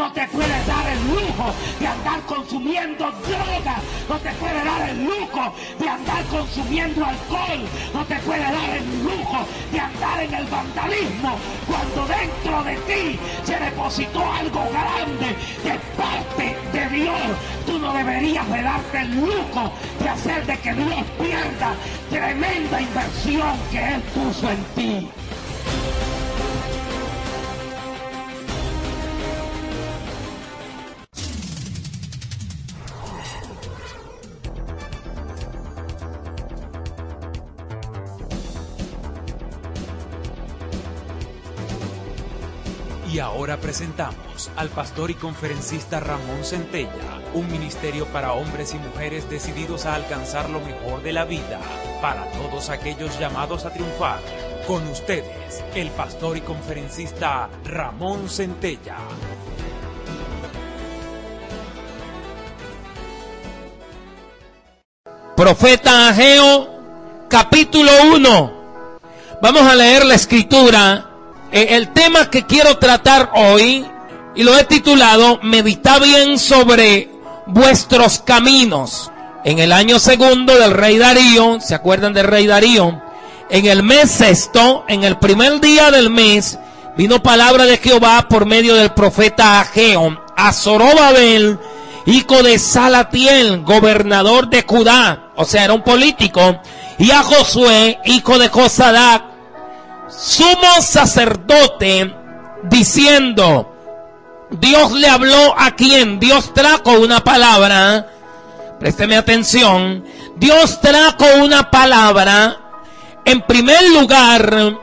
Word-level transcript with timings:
No 0.00 0.10
te 0.12 0.26
puedes 0.28 0.66
dar 0.66 0.86
el 0.88 0.98
lujo 1.08 1.52
de 1.78 1.86
andar 1.86 2.22
consumiendo 2.22 3.12
droga. 3.28 3.76
No 4.08 4.16
te 4.18 4.30
puedes 4.30 4.64
dar 4.64 4.88
el 4.88 5.04
lujo 5.04 5.54
de 5.78 5.88
andar 5.90 6.24
consumiendo 6.24 7.04
alcohol. 7.04 7.68
No 7.92 8.04
te 8.06 8.14
puedes 8.20 8.50
dar 8.50 8.76
el 8.78 9.04
lujo 9.04 9.46
de 9.70 9.78
andar 9.78 10.22
en 10.22 10.32
el 10.32 10.46
vandalismo. 10.46 11.36
Cuando 11.66 12.06
dentro 12.06 12.64
de 12.64 12.76
ti 12.88 13.20
se 13.44 13.58
depositó 13.58 14.24
algo 14.32 14.64
grande 14.70 15.36
de 15.64 15.78
parte 16.00 16.56
de 16.72 16.96
Dios. 16.96 17.20
Tú 17.66 17.78
no 17.78 17.92
deberías 17.92 18.50
de 18.50 18.62
darte 18.62 19.00
el 19.02 19.20
lujo 19.20 19.70
de 20.00 20.08
hacer 20.08 20.46
de 20.46 20.58
que 20.60 20.72
Dios 20.72 21.04
pierda 21.18 21.74
tremenda 22.08 22.80
inversión 22.80 23.52
que 23.70 23.96
Él 23.96 24.00
puso 24.14 24.48
en 24.48 24.64
ti. 24.74 25.19
Ahora 43.20 43.58
presentamos 43.58 44.50
al 44.56 44.68
pastor 44.68 45.10
y 45.10 45.14
conferencista 45.14 46.00
Ramón 46.00 46.44
Centella, 46.44 47.20
un 47.34 47.50
ministerio 47.50 48.06
para 48.06 48.32
hombres 48.32 48.74
y 48.74 48.78
mujeres 48.78 49.28
decididos 49.28 49.86
a 49.86 49.94
alcanzar 49.94 50.50
lo 50.50 50.60
mejor 50.60 51.02
de 51.02 51.12
la 51.12 51.24
vida, 51.24 51.60
para 52.00 52.24
todos 52.32 52.70
aquellos 52.70 53.18
llamados 53.18 53.64
a 53.64 53.72
triunfar. 53.72 54.20
Con 54.66 54.86
ustedes, 54.88 55.64
el 55.74 55.90
pastor 55.90 56.36
y 56.36 56.40
conferencista 56.42 57.48
Ramón 57.64 58.28
Centella. 58.28 58.96
Profeta 65.36 66.08
Ageo, 66.08 67.26
capítulo 67.28 67.90
1. 68.14 68.60
Vamos 69.40 69.62
a 69.62 69.74
leer 69.74 70.04
la 70.04 70.14
escritura. 70.14 71.09
Eh, 71.52 71.68
el 71.70 71.92
tema 71.92 72.30
que 72.30 72.46
quiero 72.46 72.78
tratar 72.78 73.30
hoy, 73.34 73.84
y 74.36 74.44
lo 74.44 74.56
he 74.56 74.64
titulado, 74.64 75.40
Medita 75.42 75.98
bien 75.98 76.38
sobre 76.38 77.10
vuestros 77.46 78.20
caminos. 78.20 79.10
En 79.44 79.58
el 79.58 79.72
año 79.72 79.98
segundo 79.98 80.56
del 80.56 80.72
rey 80.72 80.98
Darío, 80.98 81.58
¿se 81.60 81.74
acuerdan 81.74 82.12
del 82.12 82.28
rey 82.28 82.46
Darío? 82.46 83.02
En 83.48 83.66
el 83.66 83.82
mes 83.82 84.10
sexto, 84.12 84.84
en 84.86 85.02
el 85.02 85.18
primer 85.18 85.60
día 85.60 85.90
del 85.90 86.10
mes, 86.10 86.58
vino 86.96 87.20
palabra 87.20 87.64
de 87.64 87.78
Jehová 87.78 88.26
por 88.28 88.46
medio 88.46 88.74
del 88.74 88.92
profeta 88.92 89.60
Ageo 89.60 90.22
a 90.36 90.52
Zorobabel, 90.52 91.58
hijo 92.06 92.44
de 92.44 92.60
Salatiel, 92.60 93.62
gobernador 93.62 94.48
de 94.48 94.62
Judá, 94.62 95.32
o 95.34 95.44
sea, 95.44 95.64
era 95.64 95.72
un 95.72 95.82
político, 95.82 96.60
y 96.98 97.10
a 97.10 97.22
Josué, 97.22 97.98
hijo 98.04 98.38
de 98.38 98.48
Josadac, 98.48 99.29
sumo 100.10 100.80
sacerdote, 100.80 102.14
diciendo, 102.64 103.74
Dios 104.50 104.92
le 104.92 105.08
habló 105.08 105.54
a 105.58 105.72
quien, 105.72 106.18
Dios 106.18 106.52
trajo 106.52 106.92
una 106.98 107.20
palabra, 107.20 108.08
présteme 108.78 109.16
atención, 109.16 110.04
Dios 110.36 110.80
trajo 110.80 111.24
una 111.42 111.70
palabra, 111.70 112.56
en 113.24 113.42
primer 113.42 113.82
lugar, 113.90 114.78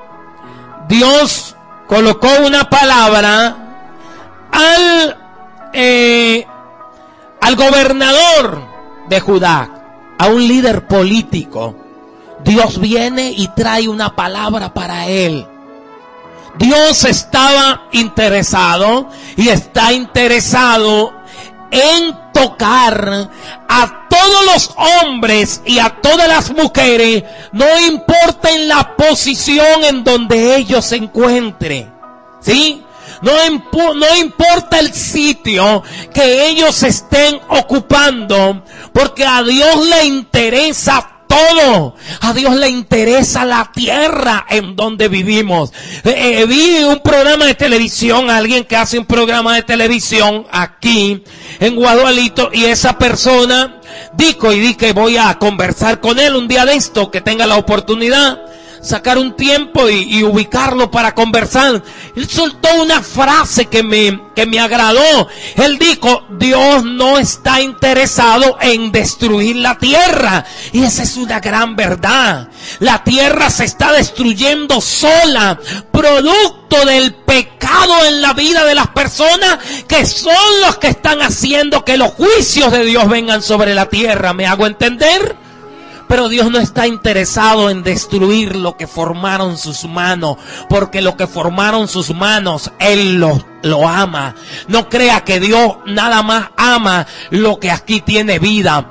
Dios 0.88 1.56
colocó 1.88 2.30
una 2.46 2.70
palabra 2.70 3.58
al, 4.52 5.18
eh, 5.74 6.46
al 7.42 7.56
gobernador 7.56 8.62
de 9.10 9.20
Judá, 9.20 9.70
a 10.18 10.28
un 10.28 10.48
líder 10.48 10.88
político. 10.88 11.87
Dios 12.44 12.80
viene 12.80 13.32
y 13.32 13.48
trae 13.50 13.88
una 13.88 14.16
palabra 14.16 14.74
para 14.74 15.08
él. 15.08 15.46
Dios 16.58 17.04
estaba 17.06 17.88
interesado 17.92 19.10
y 19.36 19.50
está 19.50 19.94
interesado 19.94 21.14
en 21.72 22.18
tocar 22.34 23.30
a 23.68 24.08
todos 24.10 24.46
los 24.54 24.76
hombres 25.04 25.62
y 25.66 25.80
a 25.80 25.90
todas 26.02 26.28
las 26.28 26.52
mujeres, 26.52 27.24
no 27.52 27.80
importa 27.80 28.52
en 28.52 28.68
la 28.68 28.96
posición 28.96 29.84
en 29.84 30.04
donde 30.04 30.56
ellos 30.56 30.86
se 30.86 30.96
encuentren. 30.98 31.94
¿Sí? 32.42 32.84
No, 33.22 33.32
no 33.96 34.16
importa 34.16 34.80
el 34.80 34.94
sitio 34.94 35.84
que 36.14 36.48
ellos 36.48 36.84
estén 36.84 37.40
ocupando, 37.50 38.64
porque 38.94 39.26
a 39.26 39.42
Dios 39.44 39.86
le 39.88 40.06
interesa 40.06 41.17
todo. 41.38 41.96
A 42.22 42.34
Dios 42.34 42.56
le 42.56 42.70
interesa 42.70 43.46
la 43.46 43.72
tierra 43.74 44.46
en 44.50 44.76
donde 44.76 45.08
vivimos. 45.08 45.72
Eh, 46.04 46.42
eh, 46.42 46.46
vi 46.46 46.84
un 46.84 47.00
programa 47.00 47.46
de 47.46 47.56
televisión, 47.56 48.30
alguien 48.30 48.66
que 48.66 48.76
hace 48.76 48.98
un 48.98 49.06
programa 49.06 49.56
de 49.56 49.64
televisión 49.64 50.46
aquí 50.52 51.24
en 51.60 51.76
Guadualito 51.76 52.50
y 52.54 52.66
esa 52.66 52.98
persona 52.98 53.82
dijo 54.14 54.52
y 54.52 54.60
di 54.60 54.76
que 54.76 54.94
voy 54.94 55.18
a 55.18 55.38
conversar 55.38 56.00
con 56.00 56.20
él 56.20 56.36
un 56.36 56.48
día 56.48 56.66
de 56.66 56.76
esto, 56.76 57.12
que 57.12 57.22
tenga 57.22 57.46
la 57.46 57.58
oportunidad 57.58 58.47
sacar 58.88 59.18
un 59.18 59.36
tiempo 59.36 59.90
y, 59.90 60.24
ubicarlo 60.24 60.90
para 60.90 61.14
conversar. 61.14 61.84
Él 62.16 62.30
soltó 62.30 62.70
una 62.82 63.02
frase 63.02 63.66
que 63.66 63.84
me, 63.84 64.20
que 64.36 64.46
me 64.46 64.60
agradó. 64.60 65.28
Él 65.56 65.78
dijo, 65.78 66.26
Dios 66.32 66.84
no 66.84 67.18
está 67.18 67.62
interesado 67.62 68.58
en 68.62 68.92
destruir 68.92 69.58
la 69.58 69.78
tierra. 69.78 70.46
Y 70.72 70.84
esa 70.84 71.04
es 71.04 71.18
una 71.18 71.40
gran 71.40 71.76
verdad. 71.76 72.50
La 72.80 73.04
tierra 73.04 73.50
se 73.50 73.66
está 73.66 73.92
destruyendo 73.92 74.82
sola, 74.82 75.60
producto 75.92 76.86
del 76.86 77.14
pecado 77.14 78.06
en 78.08 78.22
la 78.22 78.34
vida 78.34 78.64
de 78.66 78.76
las 78.76 78.88
personas 78.88 79.60
que 79.88 80.06
son 80.06 80.62
los 80.66 80.78
que 80.78 80.88
están 80.88 81.22
haciendo 81.22 81.84
que 81.84 81.98
los 81.98 82.12
juicios 82.12 82.72
de 82.72 82.86
Dios 82.86 83.08
vengan 83.10 83.42
sobre 83.42 83.76
la 83.76 83.88
tierra. 83.88 84.34
¿Me 84.34 84.48
hago 84.48 84.66
entender? 84.66 85.47
Pero 86.08 86.30
Dios 86.30 86.50
no 86.50 86.60
está 86.60 86.88
interesado 86.88 87.70
en 87.70 87.84
destruir 87.84 88.56
lo 88.56 88.78
que 88.78 88.88
formaron 88.88 89.58
sus 89.58 89.86
manos, 89.86 90.38
porque 90.70 91.02
lo 91.02 91.18
que 91.18 91.28
formaron 91.28 91.88
sus 91.88 92.16
manos, 92.16 92.72
Él 92.80 93.16
lo, 93.16 93.46
lo 93.62 93.88
ama. 93.88 94.36
No 94.68 94.90
crea 94.90 95.22
que 95.22 95.40
Dios 95.40 95.78
nada 95.86 96.24
más 96.24 96.50
ama 96.56 97.08
lo 97.30 97.60
que 97.60 97.72
aquí 97.72 98.02
tiene 98.02 98.40
vida. 98.40 98.90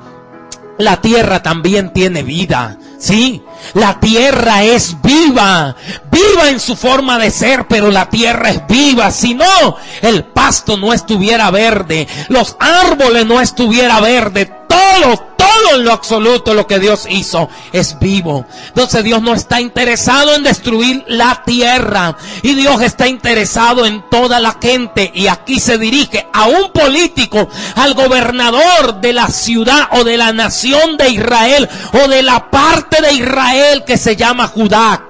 La 0.77 1.01
tierra 1.01 1.41
también 1.41 1.91
tiene 1.91 2.21
vida. 2.21 2.77
Sí, 2.99 3.43
la 3.73 3.99
tierra 3.99 4.63
es 4.63 5.01
viva, 5.01 5.75
viva 6.11 6.49
en 6.49 6.59
su 6.59 6.75
forma 6.75 7.17
de 7.17 7.31
ser, 7.31 7.67
pero 7.67 7.91
la 7.91 8.09
tierra 8.09 8.49
es 8.49 8.65
viva. 8.67 9.11
Si 9.11 9.33
no, 9.33 9.77
el 10.01 10.23
pasto 10.25 10.77
no 10.77 10.93
estuviera 10.93 11.51
verde, 11.51 12.07
los 12.29 12.55
árboles 12.59 13.25
no 13.25 13.41
estuviera 13.41 13.99
verde, 13.99 14.45
todo, 14.67 15.17
todo 15.37 15.75
en 15.75 15.83
lo 15.83 15.91
absoluto 15.91 16.53
lo 16.53 16.67
que 16.67 16.79
Dios 16.79 17.05
hizo 17.09 17.49
es 17.71 17.97
vivo. 17.99 18.45
Entonces 18.67 19.03
Dios 19.03 19.21
no 19.21 19.33
está 19.33 19.61
interesado 19.61 20.35
en 20.35 20.43
destruir 20.43 21.03
la 21.07 21.43
tierra 21.45 22.15
y 22.41 22.53
Dios 22.53 22.81
está 22.81 23.07
interesado 23.07 23.85
en 23.85 24.07
toda 24.09 24.39
la 24.39 24.57
gente 24.61 25.11
y 25.13 25.27
aquí 25.27 25.59
se 25.59 25.77
dirige 25.77 26.27
a 26.33 26.45
un 26.45 26.71
político, 26.71 27.47
al 27.75 27.93
gobernador 27.93 29.01
de 29.01 29.13
la 29.13 29.27
ciudad 29.27 29.89
o 29.91 30.03
de 30.03 30.17
la 30.17 30.33
nación 30.33 30.97
de 30.97 31.09
Israel 31.09 31.69
o 32.03 32.07
de 32.07 32.23
la 32.23 32.49
parte 32.49 33.01
de 33.01 33.13
Israel 33.13 33.46
que 33.85 33.97
se 33.97 34.15
llama 34.15 34.47
Judá. 34.47 35.03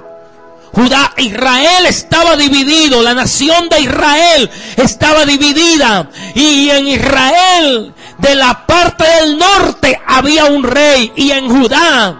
Judá, 0.71 1.11
Israel 1.17 1.87
estaba 1.87 2.35
dividido, 2.35 3.01
la 3.01 3.15
nación 3.15 3.67
de 3.67 3.81
Israel 3.81 4.49
estaba 4.75 5.25
dividida 5.25 6.09
y 6.35 6.69
en 6.69 6.87
Israel 6.87 7.93
de 8.19 8.35
la 8.35 8.65
parte 8.67 9.03
del 9.03 9.39
norte 9.39 9.99
había 10.05 10.45
un 10.45 10.63
rey 10.63 11.11
y 11.15 11.31
en 11.31 11.49
Judá 11.49 12.15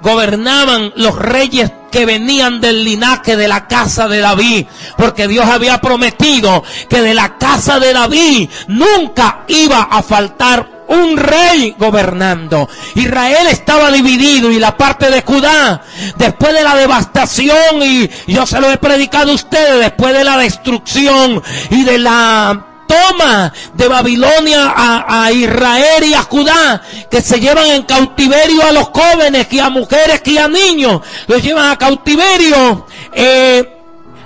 gobernaban 0.00 0.92
los 0.96 1.16
reyes 1.16 1.70
que 1.90 2.06
venían 2.06 2.60
del 2.60 2.84
linaje 2.84 3.36
de 3.36 3.48
la 3.48 3.68
casa 3.68 4.08
de 4.08 4.20
David, 4.20 4.66
porque 4.96 5.28
Dios 5.28 5.46
había 5.46 5.78
prometido 5.78 6.64
que 6.88 7.02
de 7.02 7.12
la 7.12 7.36
casa 7.36 7.78
de 7.78 7.92
David 7.92 8.48
nunca 8.68 9.44
iba 9.48 9.82
a 9.82 10.02
faltar 10.02 10.81
un 10.92 11.16
rey 11.16 11.74
gobernando. 11.78 12.68
Israel 12.94 13.46
estaba 13.50 13.90
dividido 13.90 14.50
y 14.50 14.58
la 14.58 14.76
parte 14.76 15.10
de 15.10 15.22
Judá, 15.22 15.82
después 16.16 16.52
de 16.52 16.62
la 16.62 16.74
devastación 16.76 17.82
y 17.82 18.08
yo 18.26 18.46
se 18.46 18.60
lo 18.60 18.70
he 18.70 18.76
predicado 18.76 19.32
a 19.32 19.34
ustedes, 19.34 19.80
después 19.80 20.14
de 20.14 20.24
la 20.24 20.36
destrucción 20.36 21.42
y 21.70 21.84
de 21.84 21.98
la 21.98 22.66
toma 22.86 23.52
de 23.74 23.88
Babilonia 23.88 24.74
a, 24.76 25.32
Israel 25.32 26.04
y 26.04 26.14
a 26.14 26.22
Judá, 26.22 26.82
que 27.10 27.22
se 27.22 27.40
llevan 27.40 27.66
en 27.66 27.82
cautiverio 27.84 28.62
a 28.64 28.72
los 28.72 28.88
jóvenes 28.88 29.46
y 29.50 29.60
a 29.60 29.70
mujeres 29.70 30.22
y 30.26 30.38
a 30.38 30.48
niños, 30.48 31.00
los 31.26 31.42
llevan 31.42 31.70
a 31.70 31.78
cautiverio, 31.78 32.86
eh, 33.14 33.78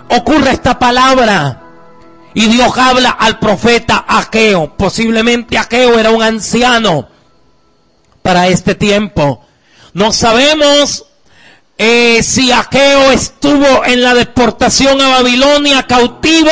ocurre 0.08 0.50
esta 0.50 0.78
palabra. 0.78 1.65
Y 2.36 2.48
Dios 2.48 2.76
habla 2.76 3.08
al 3.18 3.38
profeta 3.38 4.04
Aqueo. 4.06 4.76
Posiblemente 4.76 5.56
Aqueo 5.56 5.98
era 5.98 6.10
un 6.10 6.22
anciano 6.22 7.08
para 8.20 8.48
este 8.48 8.74
tiempo. 8.74 9.42
No 9.94 10.12
sabemos 10.12 11.06
eh, 11.78 12.22
si 12.22 12.52
Aqueo 12.52 13.10
estuvo 13.10 13.86
en 13.86 14.02
la 14.02 14.12
deportación 14.12 15.00
a 15.00 15.08
Babilonia 15.08 15.84
cautivo. 15.84 16.50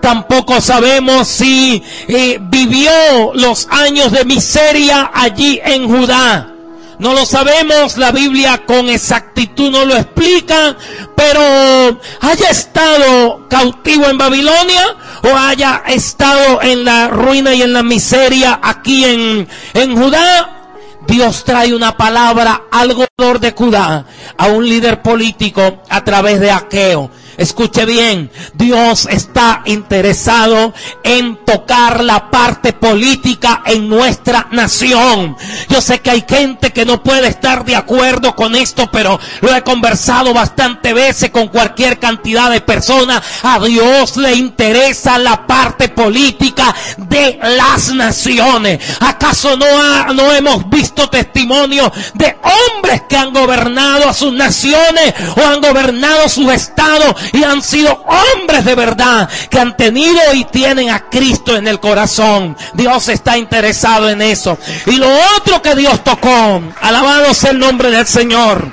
Tampoco 0.00 0.60
sabemos 0.60 1.26
si 1.26 1.82
eh, 2.06 2.38
vivió 2.40 2.92
los 3.34 3.66
años 3.68 4.12
de 4.12 4.24
miseria 4.24 5.10
allí 5.12 5.60
en 5.64 5.88
Judá. 5.88 6.54
No 7.00 7.14
lo 7.14 7.24
sabemos, 7.24 7.96
la 7.96 8.12
Biblia 8.12 8.66
con 8.66 8.90
exactitud 8.90 9.70
no 9.70 9.86
lo 9.86 9.96
explica, 9.96 10.76
pero 11.16 11.98
haya 12.20 12.50
estado 12.50 13.48
cautivo 13.48 14.06
en 14.06 14.18
Babilonia 14.18 14.96
o 15.22 15.34
haya 15.34 15.82
estado 15.86 16.60
en 16.60 16.84
la 16.84 17.08
ruina 17.08 17.54
y 17.54 17.62
en 17.62 17.72
la 17.72 17.82
miseria 17.82 18.60
aquí 18.62 19.06
en, 19.06 19.48
en 19.72 19.96
Judá, 19.96 20.76
Dios 21.06 21.42
trae 21.42 21.74
una 21.74 21.96
palabra 21.96 22.64
al 22.70 22.92
gobernador 22.92 23.40
de 23.40 23.52
Judá, 23.52 24.04
a 24.36 24.46
un 24.48 24.68
líder 24.68 25.00
político 25.00 25.82
a 25.88 26.04
través 26.04 26.38
de 26.38 26.50
Aqueo. 26.50 27.10
Escuche 27.40 27.86
bien, 27.86 28.30
Dios 28.52 29.08
está 29.10 29.62
interesado 29.64 30.74
en 31.02 31.42
tocar 31.46 32.04
la 32.04 32.30
parte 32.30 32.74
política 32.74 33.62
en 33.64 33.88
nuestra 33.88 34.48
nación. 34.50 35.38
Yo 35.70 35.80
sé 35.80 36.00
que 36.00 36.10
hay 36.10 36.26
gente 36.28 36.70
que 36.70 36.84
no 36.84 37.02
puede 37.02 37.28
estar 37.28 37.64
de 37.64 37.76
acuerdo 37.76 38.36
con 38.36 38.54
esto, 38.54 38.90
pero 38.92 39.18
lo 39.40 39.56
he 39.56 39.62
conversado 39.62 40.34
bastante 40.34 40.92
veces 40.92 41.30
con 41.30 41.48
cualquier 41.48 41.98
cantidad 41.98 42.50
de 42.50 42.60
personas. 42.60 43.22
A 43.42 43.58
Dios 43.58 44.18
le 44.18 44.34
interesa 44.34 45.16
la 45.16 45.46
parte 45.46 45.88
política 45.88 46.74
de 46.98 47.38
las 47.56 47.94
naciones. 47.94 48.80
¿Acaso 49.00 49.56
no, 49.56 50.12
no 50.12 50.30
hemos 50.34 50.68
visto 50.68 51.08
testimonio 51.08 51.90
de 52.12 52.36
hombres 52.42 53.00
que 53.08 53.16
han 53.16 53.32
gobernado 53.32 54.10
a 54.10 54.12
sus 54.12 54.34
naciones 54.34 55.14
o 55.36 55.46
han 55.46 55.62
gobernado 55.62 56.28
sus 56.28 56.52
estados 56.52 57.14
y 57.32 57.44
han 57.44 57.62
sido 57.62 58.04
hombres 58.36 58.64
de 58.64 58.74
verdad 58.74 59.28
que 59.48 59.58
han 59.58 59.76
tenido 59.76 60.20
y 60.34 60.44
tienen 60.44 60.90
a 60.90 61.08
Cristo 61.08 61.56
en 61.56 61.68
el 61.68 61.80
corazón. 61.80 62.56
Dios 62.74 63.08
está 63.08 63.36
interesado 63.38 64.08
en 64.08 64.22
eso. 64.22 64.58
Y 64.86 64.96
lo 64.96 65.08
otro 65.36 65.62
que 65.62 65.74
Dios 65.74 66.02
tocó, 66.02 66.62
alabado 66.80 67.32
sea 67.34 67.50
el 67.50 67.58
nombre 67.58 67.90
del 67.90 68.06
Señor, 68.06 68.70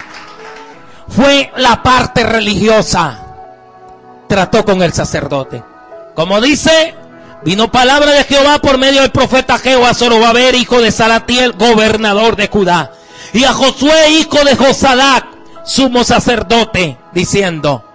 fue 1.08 1.52
la 1.58 1.84
parte 1.84 2.24
religiosa. 2.24 3.24
Trató 4.28 4.66
con 4.66 4.82
el 4.82 4.94
sacerdote. 4.94 5.64
Como 6.16 6.42
dice, 6.42 6.96
vino 7.44 7.72
palabra 7.72 8.12
de 8.12 8.24
Jehová 8.24 8.60
por 8.60 8.78
medio 8.78 9.02
del 9.02 9.12
profeta 9.12 9.58
Jehová 9.58 9.94
Zorobabel, 9.94 10.56
hijo 10.56 10.82
de 10.82 10.92
Salatiel, 10.92 11.54
gobernador 11.54 12.36
de 12.36 12.48
Judá. 12.48 12.92
Y 13.34 13.44
a 13.44 13.54
Josué, 13.54 14.12
hijo 14.12 14.44
de 14.44 14.56
Josadac, 14.56 15.26
sumo 15.64 16.04
sacerdote, 16.04 16.98
diciendo, 17.14 17.87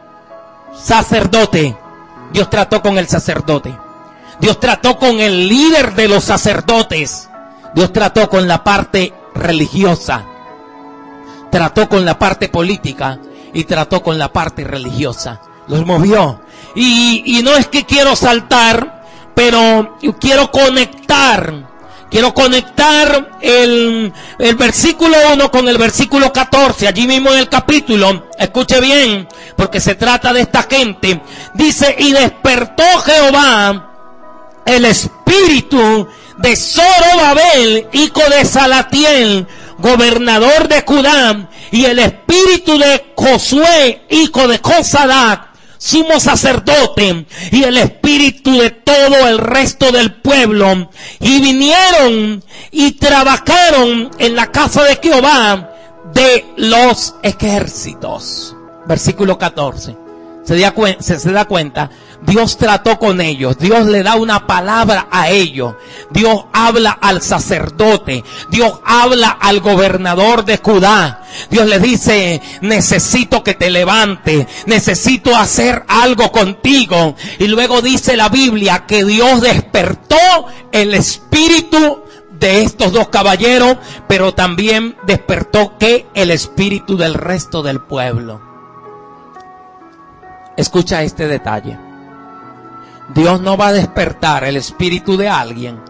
sacerdote. 0.83 1.77
Dios 2.33 2.51
trató 2.51 2.83
con 2.83 2.99
el 2.99 3.09
sacerdote. 3.09 3.77
Dios 4.41 4.59
trató 4.59 4.99
con 4.99 5.21
el 5.21 5.49
líder 5.49 5.95
de 5.95 6.09
los 6.09 6.25
sacerdotes. 6.25 7.29
Dios 7.75 7.93
trató 7.93 8.29
con 8.29 8.49
la 8.49 8.65
parte 8.65 9.15
religiosa. 9.35 10.25
Trató 11.51 11.89
con 11.89 12.05
la 12.05 12.19
parte 12.19 12.49
política 12.49 13.19
y 13.53 13.65
trató 13.65 14.03
con 14.03 14.19
la 14.19 14.33
parte 14.33 14.65
religiosa. 14.65 15.41
Los 15.69 15.87
movió. 15.87 16.41
Y, 16.75 17.39
y 17.39 17.43
no 17.43 17.55
es 17.55 17.69
que 17.69 17.85
quiero 17.85 18.17
saltar, 18.17 19.05
pero 19.35 19.99
quiero 20.19 20.51
conectar 20.51 21.72
Quiero 22.13 22.35
conectar 22.35 23.39
el, 23.41 24.13
el 24.39 24.57
versículo 24.57 25.17
1 25.33 25.51
con 25.51 25.67
el 25.67 25.79
versículo 25.79 26.31
14, 26.31 26.87
allí 26.87 27.07
mismo 27.07 27.33
en 27.33 27.39
el 27.39 27.49
capítulo. 27.49 28.29
Escuche 28.39 28.83
bien, 28.83 29.27
porque 29.57 29.81
se 29.81 29.95
trata 29.95 30.31
de 30.35 30.43
esta 30.43 30.65
gente. 30.65 31.23
Dice, 31.55 31.97
y 31.99 32.13
despertó 32.13 32.85
Jehová 33.03 33.89
el 34.67 34.85
espíritu 34.85 36.07
de 36.37 36.55
Zorobabel, 36.55 37.89
hijo 37.95 38.21
de 38.29 38.45
Salatiel, 38.45 39.47
gobernador 39.79 40.69
de 40.69 40.83
Judá, 40.87 41.49
y 41.71 41.87
el 41.87 41.99
espíritu 41.99 42.77
de 42.77 43.15
Josué, 43.17 44.03
hijo 44.11 44.49
de 44.49 44.61
Josadac, 44.63 45.49
sumo 45.83 46.21
sacerdote 46.21 47.27
y 47.51 47.65
el 47.65 47.77
espíritu 47.77 48.53
de 48.53 48.71
todo 48.71 49.27
el 49.29 49.39
resto 49.39 49.91
del 49.91 50.15
pueblo 50.15 50.89
y 51.19 51.41
vinieron 51.41 52.45
y 52.71 52.93
trabajaron 52.93 54.11
en 54.19 54.37
la 54.37 54.53
casa 54.53 54.85
de 54.85 55.01
Jehová 55.03 55.71
de 56.15 56.45
los 56.57 57.17
ejércitos. 57.25 58.55
Versículo 58.87 59.37
14. 59.39 59.97
Se 60.45 60.59
da, 60.59 60.73
se, 61.01 61.19
se 61.19 61.33
da 61.33 61.47
cuenta 61.47 61.91
Dios 62.25 62.57
trató 62.57 62.99
con 62.99 63.21
ellos, 63.21 63.59
Dios 63.59 63.87
le 63.87 64.03
da 64.03 64.15
una 64.15 64.47
palabra 64.47 65.09
a 65.11 65.29
ellos, 65.29 65.75
Dios 66.11 66.45
habla 66.53 66.91
al 66.91 67.21
sacerdote, 67.21 68.23
Dios 68.49 68.81
habla 68.85 69.31
al 69.31 69.61
gobernador 69.61 70.45
de 70.45 70.59
Judá, 70.59 71.25
Dios 71.51 71.67
le 71.67 71.81
dice, 71.81 72.41
necesito 72.61 73.43
que 73.43 73.55
te 73.55 73.71
levante, 73.71 74.47
necesito 74.67 75.35
hacer 75.37 75.85
algo 75.89 76.31
contigo. 76.31 77.17
Y 77.39 77.49
luego 77.49 77.83
dice 77.83 78.17
la 78.17 78.29
Biblia 78.29 78.85
que 78.87 79.05
Dios 79.05 79.41
despertó 79.41 80.17
el 80.71 80.95
espíritu 80.95 82.05
de 82.31 82.63
estos 82.63 82.93
dos 82.93 83.09
caballeros, 83.09 83.79
pero 84.09 84.33
también 84.35 84.97
despertó 85.07 85.77
que 85.79 86.07
el 86.15 86.31
espíritu 86.31 86.97
del 86.97 87.15
resto 87.15 87.63
del 87.63 87.81
pueblo. 87.81 88.41
Escucha 90.57 91.03
este 91.03 91.27
detalle. 91.27 91.92
Dios 93.09 93.41
no 93.41 93.57
va 93.57 93.69
a 93.69 93.73
despertar 93.73 94.45
el 94.45 94.57
espíritu 94.57 95.17
de 95.17 95.29
alguien 95.29 95.81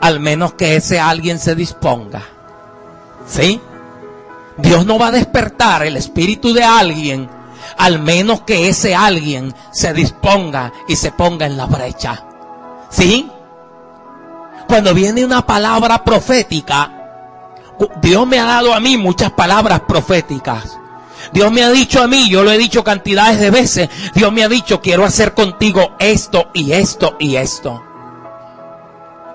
al 0.00 0.18
menos 0.18 0.54
que 0.54 0.76
ese 0.76 0.98
alguien 0.98 1.38
se 1.38 1.54
disponga. 1.54 2.22
¿Sí? 3.26 3.60
Dios 4.56 4.86
no 4.86 4.98
va 4.98 5.08
a 5.08 5.12
despertar 5.12 5.86
el 5.86 5.96
espíritu 5.96 6.52
de 6.52 6.64
alguien 6.64 7.28
al 7.76 8.00
menos 8.00 8.42
que 8.42 8.68
ese 8.68 8.94
alguien 8.94 9.54
se 9.70 9.92
disponga 9.92 10.72
y 10.88 10.96
se 10.96 11.12
ponga 11.12 11.46
en 11.46 11.56
la 11.56 11.66
brecha. 11.66 12.24
¿Sí? 12.88 13.30
Cuando 14.66 14.94
viene 14.94 15.24
una 15.24 15.46
palabra 15.46 16.02
profética, 16.04 16.92
Dios 18.00 18.26
me 18.26 18.38
ha 18.38 18.44
dado 18.44 18.74
a 18.74 18.80
mí 18.80 18.96
muchas 18.96 19.30
palabras 19.32 19.80
proféticas. 19.80 20.79
Dios 21.32 21.52
me 21.52 21.62
ha 21.62 21.70
dicho 21.70 22.02
a 22.02 22.08
mí, 22.08 22.28
yo 22.28 22.42
lo 22.42 22.50
he 22.50 22.58
dicho 22.58 22.84
cantidades 22.84 23.40
de 23.40 23.50
veces, 23.50 23.88
Dios 24.14 24.32
me 24.32 24.44
ha 24.44 24.48
dicho, 24.48 24.80
quiero 24.80 25.04
hacer 25.04 25.34
contigo 25.34 25.96
esto 25.98 26.50
y 26.54 26.72
esto 26.72 27.16
y 27.18 27.36
esto. 27.36 27.89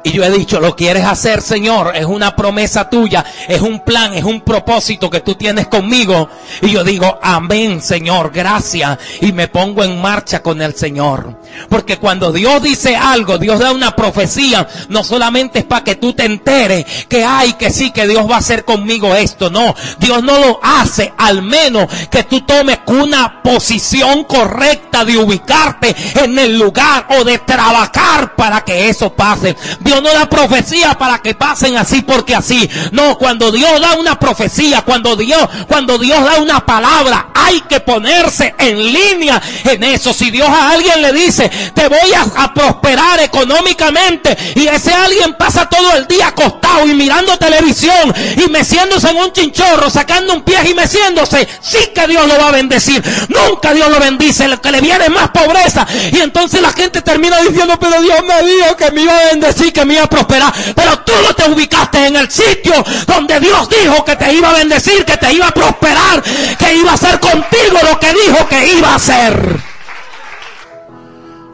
Y 0.05 0.11
yo 0.11 0.23
he 0.23 0.29
dicho, 0.29 0.59
lo 0.59 0.75
quieres 0.75 1.03
hacer, 1.03 1.41
Señor, 1.41 1.95
es 1.95 2.05
una 2.05 2.35
promesa 2.35 2.87
tuya, 2.91 3.25
es 3.47 3.59
un 3.61 3.79
plan, 3.79 4.13
es 4.13 4.23
un 4.23 4.41
propósito 4.41 5.09
que 5.09 5.21
tú 5.21 5.33
tienes 5.33 5.65
conmigo. 5.65 6.29
Y 6.61 6.69
yo 6.69 6.83
digo, 6.83 7.17
amén, 7.23 7.81
Señor, 7.81 8.31
gracias. 8.31 8.99
Y 9.21 9.31
me 9.31 9.47
pongo 9.47 9.83
en 9.83 9.99
marcha 9.99 10.43
con 10.43 10.61
el 10.61 10.75
Señor. 10.75 11.41
Porque 11.69 11.97
cuando 11.97 12.31
Dios 12.31 12.61
dice 12.61 12.95
algo, 12.95 13.39
Dios 13.39 13.57
da 13.57 13.71
una 13.71 13.95
profecía, 13.95 14.67
no 14.89 15.03
solamente 15.03 15.59
es 15.59 15.65
para 15.65 15.83
que 15.83 15.95
tú 15.95 16.13
te 16.13 16.25
enteres 16.25 16.85
que 17.09 17.25
hay, 17.25 17.53
que 17.53 17.71
sí, 17.71 17.89
que 17.89 18.07
Dios 18.07 18.29
va 18.29 18.35
a 18.35 18.39
hacer 18.39 18.63
conmigo 18.63 19.15
esto. 19.15 19.49
No, 19.49 19.73
Dios 19.97 20.21
no 20.21 20.37
lo 20.37 20.59
hace, 20.61 21.13
al 21.17 21.41
menos 21.41 21.87
que 22.11 22.21
tú 22.25 22.41
tomes 22.41 22.77
una 22.85 23.41
posición 23.41 24.23
correcta 24.25 25.03
de 25.03 25.17
ubicarte 25.17 25.95
en 26.13 26.37
el 26.37 26.59
lugar 26.59 27.07
o 27.19 27.23
de 27.23 27.39
trabajar 27.39 28.35
para 28.35 28.61
que 28.61 28.87
eso 28.87 29.11
pase. 29.11 29.55
Dios 29.79 29.94
no 30.01 30.11
da 30.11 30.27
profecía 30.27 30.93
para 30.97 31.19
que 31.21 31.35
pasen 31.35 31.77
así 31.77 32.01
porque 32.01 32.35
así. 32.35 32.69
No, 32.91 33.17
cuando 33.17 33.51
Dios 33.51 33.79
da 33.81 33.95
una 33.95 34.19
profecía, 34.19 34.81
cuando 34.81 35.15
Dios, 35.15 35.47
cuando 35.67 35.97
Dios 35.97 36.23
da 36.23 36.37
una 36.41 36.65
palabra, 36.65 37.29
hay 37.33 37.61
que 37.61 37.79
ponerse 37.79 38.55
en 38.57 38.77
línea 38.77 39.41
en 39.65 39.83
eso. 39.83 40.13
Si 40.13 40.31
Dios 40.31 40.49
a 40.49 40.71
alguien 40.71 41.01
le 41.01 41.13
dice, 41.13 41.49
te 41.73 41.87
voy 41.87 42.13
a, 42.13 42.53
prosperar 42.53 43.19
económicamente 43.19 44.37
y 44.55 44.67
ese 44.67 44.93
alguien 44.93 45.33
pasa 45.33 45.67
todo 45.67 45.95
el 45.97 46.07
día 46.07 46.27
acostado 46.27 46.87
y 46.87 46.93
mirando 46.93 47.37
televisión 47.37 48.13
y 48.37 48.49
meciéndose 48.49 49.09
en 49.09 49.17
un 49.17 49.31
chinchorro, 49.33 49.89
sacando 49.89 50.33
un 50.33 50.43
pie 50.43 50.57
y 50.69 50.73
meciéndose, 50.73 51.47
sí 51.61 51.91
que 51.93 52.07
Dios 52.07 52.27
lo 52.27 52.37
va 52.37 52.49
a 52.49 52.51
bendecir. 52.51 53.03
Nunca 53.29 53.73
Dios 53.73 53.89
lo 53.89 53.99
bendice, 53.99 54.47
lo 54.47 54.61
que 54.61 54.71
le 54.71 54.81
viene 54.81 55.09
más 55.09 55.29
pobreza. 55.29 55.85
Y 56.11 56.19
entonces 56.19 56.61
la 56.61 56.71
gente 56.71 57.01
termina 57.01 57.39
diciendo, 57.41 57.77
pero 57.79 58.01
Dios 58.01 58.23
me 58.23 58.43
dijo 58.43 58.75
que 58.77 58.91
me 58.91 59.01
iba 59.01 59.17
a 59.17 59.25
bendecir, 59.25 59.73
que 59.73 59.84
me 59.85 59.95
iba 59.95 60.03
a 60.03 60.09
prosperar. 60.09 60.53
Pero 60.75 60.99
tú 60.99 61.13
no 61.23 61.33
te 61.33 61.49
ubicaste 61.49 62.07
en 62.07 62.15
el 62.15 62.29
sitio 62.29 62.73
donde 63.05 63.39
Dios 63.39 63.69
dijo 63.69 64.03
que 64.03 64.15
te 64.15 64.33
iba 64.33 64.49
a 64.49 64.53
bendecir, 64.53 65.05
que 65.05 65.17
te 65.17 65.33
iba 65.33 65.47
a 65.47 65.51
prosperar, 65.51 66.23
que 66.57 66.75
iba 66.75 66.91
a 66.91 66.95
hacer 66.95 67.19
contigo 67.19 67.79
lo 67.89 67.99
que 67.99 68.13
dijo 68.13 68.47
que 68.47 68.73
iba 68.73 68.89
a 68.89 68.95
hacer. 68.95 69.61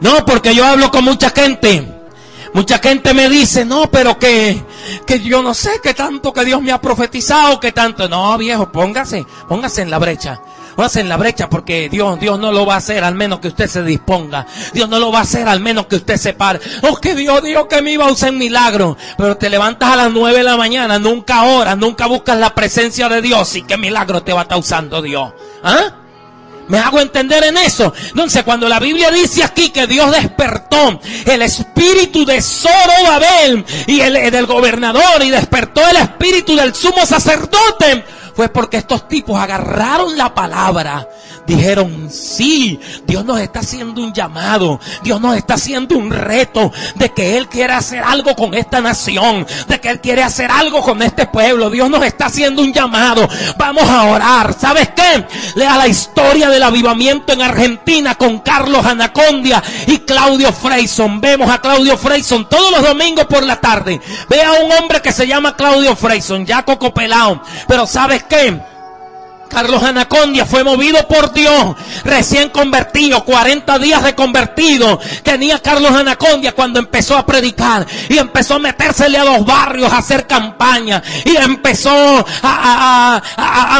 No, 0.00 0.24
porque 0.24 0.54
yo 0.54 0.66
hablo 0.66 0.90
con 0.90 1.04
mucha 1.04 1.30
gente. 1.30 1.88
Mucha 2.54 2.78
gente 2.78 3.14
me 3.14 3.30
dice, 3.30 3.64
no, 3.64 3.90
pero 3.90 4.18
que, 4.18 4.62
que 5.06 5.20
yo 5.20 5.42
no 5.42 5.54
sé 5.54 5.80
qué 5.82 5.94
tanto 5.94 6.34
que 6.34 6.44
Dios 6.44 6.60
me 6.60 6.72
ha 6.72 6.80
profetizado, 6.80 7.58
que 7.58 7.72
tanto. 7.72 8.08
No, 8.08 8.36
viejo, 8.36 8.70
póngase, 8.70 9.24
póngase 9.48 9.82
en 9.82 9.90
la 9.90 9.98
brecha. 9.98 10.40
Póngase 10.76 11.00
en 11.00 11.08
la 11.08 11.16
brecha 11.16 11.48
porque 11.48 11.88
Dios, 11.88 12.18
Dios 12.18 12.38
no 12.38 12.52
lo 12.52 12.64
va 12.66 12.74
a 12.74 12.78
hacer 12.78 13.04
al 13.04 13.14
menos 13.14 13.40
que 13.40 13.48
usted 13.48 13.68
se 13.68 13.82
disponga. 13.82 14.46
Dios 14.72 14.88
no 14.88 14.98
lo 14.98 15.12
va 15.12 15.20
a 15.20 15.22
hacer 15.22 15.48
al 15.48 15.60
menos 15.60 15.86
que 15.86 15.96
usted 15.96 16.16
se 16.16 16.32
pare. 16.32 16.60
Oh, 16.82 16.96
que 16.96 17.14
Dios 17.14 17.42
dijo 17.42 17.68
que 17.68 17.82
me 17.82 17.92
iba 17.92 18.06
a 18.06 18.12
usar 18.12 18.32
milagro. 18.32 18.96
Pero 19.18 19.36
te 19.36 19.50
levantas 19.50 19.90
a 19.90 19.96
las 19.96 20.12
nueve 20.12 20.38
de 20.38 20.44
la 20.44 20.56
mañana, 20.56 20.98
nunca 20.98 21.44
oras, 21.44 21.76
nunca 21.76 22.06
buscas 22.06 22.38
la 22.38 22.54
presencia 22.54 23.08
de 23.08 23.22
Dios 23.22 23.54
y 23.56 23.62
qué 23.62 23.76
milagro 23.76 24.22
te 24.22 24.32
va 24.32 24.40
a 24.40 24.42
estar 24.42 24.58
usando 24.58 25.02
Dios. 25.02 25.32
¿Ah? 25.62 25.96
Me 26.68 26.78
hago 26.78 27.00
entender 27.00 27.44
en 27.44 27.56
eso. 27.58 27.92
Entonces, 28.08 28.44
cuando 28.44 28.68
la 28.68 28.78
Biblia 28.78 29.10
dice 29.10 29.42
aquí 29.42 29.70
que 29.70 29.86
Dios 29.86 30.10
despertó 30.10 31.00
el 31.26 31.42
espíritu 31.42 32.24
de 32.24 32.40
Zorobabel 32.40 33.64
y 33.86 34.00
el, 34.00 34.30
del 34.30 34.46
gobernador 34.46 35.22
y 35.22 35.30
despertó 35.30 35.86
el 35.88 35.96
espíritu 35.96 36.56
del 36.56 36.74
sumo 36.74 37.04
sacerdote, 37.04 38.04
fue 38.34 38.48
porque 38.48 38.78
estos 38.78 39.08
tipos 39.08 39.38
agarraron 39.38 40.16
la 40.16 40.34
palabra, 40.34 41.08
dijeron, 41.46 42.08
sí, 42.10 42.78
Dios 43.06 43.24
nos 43.24 43.40
está 43.40 43.60
haciendo 43.60 44.02
un 44.02 44.12
llamado, 44.12 44.80
Dios 45.02 45.20
nos 45.20 45.36
está 45.36 45.54
haciendo 45.54 45.96
un 45.96 46.10
reto 46.10 46.72
de 46.94 47.10
que 47.10 47.36
Él 47.36 47.48
quiere 47.48 47.72
hacer 47.72 48.02
algo 48.02 48.34
con 48.36 48.54
esta 48.54 48.80
nación, 48.80 49.46
de 49.68 49.80
que 49.80 49.88
Él 49.88 50.00
quiere 50.00 50.22
hacer 50.22 50.50
algo 50.50 50.82
con 50.82 51.02
este 51.02 51.26
pueblo, 51.26 51.70
Dios 51.70 51.90
nos 51.90 52.04
está 52.04 52.26
haciendo 52.26 52.62
un 52.62 52.72
llamado, 52.72 53.28
vamos 53.58 53.84
a 53.84 54.04
orar, 54.04 54.54
¿sabes 54.58 54.90
qué? 54.94 55.26
Lea 55.56 55.76
la 55.76 55.88
historia 55.88 56.48
del 56.48 56.62
avivamiento 56.62 57.32
en 57.32 57.42
Argentina 57.42 58.14
con 58.14 58.38
Carlos 58.40 58.84
Anacondia 58.84 59.62
y 59.86 59.98
Claudio 59.98 60.52
Freyson, 60.52 61.20
vemos 61.20 61.50
a 61.50 61.60
Claudio 61.60 61.96
Freyson 61.96 62.48
todos 62.48 62.70
los 62.70 62.82
domingos 62.82 63.26
por 63.26 63.42
la 63.42 63.60
tarde, 63.60 64.00
ve 64.28 64.42
a 64.42 64.52
un 64.52 64.72
hombre 64.72 65.00
que 65.02 65.12
se 65.12 65.26
llama 65.26 65.56
Claudio 65.56 65.96
Freyson, 65.96 66.46
ya 66.46 66.64
coco 66.64 66.94
pelado, 66.94 67.42
pero 67.66 67.86
¿sabes 67.86 68.24
qué? 68.24 68.71
Carlos 69.52 69.82
Anacondia 69.82 70.46
fue 70.46 70.64
movido 70.64 71.06
por 71.06 71.30
Dios, 71.34 71.76
recién 72.04 72.48
convertido, 72.48 73.22
40 73.22 73.78
días 73.78 74.02
de 74.02 74.14
convertido. 74.14 74.98
Tenía 75.22 75.58
Carlos 75.58 75.90
Anacondia 75.92 76.52
cuando 76.52 76.78
empezó 76.78 77.18
a 77.18 77.26
predicar 77.26 77.86
y 78.08 78.16
empezó 78.16 78.54
a 78.54 78.58
metérsele 78.58 79.18
a 79.18 79.24
los 79.24 79.44
barrios 79.44 79.92
a 79.92 79.98
hacer 79.98 80.26
campaña 80.26 81.02
y 81.26 81.36
empezó 81.36 82.24
a, 82.42 83.20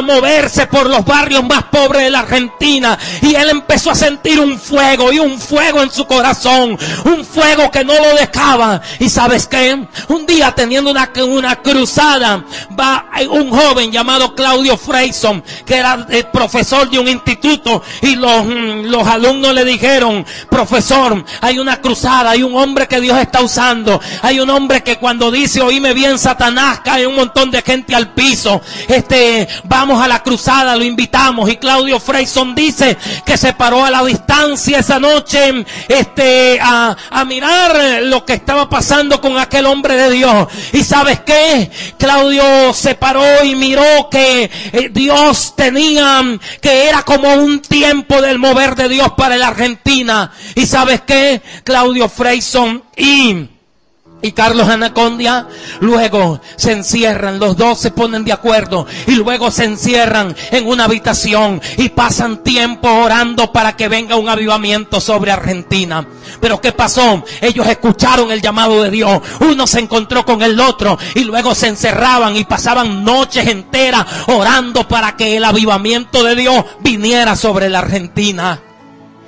moverse 0.04 0.66
por 0.66 0.90
los 0.90 1.04
barrios 1.04 1.44
más 1.44 1.62
pobres 1.64 2.02
de 2.02 2.10
la 2.10 2.20
Argentina 2.20 2.98
y 3.22 3.34
él 3.34 3.48
empezó 3.50 3.92
a 3.92 3.94
sentir 3.94 4.40
un 4.40 4.58
fuego 4.58 5.12
y 5.12 5.20
un 5.20 5.38
fuego 5.38 5.80
en 5.80 5.90
su 5.90 6.06
corazón, 6.06 6.76
un 7.04 7.24
fuego 7.24 7.70
que 7.70 7.84
no 7.84 7.94
lo 7.94 8.14
dejaba. 8.16 8.82
Y 8.98 9.08
sabes 9.08 9.46
qué? 9.46 9.86
Un 10.08 10.26
día 10.26 10.52
teniendo 10.54 10.90
una, 10.90 11.10
una 11.24 11.56
cruzada 11.56 12.44
va 12.78 13.06
un 13.30 13.50
joven 13.50 13.92
llamado 13.92 14.34
Claudio 14.34 14.76
Freyson 14.76 15.42
que 15.64 15.76
era 15.76 16.06
el 16.10 16.26
profesor 16.26 16.90
de 16.90 16.98
un 16.98 17.08
instituto 17.08 17.82
y 18.00 18.16
los, 18.16 18.44
mm, 18.44 18.84
los 18.86 19.06
alumnos 19.06 19.54
le 19.54 19.64
dijeron, 19.64 20.24
profesor, 20.50 21.24
hay 21.40 21.58
una 21.58 21.80
cruzada, 21.80 22.30
hay 22.30 22.42
un 22.42 22.54
hombre 22.56 22.88
que 22.88 23.00
Dios 23.00 23.18
está 23.18 23.42
usando, 23.42 24.00
hay 24.22 24.40
un 24.40 24.50
hombre 24.50 24.82
que 24.82 24.96
cuando 24.96 25.30
dice 25.30 25.60
oíme 25.60 25.94
bien 25.94 26.18
Satanás 26.18 26.80
cae 26.84 27.06
un 27.06 27.16
montón 27.16 27.50
de 27.50 27.62
gente 27.62 27.94
al 27.94 28.12
piso, 28.12 28.60
este, 28.88 29.48
vamos 29.64 30.02
a 30.02 30.08
la 30.08 30.22
cruzada, 30.22 30.76
lo 30.76 30.84
invitamos 30.84 31.50
y 31.50 31.56
Claudio 31.56 32.00
Freyson 32.00 32.54
dice 32.54 32.96
que 33.24 33.36
se 33.36 33.52
paró 33.52 33.84
a 33.84 33.90
la 33.90 34.04
distancia 34.04 34.78
esa 34.78 34.98
noche, 34.98 35.64
este, 35.88 36.58
a, 36.60 36.96
a 37.10 37.24
mirar 37.24 38.02
lo 38.02 38.24
que 38.24 38.34
estaba 38.34 38.68
pasando 38.68 39.20
con 39.20 39.38
aquel 39.38 39.66
hombre 39.66 39.96
de 39.96 40.10
Dios. 40.10 40.48
Y 40.72 40.82
sabes 40.82 41.20
qué, 41.20 41.70
Claudio 41.98 42.72
se 42.72 42.94
paró 42.94 43.44
y 43.44 43.54
miró 43.54 44.08
que 44.10 44.50
eh, 44.72 44.90
Dios 44.92 45.51
tenían 45.56 46.40
que 46.60 46.88
era 46.88 47.02
como 47.02 47.32
un 47.34 47.60
tiempo 47.60 48.20
del 48.20 48.38
mover 48.38 48.74
de 48.74 48.88
Dios 48.88 49.12
para 49.16 49.36
la 49.36 49.48
Argentina. 49.48 50.32
Y 50.54 50.66
sabes 50.66 51.02
qué? 51.02 51.42
Claudio 51.64 52.08
Freyson 52.08 52.84
y 52.96 53.48
y 54.22 54.32
Carlos 54.32 54.68
Anacondia 54.68 55.48
luego 55.80 56.40
se 56.56 56.72
encierran, 56.72 57.38
los 57.38 57.56
dos 57.56 57.78
se 57.78 57.90
ponen 57.90 58.24
de 58.24 58.32
acuerdo 58.32 58.86
y 59.06 59.16
luego 59.16 59.50
se 59.50 59.64
encierran 59.64 60.34
en 60.52 60.66
una 60.66 60.84
habitación 60.84 61.60
y 61.76 61.88
pasan 61.90 62.42
tiempo 62.42 62.88
orando 62.88 63.52
para 63.52 63.76
que 63.76 63.88
venga 63.88 64.16
un 64.16 64.28
avivamiento 64.28 65.00
sobre 65.00 65.32
Argentina. 65.32 66.06
Pero 66.40 66.60
¿qué 66.60 66.72
pasó? 66.72 67.24
Ellos 67.40 67.66
escucharon 67.66 68.30
el 68.30 68.40
llamado 68.40 68.82
de 68.82 68.90
Dios, 68.90 69.20
uno 69.40 69.66
se 69.66 69.80
encontró 69.80 70.24
con 70.24 70.42
el 70.42 70.58
otro 70.60 70.98
y 71.14 71.24
luego 71.24 71.54
se 71.54 71.68
encerraban 71.68 72.36
y 72.36 72.44
pasaban 72.44 73.04
noches 73.04 73.46
enteras 73.48 74.06
orando 74.28 74.86
para 74.86 75.16
que 75.16 75.36
el 75.36 75.44
avivamiento 75.44 76.22
de 76.22 76.36
Dios 76.36 76.64
viniera 76.80 77.34
sobre 77.36 77.68
la 77.68 77.80
Argentina. 77.80 78.60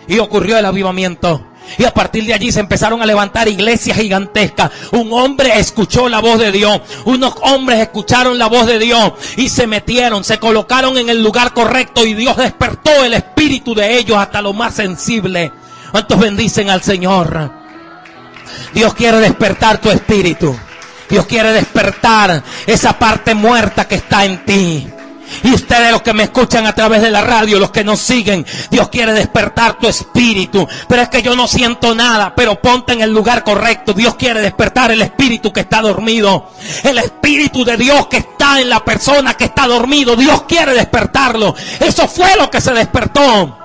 Y 0.07 0.19
ocurrió 0.19 0.59
el 0.59 0.67
avivamiento. 0.67 1.54
Y 1.79 1.85
a 1.85 1.93
partir 1.93 2.25
de 2.25 2.35
allí 2.35 2.53
se 2.53 2.61
empezaron 2.61 3.03
a 3.03 3.07
levantar 3.07 3.49
iglesias 3.49 3.99
gigantescas. 3.99 4.71
Un 4.93 5.13
hombre 5.13 5.59
escuchó 5.59 6.09
la 6.09 6.21
voz 6.21 6.39
de 6.39 6.53
Dios. 6.53 6.81
Unos 7.05 7.35
hombres 7.43 7.81
escucharon 7.81 8.39
la 8.39 8.47
voz 8.47 8.67
de 8.67 8.79
Dios 8.79 9.13
y 9.37 9.49
se 9.49 9.67
metieron, 9.67 10.25
se 10.25 10.39
colocaron 10.39 10.99
en 10.99 11.09
el 11.09 11.23
lugar 11.23 11.53
correcto 11.53 12.05
y 12.07 12.15
Dios 12.15 12.37
despertó 12.37 13.05
el 13.05 13.15
espíritu 13.15 13.75
de 13.75 13.99
ellos 13.99 14.19
hasta 14.19 14.43
lo 14.43 14.53
más 14.53 14.75
sensible. 14.75 15.53
¿Cuántos 15.91 16.19
bendicen 16.19 16.71
al 16.71 16.83
Señor? 16.83 17.51
Dios 18.73 18.95
quiere 18.95 19.19
despertar 19.19 19.79
tu 19.81 19.91
espíritu. 19.91 20.57
Dios 21.09 21.27
quiere 21.27 21.53
despertar 21.53 22.43
esa 22.67 22.99
parte 22.99 23.35
muerta 23.35 23.87
que 23.87 23.97
está 23.97 24.25
en 24.25 24.45
ti. 24.45 24.94
Y 25.43 25.53
ustedes 25.53 25.93
los 25.93 26.03
que 26.03 26.13
me 26.13 26.25
escuchan 26.25 26.67
a 26.67 26.75
través 26.75 27.03
de 27.03 27.11
la 27.11 27.23
radio, 27.23 27.59
los 27.59 27.71
que 27.71 27.85
nos 27.85 28.01
siguen, 28.01 28.47
Dios 28.71 28.89
quiere 28.89 29.13
despertar 29.13 29.79
tu 29.79 29.87
espíritu. 29.87 30.67
Pero 30.89 31.03
es 31.03 31.09
que 31.09 31.23
yo 31.23 31.37
no 31.37 31.47
siento 31.47 31.95
nada, 31.95 32.35
pero 32.35 32.61
ponte 32.61 32.93
en 32.93 33.01
el 33.01 33.11
lugar 33.11 33.45
correcto. 33.45 33.93
Dios 33.93 34.15
quiere 34.15 34.41
despertar 34.41 34.91
el 34.91 35.03
espíritu 35.03 35.53
que 35.53 35.61
está 35.61 35.81
dormido. 35.81 36.51
El 36.83 36.99
espíritu 36.99 37.65
de 37.65 37.77
Dios 37.77 38.07
que 38.07 38.19
está 38.19 38.61
en 38.61 38.69
la 38.69 38.85
persona 38.85 39.35
que 39.35 39.45
está 39.45 39.67
dormido. 39.67 40.17
Dios 40.17 40.43
quiere 40.45 40.75
despertarlo. 40.75 41.55
Eso 41.81 42.09
fue 42.09 42.37
lo 42.37 42.51
que 42.51 42.61
se 42.61 42.73
despertó. 42.73 43.64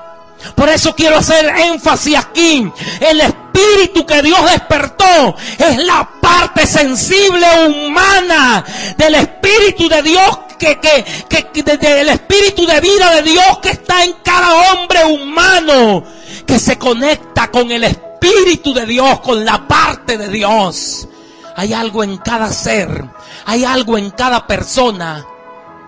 Por 0.56 0.70
eso 0.70 0.96
quiero 0.96 1.18
hacer 1.18 1.46
énfasis 1.46 2.18
aquí. 2.18 2.72
El 3.00 3.22
espíritu 3.22 4.06
que 4.06 4.22
Dios 4.22 4.40
despertó 4.52 5.36
es 5.58 5.78
la 5.78 6.10
parte 6.22 6.66
sensible 6.66 7.46
humana 7.68 8.64
del 8.98 9.16
espíritu 9.16 9.90
de 9.90 10.02
Dios 10.02 10.40
que, 10.58 10.80
que, 10.80 11.06
que, 11.30 11.64
del 11.78 12.10
espíritu 12.10 12.66
de 12.66 12.80
vida 12.82 13.16
de 13.16 13.22
Dios 13.24 13.60
que 13.62 13.70
está 13.70 14.04
en 14.04 14.14
cada 14.24 14.74
hombre 14.74 15.06
humano 15.06 16.04
que 16.46 16.60
se 16.60 16.78
conecta 16.78 17.50
con 17.50 17.72
el 17.72 17.84
espíritu 17.84 18.74
de 18.74 18.86
Dios, 18.86 19.20
con 19.22 19.46
la 19.46 19.68
parte 19.68 20.18
de 20.18 20.30
Dios. 20.30 21.08
Hay 21.56 21.74
algo 21.74 22.04
en 22.04 22.18
cada 22.18 22.52
ser, 22.52 23.06
hay 23.46 23.66
algo 23.66 23.98
en 23.98 24.12
cada 24.12 24.48
persona 24.48 25.26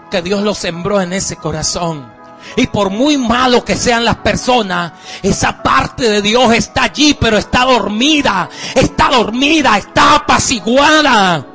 que 0.10 0.22
Dios 0.22 0.42
lo 0.42 0.54
sembró 0.54 1.02
en 1.02 1.14
ese 1.14 1.38
corazón. 1.38 2.21
Y 2.56 2.68
por 2.68 2.90
muy 2.90 3.18
malo 3.18 3.64
que 3.64 3.76
sean 3.76 4.04
las 4.04 4.18
personas, 4.18 4.94
esa 5.22 5.64
parte 5.64 6.10
de 6.10 6.22
Dios 6.22 6.54
está 6.54 6.84
allí, 6.84 7.16
pero 7.20 7.38
está 7.38 7.64
dormida, 7.64 8.50
está 8.76 9.10
dormida, 9.10 9.78
está 9.78 10.16
apaciguada, 10.16 11.46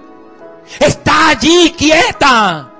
está 0.80 1.28
allí 1.28 1.74
quieta. 1.76 2.70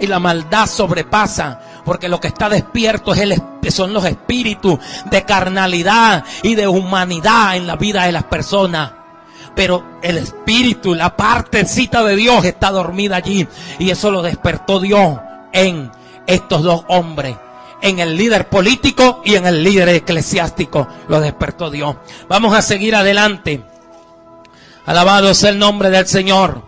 Y 0.00 0.06
la 0.06 0.20
maldad 0.20 0.66
sobrepasa, 0.66 1.60
porque 1.84 2.08
lo 2.08 2.20
que 2.20 2.28
está 2.28 2.48
despierto 2.48 3.12
es 3.12 3.20
el, 3.20 3.42
son 3.70 3.92
los 3.92 4.04
espíritus 4.04 4.78
de 5.06 5.24
carnalidad 5.24 6.24
y 6.42 6.54
de 6.54 6.68
humanidad 6.68 7.56
en 7.56 7.66
la 7.66 7.76
vida 7.76 8.04
de 8.04 8.12
las 8.12 8.24
personas. 8.24 8.92
pero 9.56 9.98
el 10.02 10.18
espíritu, 10.18 10.94
la 10.94 11.16
partecita 11.16 12.04
de 12.04 12.14
Dios 12.14 12.44
está 12.44 12.70
dormida 12.70 13.16
allí. 13.16 13.48
Y 13.80 13.90
eso 13.90 14.12
lo 14.12 14.22
despertó 14.22 14.78
Dios 14.78 15.18
en 15.52 15.90
estos 16.28 16.62
dos 16.62 16.84
hombres. 16.86 17.36
En 17.80 17.98
el 17.98 18.16
líder 18.16 18.48
político 18.48 19.22
y 19.24 19.34
en 19.34 19.46
el 19.46 19.64
líder 19.64 19.88
eclesiástico 19.88 20.86
lo 21.08 21.20
despertó 21.20 21.70
Dios. 21.70 21.96
Vamos 22.28 22.54
a 22.54 22.62
seguir 22.62 22.94
adelante. 22.94 23.64
Alabado 24.86 25.30
es 25.30 25.42
el 25.42 25.58
nombre 25.58 25.90
del 25.90 26.06
Señor. 26.06 26.62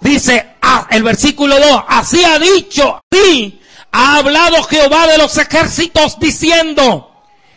Dice 0.00 0.56
ah, 0.62 0.86
el 0.90 1.02
versículo 1.02 1.58
2, 1.58 1.84
así 1.88 2.24
ha 2.24 2.38
dicho, 2.38 3.00
sí, 3.10 3.60
ha 3.92 4.16
hablado 4.16 4.62
Jehová 4.64 5.06
de 5.06 5.18
los 5.18 5.36
ejércitos 5.38 6.18
diciendo, 6.18 7.10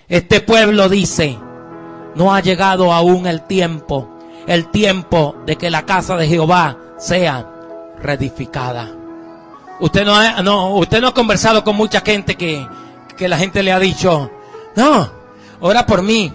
este 0.08 0.42
pueblo 0.42 0.90
dice, 0.90 1.38
no 2.16 2.34
ha 2.34 2.42
llegado 2.42 2.94
aún 2.94 3.26
el 3.28 3.42
tiempo, 3.42 4.20
el 4.48 4.70
tiempo 4.70 5.36
de 5.46 5.58
que 5.58 5.72
la 5.72 5.86
casa 5.86 6.16
de 6.18 6.28
Jehová 6.28 6.78
sea 6.98 7.50
reedificada. 8.02 9.05
Usted 9.80 10.06
no 10.06 10.16
ha, 10.16 10.42
no, 10.42 10.76
usted 10.76 11.02
no 11.02 11.10
ha 11.10 11.14
conversado 11.14 11.64
con 11.64 11.76
mucha 11.76 12.02
gente 12.02 12.36
que, 12.36 12.66
que 13.18 13.28
la 13.28 13.38
gente 13.38 13.62
le 13.62 13.72
ha 13.72 13.80
dicho, 13.80 14.32
no, 14.76 15.12
ora 15.60 15.86
por 15.86 16.02
mí, 16.02 16.34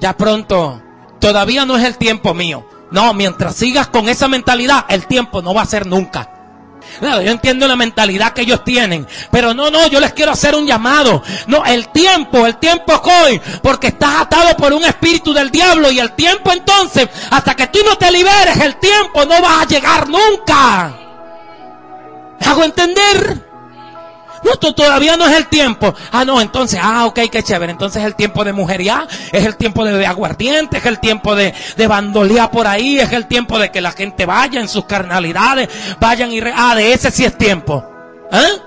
ya 0.00 0.16
pronto, 0.16 0.80
todavía 1.20 1.64
no 1.64 1.76
es 1.76 1.84
el 1.84 1.96
tiempo 1.96 2.34
mío. 2.34 2.66
No, 2.90 3.14
mientras 3.14 3.54
sigas 3.54 3.86
con 3.86 4.08
esa 4.08 4.26
mentalidad, 4.26 4.84
el 4.88 5.06
tiempo 5.06 5.42
no 5.42 5.54
va 5.54 5.62
a 5.62 5.66
ser 5.66 5.86
nunca. 5.86 6.28
Claro, 6.98 7.22
yo 7.22 7.30
entiendo 7.30 7.68
la 7.68 7.76
mentalidad 7.76 8.32
que 8.32 8.42
ellos 8.42 8.64
tienen, 8.64 9.06
pero 9.30 9.54
no, 9.54 9.70
no, 9.70 9.86
yo 9.86 10.00
les 10.00 10.12
quiero 10.12 10.32
hacer 10.32 10.56
un 10.56 10.66
llamado. 10.66 11.22
No, 11.46 11.64
el 11.64 11.88
tiempo, 11.90 12.46
el 12.46 12.56
tiempo 12.56 12.92
es 12.94 13.00
hoy, 13.24 13.40
porque 13.62 13.88
estás 13.88 14.22
atado 14.22 14.56
por 14.56 14.72
un 14.72 14.84
espíritu 14.84 15.32
del 15.32 15.50
diablo 15.50 15.90
y 15.92 16.00
el 16.00 16.12
tiempo 16.12 16.50
entonces, 16.50 17.08
hasta 17.30 17.54
que 17.54 17.68
tú 17.68 17.78
no 17.84 17.96
te 17.96 18.10
liberes, 18.10 18.56
el 18.58 18.76
tiempo 18.76 19.24
no 19.24 19.40
va 19.40 19.60
a 19.60 19.66
llegar 19.66 20.08
nunca. 20.08 21.09
¿Me 22.40 22.46
hago 22.46 22.64
entender? 22.64 23.50
No, 24.42 24.56
todavía 24.56 25.16
no 25.16 25.26
es 25.26 25.36
el 25.36 25.46
tiempo. 25.48 25.94
Ah, 26.12 26.24
no, 26.24 26.40
entonces, 26.40 26.80
ah, 26.82 27.06
ok, 27.06 27.20
qué 27.30 27.42
chévere. 27.42 27.72
Entonces 27.72 28.00
es 28.00 28.06
el 28.06 28.14
tiempo 28.14 28.42
de 28.42 28.52
mujería, 28.52 29.06
es 29.32 29.44
el 29.44 29.56
tiempo 29.56 29.84
de, 29.84 30.06
aguardiente, 30.06 30.78
es 30.78 30.86
el 30.86 30.98
tiempo 30.98 31.34
de, 31.34 31.52
de 31.76 31.86
bandolía 31.86 32.50
por 32.50 32.66
ahí, 32.66 32.98
es 32.98 33.12
el 33.12 33.26
tiempo 33.26 33.58
de 33.58 33.70
que 33.70 33.80
la 33.80 33.92
gente 33.92 34.24
vaya 34.24 34.60
en 34.60 34.68
sus 34.68 34.86
carnalidades, 34.86 35.68
vayan 36.00 36.32
y, 36.32 36.40
re 36.40 36.52
ah, 36.56 36.74
de 36.74 36.92
ese 36.92 37.10
sí 37.10 37.24
es 37.24 37.36
tiempo. 37.36 37.84
¿Eh? 38.32 38.62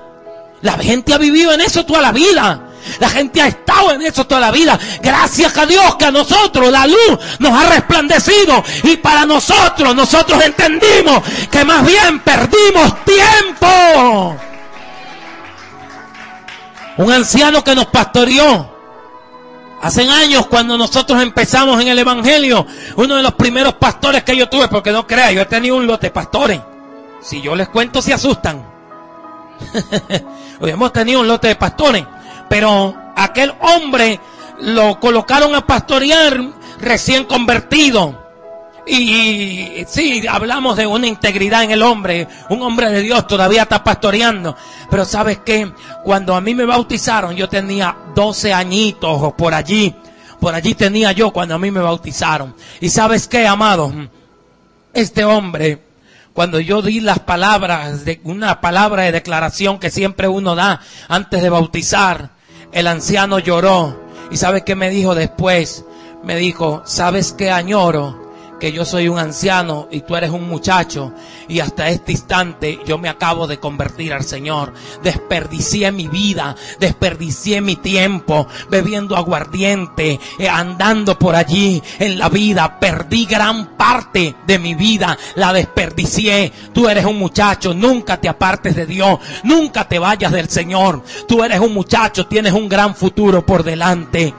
La 0.62 0.74
gente 0.74 1.14
ha 1.14 1.18
vivido 1.18 1.52
en 1.52 1.62
eso 1.62 1.86
toda 1.86 2.02
la 2.02 2.12
vida. 2.12 2.73
La 3.00 3.10
gente 3.10 3.42
ha 3.42 3.48
estado 3.48 3.92
en 3.92 4.02
eso 4.02 4.26
toda 4.26 4.42
la 4.42 4.52
vida. 4.52 4.78
Gracias 5.02 5.58
a 5.58 5.66
Dios 5.66 5.96
que 5.96 6.06
a 6.06 6.12
nosotros 6.12 6.72
la 6.72 6.88
luz 6.88 7.20
nos 7.40 7.52
ha 7.52 7.70
resplandecido. 7.70 8.64
Y 8.84 8.98
para 8.98 9.26
nosotros, 9.26 9.96
nosotros 9.96 10.44
entendimos 10.44 11.22
que 11.50 11.64
más 11.66 11.86
bien 11.86 12.20
perdimos 12.20 13.04
tiempo. 13.06 14.38
Un 16.98 17.12
anciano 17.12 17.64
que 17.64 17.76
nos 17.76 17.88
pastoreó. 17.88 18.74
Hace 19.82 20.10
años 20.10 20.48
cuando 20.48 20.78
nosotros 20.78 21.22
empezamos 21.22 21.82
en 21.82 21.90
el 21.90 22.00
Evangelio, 22.00 22.66
uno 22.96 23.18
de 23.18 23.24
los 23.24 23.34
primeros 23.34 23.74
pastores 23.74 24.24
que 24.24 24.38
yo 24.38 24.48
tuve, 24.48 24.70
porque 24.70 24.94
no 24.94 25.06
crea, 25.06 25.34
yo 25.34 25.42
he 25.42 25.46
tenido 25.46 25.76
un 25.76 25.86
lote 25.86 26.08
de 26.08 26.12
pastores. 26.12 26.62
Si 27.22 27.42
yo 27.42 27.54
les 27.54 27.68
cuento 27.68 28.02
se 28.02 28.14
asustan. 28.14 28.66
Hoy 30.62 30.72
hemos 30.72 30.94
tenido 30.94 31.20
un 31.20 31.28
lote 31.28 31.50
de 31.50 31.56
pastores, 31.56 32.06
pero 32.54 32.96
aquel 33.16 33.52
hombre 33.62 34.20
lo 34.60 35.00
colocaron 35.00 35.56
a 35.56 35.66
pastorear 35.66 36.40
recién 36.80 37.24
convertido. 37.24 38.28
Y, 38.86 39.84
sí, 39.88 40.28
hablamos 40.28 40.78
de 40.78 40.86
una 40.86 41.08
integridad 41.08 41.64
en 41.64 41.72
el 41.72 41.82
hombre. 41.82 42.28
Un 42.50 42.62
hombre 42.62 42.92
de 42.92 43.02
Dios 43.02 43.26
todavía 43.26 43.64
está 43.64 43.84
pastoreando. 43.84 44.56
Pero 44.88 45.04
sabes 45.04 45.40
que 45.40 45.72
cuando 46.04 46.36
a 46.36 46.42
mí 46.42 46.54
me 46.54 46.66
bautizaron, 46.66 47.36
yo 47.36 47.50
tenía 47.50 47.98
12 48.14 48.54
añitos 48.54 49.20
o 49.20 49.36
por 49.36 49.56
allí. 49.56 49.96
Por 50.40 50.54
allí 50.54 50.76
tenía 50.76 51.12
yo 51.12 51.32
cuando 51.32 51.56
a 51.56 51.60
mí 51.60 51.72
me 51.72 51.82
bautizaron. 51.82 52.54
Y 52.82 52.90
sabes 52.90 53.28
qué, 53.28 53.48
amado, 53.48 53.92
este 54.94 55.26
hombre, 55.26 55.82
cuando 56.34 56.60
yo 56.60 56.84
di 56.84 57.00
las 57.00 57.18
palabras, 57.18 58.06
de 58.06 58.22
una 58.24 58.62
palabra 58.62 59.02
de 59.02 59.12
declaración 59.12 59.80
que 59.80 59.90
siempre 59.90 60.28
uno 60.28 60.54
da 60.54 60.82
antes 61.08 61.42
de 61.42 61.50
bautizar, 61.50 62.33
el 62.74 62.88
anciano 62.88 63.40
lloró. 63.40 64.02
Y 64.32 64.38
sabes 64.38 64.64
qué 64.64 64.76
me 64.76 64.90
dijo 64.90 65.16
después? 65.16 65.86
Me 66.24 66.36
dijo, 66.36 66.82
¿sabes 66.86 67.34
qué 67.34 67.52
añoro? 67.52 68.23
Que 68.64 68.72
yo 68.72 68.86
soy 68.86 69.10
un 69.10 69.20
anciano 69.20 69.90
y 69.92 70.00
tú 70.00 70.16
eres 70.16 70.30
un 70.30 70.48
muchacho 70.48 71.12
y 71.50 71.60
hasta 71.60 71.90
este 71.90 72.14
instante 72.14 72.80
yo 72.86 72.98
me 72.98 73.10
acabo 73.10 73.46
de 73.46 73.60
convertir 73.60 74.14
al 74.14 74.24
Señor. 74.24 74.74
Desperdicié 75.04 75.92
mi 75.92 76.08
vida, 76.08 76.56
desperdicié 76.80 77.60
mi 77.60 77.76
tiempo 77.76 78.48
bebiendo 78.70 79.18
aguardiente, 79.18 80.18
eh, 80.40 80.48
andando 80.48 81.20
por 81.20 81.36
allí 81.36 81.84
en 82.00 82.18
la 82.18 82.30
vida. 82.30 82.80
Perdí 82.80 83.26
gran 83.26 83.76
parte 83.76 84.34
de 84.48 84.60
mi 84.60 84.76
vida, 84.76 85.18
la 85.36 85.52
desperdicié. 85.52 86.54
Tú 86.72 86.88
eres 86.88 87.04
un 87.04 87.20
muchacho, 87.20 87.74
nunca 87.74 88.22
te 88.22 88.30
apartes 88.30 88.78
de 88.78 88.86
Dios, 88.86 89.20
nunca 89.44 89.90
te 89.90 90.00
vayas 90.00 90.32
del 90.32 90.50
Señor. 90.50 91.04
Tú 91.28 91.44
eres 91.44 91.60
un 91.60 91.74
muchacho, 91.74 92.28
tienes 92.28 92.54
un 92.54 92.70
gran 92.70 92.96
futuro 92.96 93.46
por 93.46 93.64
delante. 93.64 94.34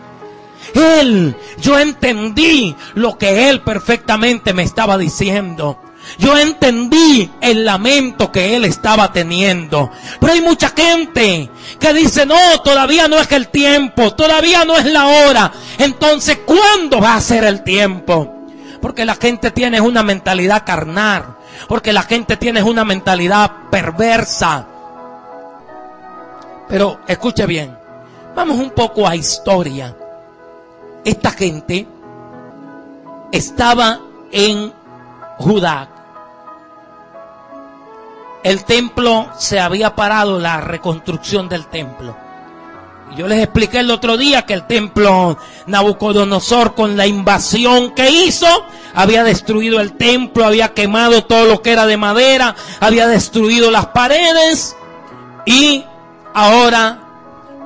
Él, 0.75 1.37
yo 1.61 1.79
entendí 1.79 2.75
lo 2.95 3.17
que 3.17 3.49
Él 3.49 3.63
perfectamente 3.63 4.53
me 4.53 4.65
estaba 4.65 4.99
diciendo. 4.99 5.81
Yo 6.19 6.37
entendí 6.39 7.31
el 7.41 7.65
lamento 7.65 8.31
que 8.31 8.57
él 8.57 8.65
estaba 8.65 9.13
teniendo. 9.13 9.91
Pero 10.21 10.33
hay 10.33 10.41
mucha 10.41 10.69
gente 10.71 11.51
que 11.79 11.95
dice, 11.95 12.27
no, 12.27 12.61
todavía 12.63 13.09
no 13.09 13.19
es 13.19 13.31
el 13.33 13.49
tiempo, 13.49 14.15
todavía 14.15 14.65
no 14.65 14.77
es 14.77 14.85
la 14.85 15.07
hora. 15.07 15.53
Entonces, 15.79 16.39
¿cuándo 16.45 17.01
va 17.01 17.15
a 17.15 17.21
ser 17.21 17.45
el 17.45 17.63
tiempo? 17.63 18.47
Porque 18.81 19.05
la 19.05 19.15
gente 19.15 19.51
tiene 19.51 19.81
una 19.81 20.03
mentalidad 20.03 20.65
carnal. 20.65 21.37
Porque 21.69 21.93
la 21.93 22.03
gente 22.03 22.37
tiene 22.37 22.63
una 22.63 22.85
mentalidad 22.85 23.51
perversa. 23.71 24.67
Pero 26.69 27.01
escuche 27.07 27.47
bien, 27.47 27.77
vamos 28.35 28.59
un 28.59 28.71
poco 28.71 29.07
a 29.07 29.17
historia 29.17 29.95
esta 31.05 31.31
gente 31.31 31.87
estaba 33.33 34.01
en 34.33 34.73
Judá. 35.39 35.89
El 38.43 38.65
templo 38.65 39.29
se 39.39 39.59
había 39.59 39.95
parado, 39.95 40.39
la 40.39 40.61
reconstrucción 40.61 41.49
del 41.49 41.67
templo. 41.67 42.17
Yo 43.17 43.29
les 43.29 43.43
expliqué 43.43 43.79
el 43.79 43.91
otro 43.91 44.17
día 44.17 44.43
que 44.43 44.55
el 44.55 44.67
templo 44.67 45.39
Nabucodonosor 45.67 46.75
con 46.75 46.97
la 46.97 47.07
invasión 47.07 47.95
que 47.95 48.11
hizo, 48.11 48.47
había 48.95 49.23
destruido 49.23 49.81
el 49.81 49.93
templo, 49.93 50.45
había 50.45 50.75
quemado 50.75 51.25
todo 51.25 51.45
lo 51.45 51.63
que 51.63 51.73
era 51.73 51.87
de 51.87 51.97
madera, 51.97 52.57
había 52.81 53.07
destruido 53.07 53.71
las 53.71 53.87
paredes 53.87 54.77
y 55.47 55.85
ahora 56.35 56.99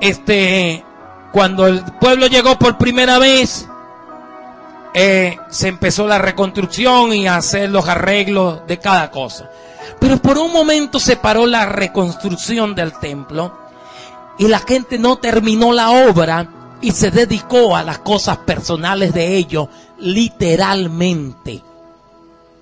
este 0.01 0.85
cuando 1.31 1.67
el 1.67 1.83
pueblo 1.99 2.27
llegó 2.27 2.57
por 2.57 2.77
primera 2.77 3.19
vez, 3.19 3.67
eh, 4.93 5.37
se 5.49 5.67
empezó 5.67 6.07
la 6.07 6.17
reconstrucción 6.17 7.13
y 7.13 7.27
a 7.27 7.37
hacer 7.37 7.69
los 7.69 7.87
arreglos 7.87 8.65
de 8.67 8.79
cada 8.79 9.11
cosa. 9.11 9.49
Pero 9.99 10.17
por 10.17 10.37
un 10.37 10.51
momento 10.51 10.99
se 10.99 11.17
paró 11.17 11.45
la 11.45 11.65
reconstrucción 11.65 12.73
del 12.75 12.93
templo 12.93 13.57
y 14.37 14.47
la 14.47 14.59
gente 14.59 14.97
no 14.97 15.17
terminó 15.17 15.73
la 15.73 15.91
obra 15.91 16.47
y 16.81 16.91
se 16.91 17.11
dedicó 17.11 17.75
a 17.75 17.83
las 17.83 17.99
cosas 17.99 18.37
personales 18.37 19.13
de 19.13 19.35
ellos, 19.35 19.67
literalmente. 19.99 21.61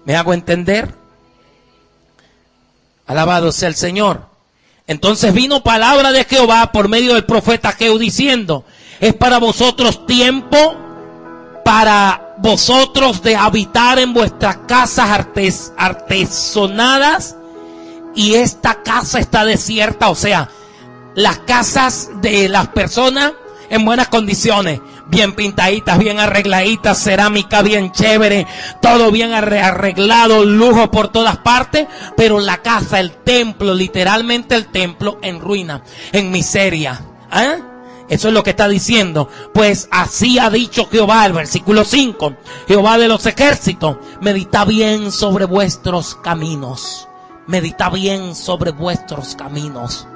¿Me 0.06 0.16
hago 0.16 0.34
entender? 0.34 0.94
Alabado 3.06 3.52
sea 3.52 3.70
el 3.70 3.76
Señor. 3.76 4.37
Entonces 4.88 5.34
vino 5.34 5.64
palabra 5.64 6.12
de 6.14 6.24
Jehová 6.24 6.72
por 6.72 6.88
medio 6.88 7.14
del 7.14 7.26
profeta 7.26 7.74
Jehú 7.74 7.98
diciendo, 7.98 8.64
es 9.02 9.14
para 9.14 9.38
vosotros 9.38 10.06
tiempo 10.06 10.58
para 11.68 12.36
vosotros 12.38 13.22
de 13.22 13.36
habitar 13.36 14.00
en 14.00 14.14
vuestras 14.14 14.60
casas 14.68 15.10
artes, 15.10 15.74
artesonadas 15.78 17.36
y 18.16 18.36
esta 18.36 18.84
casa 18.84 19.20
está 19.20 19.44
desierta, 19.44 20.10
o 20.10 20.16
sea, 20.16 20.50
las 21.14 21.40
casas 21.40 22.10
de 22.22 22.48
las 22.48 22.70
personas 22.70 23.34
en 23.70 23.84
buenas 23.84 24.08
condiciones, 24.08 24.80
bien 25.10 25.34
pintaditas, 25.34 25.98
bien 25.98 26.20
arregladitas, 26.20 27.02
cerámica 27.02 27.62
bien 27.62 27.92
chévere, 27.92 28.46
todo 28.82 29.12
bien 29.12 29.34
arreglado, 29.34 30.46
lujo 30.46 30.92
por 30.92 31.10
todas 31.10 31.38
partes, 31.38 31.88
pero 32.16 32.40
la 32.40 32.62
casa, 32.62 33.00
el 33.00 33.12
templo, 33.12 33.74
literalmente 33.74 34.56
el 34.56 34.68
templo 34.68 35.20
en 35.22 35.40
ruina, 35.40 35.84
en 36.12 36.32
miseria. 36.32 37.02
¿eh? 37.34 37.62
Eso 38.10 38.30
es 38.30 38.34
lo 38.34 38.44
que 38.44 38.52
está 38.52 38.68
diciendo. 38.68 39.30
Pues 39.54 39.90
así 39.92 40.40
ha 40.40 40.50
dicho 40.50 40.88
Jehová, 40.90 41.26
el 41.26 41.34
versículo 41.34 41.84
5. 41.84 42.34
Jehová 42.68 42.98
de 42.98 43.08
los 43.08 43.26
ejércitos, 43.26 43.98
medita 44.22 44.66
bien 44.66 45.12
sobre 45.12 45.46
vuestros 45.46 46.16
caminos. 46.16 47.08
Medita 47.48 47.90
bien 47.90 48.36
sobre 48.36 48.72
vuestros 48.72 49.36
caminos. 49.36 50.08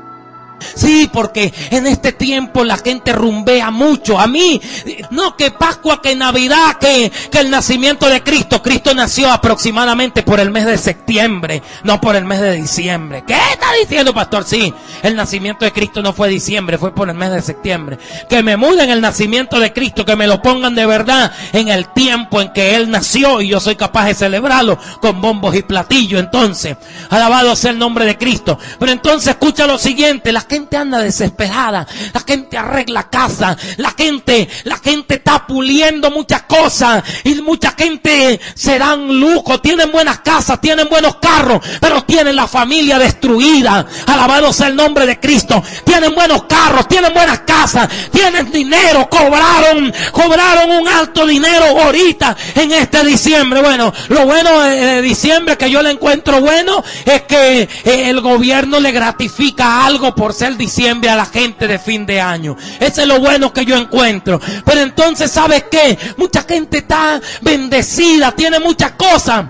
Sí, 0.75 1.09
porque 1.11 1.53
en 1.69 1.87
este 1.87 2.11
tiempo 2.13 2.63
la 2.63 2.77
gente 2.77 3.13
rumbea 3.13 3.71
mucho. 3.71 4.19
A 4.19 4.27
mí, 4.27 4.61
no 5.09 5.35
que 5.35 5.51
Pascua, 5.51 6.01
que 6.01 6.15
Navidad, 6.15 6.77
que, 6.79 7.11
que 7.31 7.39
el 7.39 7.49
nacimiento 7.49 8.07
de 8.07 8.23
Cristo. 8.23 8.61
Cristo 8.61 8.93
nació 8.93 9.31
aproximadamente 9.31 10.23
por 10.23 10.39
el 10.39 10.51
mes 10.51 10.65
de 10.65 10.77
septiembre, 10.77 11.61
no 11.83 11.99
por 12.01 12.15
el 12.15 12.25
mes 12.25 12.39
de 12.39 12.53
diciembre. 12.53 13.23
¿Qué 13.25 13.33
está 13.33 13.73
diciendo, 13.79 14.13
pastor? 14.13 14.43
Sí, 14.45 14.73
el 15.03 15.15
nacimiento 15.15 15.65
de 15.65 15.71
Cristo 15.71 16.01
no 16.01 16.13
fue 16.13 16.29
diciembre, 16.29 16.77
fue 16.77 16.93
por 16.93 17.09
el 17.09 17.15
mes 17.15 17.31
de 17.31 17.41
septiembre. 17.41 17.97
Que 18.29 18.43
me 18.43 18.57
muden 18.57 18.89
el 18.89 19.01
nacimiento 19.01 19.59
de 19.59 19.73
Cristo, 19.73 20.05
que 20.05 20.15
me 20.15 20.27
lo 20.27 20.41
pongan 20.41 20.75
de 20.75 20.85
verdad 20.85 21.31
en 21.53 21.69
el 21.69 21.89
tiempo 21.89 22.41
en 22.41 22.51
que 22.53 22.75
Él 22.75 22.89
nació 22.89 23.41
y 23.41 23.49
yo 23.49 23.59
soy 23.59 23.75
capaz 23.75 24.05
de 24.05 24.13
celebrarlo 24.13 24.77
con 25.01 25.21
bombos 25.21 25.55
y 25.55 25.61
platillos. 25.61 26.19
Entonces, 26.19 26.77
alabado 27.09 27.55
sea 27.55 27.71
el 27.71 27.79
nombre 27.79 28.05
de 28.05 28.17
Cristo. 28.17 28.57
Pero 28.79 28.91
entonces 28.91 29.29
escucha 29.29 29.67
lo 29.67 29.77
siguiente, 29.77 30.31
las 30.31 30.45
gente 30.51 30.75
anda 30.75 30.99
desesperada, 30.99 31.87
la 32.13 32.19
gente 32.27 32.57
arregla 32.57 33.09
casa, 33.09 33.57
la 33.77 33.91
gente, 33.91 34.49
la 34.65 34.77
gente 34.77 35.15
está 35.15 35.47
puliendo 35.47 36.11
muchas 36.11 36.41
cosas 36.41 37.05
y 37.23 37.35
mucha 37.35 37.71
gente 37.71 38.37
se 38.53 38.77
dan 38.77 39.17
lujo, 39.17 39.61
tienen 39.61 39.93
buenas 39.93 40.19
casas, 40.19 40.59
tienen 40.59 40.89
buenos 40.89 41.15
carros, 41.21 41.61
pero 41.79 42.03
tienen 42.03 42.35
la 42.35 42.47
familia 42.47 42.99
destruida. 42.99 43.85
Alabado 44.07 44.51
sea 44.51 44.67
el 44.67 44.75
nombre 44.75 45.05
de 45.05 45.21
Cristo. 45.21 45.63
Tienen 45.85 46.13
buenos 46.13 46.43
carros, 46.43 46.85
tienen 46.89 47.13
buenas 47.13 47.39
casas, 47.39 47.87
tienen 48.11 48.51
dinero, 48.51 49.07
cobraron, 49.09 49.93
cobraron 50.11 50.69
un 50.81 50.87
alto 50.89 51.25
dinero 51.25 51.63
ahorita 51.79 52.35
en 52.55 52.73
este 52.73 53.05
diciembre. 53.05 53.61
Bueno, 53.61 53.93
lo 54.09 54.25
bueno 54.25 54.59
de 54.59 55.01
diciembre 55.01 55.57
que 55.57 55.71
yo 55.71 55.81
le 55.81 55.91
encuentro 55.91 56.41
bueno 56.41 56.83
es 57.05 57.21
que 57.21 57.61
eh, 57.61 58.09
el 58.09 58.19
gobierno 58.19 58.81
le 58.81 58.91
gratifica 58.91 59.85
algo 59.85 60.13
por 60.13 60.33
ser 60.41 60.57
diciembre 60.57 61.07
a 61.11 61.15
la 61.15 61.25
gente 61.25 61.67
de 61.67 61.77
fin 61.77 62.03
de 62.07 62.19
año. 62.19 62.57
Ese 62.79 63.03
es 63.03 63.07
lo 63.07 63.19
bueno 63.19 63.53
que 63.53 63.63
yo 63.63 63.77
encuentro. 63.77 64.41
Pero 64.65 64.81
entonces, 64.81 65.29
¿sabes 65.29 65.65
qué? 65.69 65.95
Mucha 66.17 66.41
gente 66.41 66.79
está 66.79 67.21
bendecida, 67.41 68.31
tiene 68.31 68.59
muchas 68.59 68.93
cosas. 68.93 69.45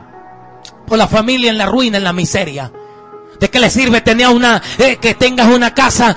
Por 0.85 0.97
la 0.97 1.07
familia 1.07 1.49
en 1.49 1.57
la 1.57 1.65
ruina, 1.65 1.97
en 1.97 2.03
la 2.03 2.11
miseria. 2.11 2.69
¿De 3.41 3.49
qué 3.49 3.59
le 3.59 3.71
sirve 3.71 4.01
tener 4.01 4.27
una, 4.27 4.61
eh, 4.77 4.97
que 4.97 5.15
tengas 5.15 5.47
una 5.47 5.73
casa 5.73 6.15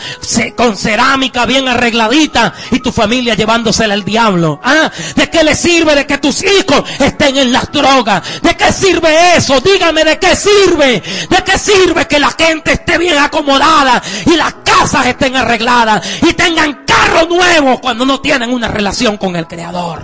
con 0.55 0.77
cerámica 0.77 1.47
bien 1.47 1.67
arregladita 1.67 2.53
y 2.71 2.81
tu 2.81 2.93
familia 2.93 3.35
llevándosela 3.35 3.95
al 3.95 4.05
diablo? 4.05 4.61
¿Ah? 4.63 4.91
¿De 5.17 5.31
qué 5.31 5.43
le 5.43 5.55
sirve 5.55 5.95
de 5.95 6.07
que 6.07 6.19
tus 6.19 6.45
hijos 6.45 6.85
estén 6.99 7.39
en 7.39 7.51
las 7.51 7.73
drogas? 7.73 8.43
¿De 8.43 8.55
qué 8.55 8.71
sirve 8.71 9.39
eso? 9.39 9.59
Dígame, 9.63 10.05
¿de 10.05 10.19
qué 10.19 10.37
sirve? 10.37 11.03
¿De 11.31 11.43
qué 11.47 11.59
sirve 11.59 12.07
que 12.07 12.19
la 12.19 12.31
gente 12.31 12.73
esté 12.73 12.99
bien 12.99 13.17
acomodada 13.17 14.03
y 14.27 14.37
las 14.37 14.57
casas 14.63 15.07
estén 15.07 15.35
arregladas 15.35 16.07
y 16.21 16.35
tengan 16.35 16.85
carros 16.85 17.31
nuevos 17.31 17.81
cuando 17.81 18.05
no 18.05 18.21
tienen 18.21 18.53
una 18.53 18.69
relación 18.69 19.17
con 19.17 19.35
el 19.35 19.47
Creador? 19.47 20.03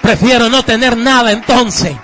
Prefiero 0.00 0.48
no 0.48 0.64
tener 0.64 0.96
nada 0.96 1.32
entonces. 1.32 1.94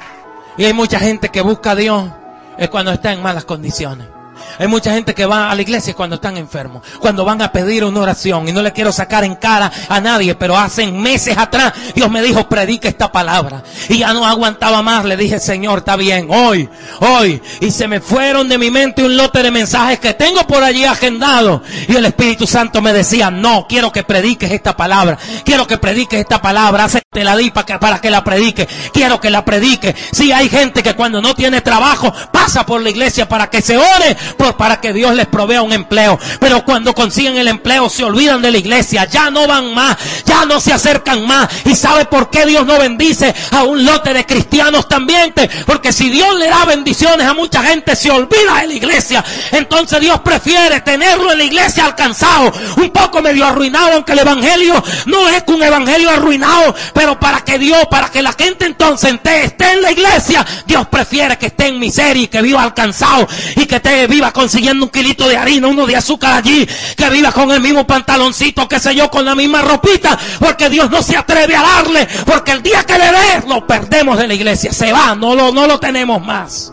Y 0.59 0.67
hay 0.67 0.75
mucha 0.75 1.01
gente 1.01 1.31
que 1.31 1.41
busca 1.41 1.71
a 1.71 1.75
Dios 1.75 2.18
es 2.59 2.69
cuando 2.69 2.91
está 2.91 3.13
en 3.13 3.23
malas 3.23 3.45
condiciones. 3.45 4.18
Hay 4.59 4.67
mucha 4.67 4.93
gente 4.93 5.15
que 5.15 5.27
va 5.27 5.51
a 5.51 5.55
la 5.55 5.63
iglesia 5.63 5.95
cuando 5.95 6.17
están 6.17 6.37
enfermos, 6.37 6.83
cuando 7.01 7.25
van 7.25 7.41
a 7.43 7.53
pedir 7.53 7.85
una 7.85 8.01
oración 8.01 8.49
y 8.49 8.53
no 8.53 8.63
le 8.63 8.73
quiero 8.73 8.93
sacar 8.93 9.25
en 9.25 9.37
cara 9.37 9.71
a 9.89 10.01
nadie, 10.01 10.35
pero 10.35 10.57
hace 10.57 10.87
meses 10.91 11.37
atrás 11.37 11.73
Dios 11.95 12.11
me 12.11 12.23
dijo, 12.23 12.49
predica 12.49 12.89
esta 12.89 13.11
palabra. 13.13 13.63
Y 13.89 13.99
ya 13.99 14.13
no 14.13 14.27
aguantaba 14.27 14.83
más, 14.83 15.05
le 15.05 15.17
dije, 15.17 15.39
Señor, 15.39 15.79
está 15.79 15.97
bien, 15.97 16.29
hoy, 16.31 16.69
hoy. 17.01 17.41
Y 17.61 17.71
se 17.71 17.89
me 17.89 18.01
fueron 18.01 18.49
de 18.49 18.59
mi 18.59 18.71
mente 18.71 19.05
un 19.05 19.17
lote 19.17 19.43
de 19.43 19.51
mensajes 19.51 19.99
que 20.01 20.15
tengo 20.15 20.47
por 20.47 20.63
allí 20.63 20.85
agendado. 20.85 21.63
Y 21.89 21.97
el 21.97 22.05
Espíritu 22.05 22.47
Santo 22.47 22.81
me 22.83 22.93
decía, 22.93 23.31
no, 23.31 23.67
quiero 23.69 23.93
que 23.93 24.03
prediques 24.03 24.51
esta 24.51 24.77
palabra, 24.77 25.19
quiero 25.45 25.67
que 25.67 25.79
prediques 25.79 26.21
esta 26.21 26.41
palabra, 26.41 26.89
te 27.11 27.25
la 27.25 27.37
di 27.37 27.51
para 27.51 27.67
que, 27.67 27.79
para 27.79 28.01
que 28.01 28.11
la 28.11 28.23
predique, 28.23 28.69
quiero 28.93 29.21
que 29.21 29.31
la 29.31 29.45
predique. 29.45 29.95
Si 30.13 30.33
hay 30.33 30.49
gente 30.49 30.83
que 30.83 30.95
cuando 30.95 31.21
no 31.21 31.35
tiene 31.35 31.61
trabajo 31.61 32.13
pasa 32.33 32.65
por 32.67 32.81
la 32.81 32.91
iglesia 32.91 33.29
para 33.29 33.49
que 33.51 33.63
se 33.63 33.77
ore 33.77 34.17
para 34.57 34.81
que 34.81 34.93
Dios 34.93 35.15
les 35.15 35.27
provea 35.27 35.63
un 35.63 35.73
empleo. 35.73 36.19
Pero 36.41 36.65
cuando 36.65 36.95
consiguen 36.95 37.37
el 37.37 37.49
empleo 37.49 37.89
se 37.89 38.05
olvidan 38.05 38.43
de 38.43 38.51
la 38.51 38.59
iglesia, 38.59 39.05
ya 39.05 39.31
no 39.31 39.47
van 39.47 39.75
más, 39.75 39.97
ya 40.25 40.45
no 40.45 40.61
se 40.61 40.73
acercan 40.73 41.27
más. 41.27 41.49
¿Y 41.65 41.75
sabe 41.75 42.05
por 42.07 42.31
qué 42.31 42.47
Dios 42.47 42.67
no 42.67 42.79
bendice 42.79 43.35
a 43.53 43.65
un 43.65 43.85
lote 43.85 44.13
de 44.13 44.27
cristianos 44.27 44.89
también? 44.89 45.35
Porque 45.67 45.93
si 45.93 46.11
Dios 46.11 46.37
le 46.37 46.49
da 46.49 46.65
bendiciones 46.65 47.27
a 47.27 47.35
mucha 47.35 47.63
gente 47.63 47.97
se 47.97 48.11
olvida 48.11 48.61
de 48.61 48.69
la 48.69 48.75
iglesia. 48.75 49.25
Entonces 49.53 50.01
Dios 50.01 50.21
prefiere 50.21 50.81
tenerlo 50.81 51.33
en 51.33 51.39
la 51.39 51.45
iglesia 51.45 51.85
alcanzado, 51.85 52.53
un 52.77 52.91
poco 52.91 53.23
medio 53.23 53.47
arruinado, 53.47 53.93
aunque 53.95 54.13
el 54.13 54.21
evangelio 54.21 54.83
no 55.07 55.29
es 55.29 55.43
un 55.47 55.63
evangelio 55.63 56.11
arruinado, 56.11 56.75
pero 56.93 57.19
para 57.19 57.41
que 57.41 57.59
Dios, 57.59 57.87
para 57.91 58.11
que 58.11 58.23
la 58.23 58.33
gente 58.33 58.67
entonces 58.67 59.19
esté 59.25 59.73
en 59.73 59.83
la 59.83 59.93
iglesia, 59.93 60.45
Dios 60.67 60.87
prefiere 60.89 61.39
que 61.39 61.47
esté 61.47 61.69
en 61.69 61.79
miseria 61.79 62.25
y 62.25 62.29
que 62.29 62.43
viva 62.43 62.63
alcanzado 62.63 63.27
y 63.57 63.67
que 63.67 63.81
te 63.81 64.07
viva 64.07 64.18
consiguiendo 64.33 64.85
un 64.85 64.91
kilito 64.91 65.29
de 65.29 65.37
harina, 65.37 65.69
uno 65.69 65.87
de 65.87 65.97
azúcar 65.97 66.35
allí, 66.35 66.67
que 66.97 67.11
viva 67.11 67.33
con 67.33 67.51
el 67.51 67.61
mismo 67.61 67.87
pantaloncito, 67.87 68.69
que 68.69 68.79
sé 68.79 68.95
yo, 68.95 69.11
con 69.11 69.25
la 69.25 69.35
misma 69.35 69.63
ropita, 69.63 70.19
porque 70.39 70.69
Dios 70.69 70.91
no 70.91 71.03
se 71.03 71.17
atreve 71.17 71.57
a 71.57 71.63
darle, 71.63 72.09
porque 72.27 72.53
el 72.53 72.63
día 72.63 72.85
que 72.85 72.99
le 72.99 73.07
dé, 73.07 73.43
lo 73.47 73.67
perdemos 73.67 74.19
de 74.19 74.29
la 74.29 74.35
iglesia, 74.35 74.73
se 74.73 74.93
va, 74.93 75.15
no 75.15 75.35
lo, 75.35 75.53
no 75.53 75.67
lo 75.67 75.79
tenemos 75.79 76.25
más. 76.25 76.73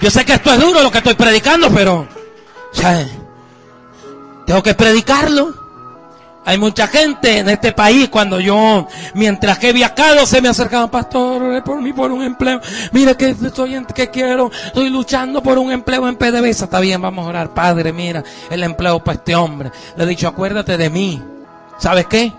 Yo 0.00 0.10
sé 0.10 0.24
que 0.24 0.34
esto 0.34 0.52
es 0.52 0.60
duro 0.60 0.82
lo 0.82 0.90
que 0.90 0.98
estoy 0.98 1.14
predicando, 1.14 1.70
pero 1.70 2.06
tengo 4.46 4.62
que 4.62 4.74
predicarlo. 4.74 5.63
Hay 6.46 6.58
mucha 6.58 6.86
gente 6.88 7.38
en 7.38 7.48
este 7.48 7.72
país 7.72 8.10
cuando 8.10 8.38
yo, 8.38 8.86
mientras 9.14 9.58
que 9.58 9.70
he 9.70 9.72
viajado, 9.72 10.26
se 10.26 10.42
me 10.42 10.48
acercaban, 10.48 10.90
pastor, 10.90 11.62
por 11.64 11.80
mí 11.80 11.92
por 11.92 12.12
un 12.12 12.22
empleo. 12.22 12.60
Mira 12.92 13.16
que 13.16 13.30
estoy 13.30 13.74
en, 13.74 13.86
que 13.86 14.10
quiero, 14.10 14.50
estoy 14.66 14.90
luchando 14.90 15.42
por 15.42 15.56
un 15.56 15.72
empleo 15.72 16.06
en 16.06 16.16
PDVSA. 16.16 16.66
Está 16.66 16.80
bien, 16.80 17.00
vamos 17.00 17.24
a 17.26 17.28
orar, 17.30 17.54
padre, 17.54 17.92
mira, 17.92 18.22
el 18.50 18.62
empleo 18.62 19.02
para 19.02 19.16
este 19.16 19.34
hombre. 19.34 19.70
Le 19.96 20.04
he 20.04 20.06
dicho, 20.06 20.28
acuérdate 20.28 20.76
de 20.76 20.90
mí. 20.90 21.22
¿Sabes 21.78 22.06
qué? 22.06 22.32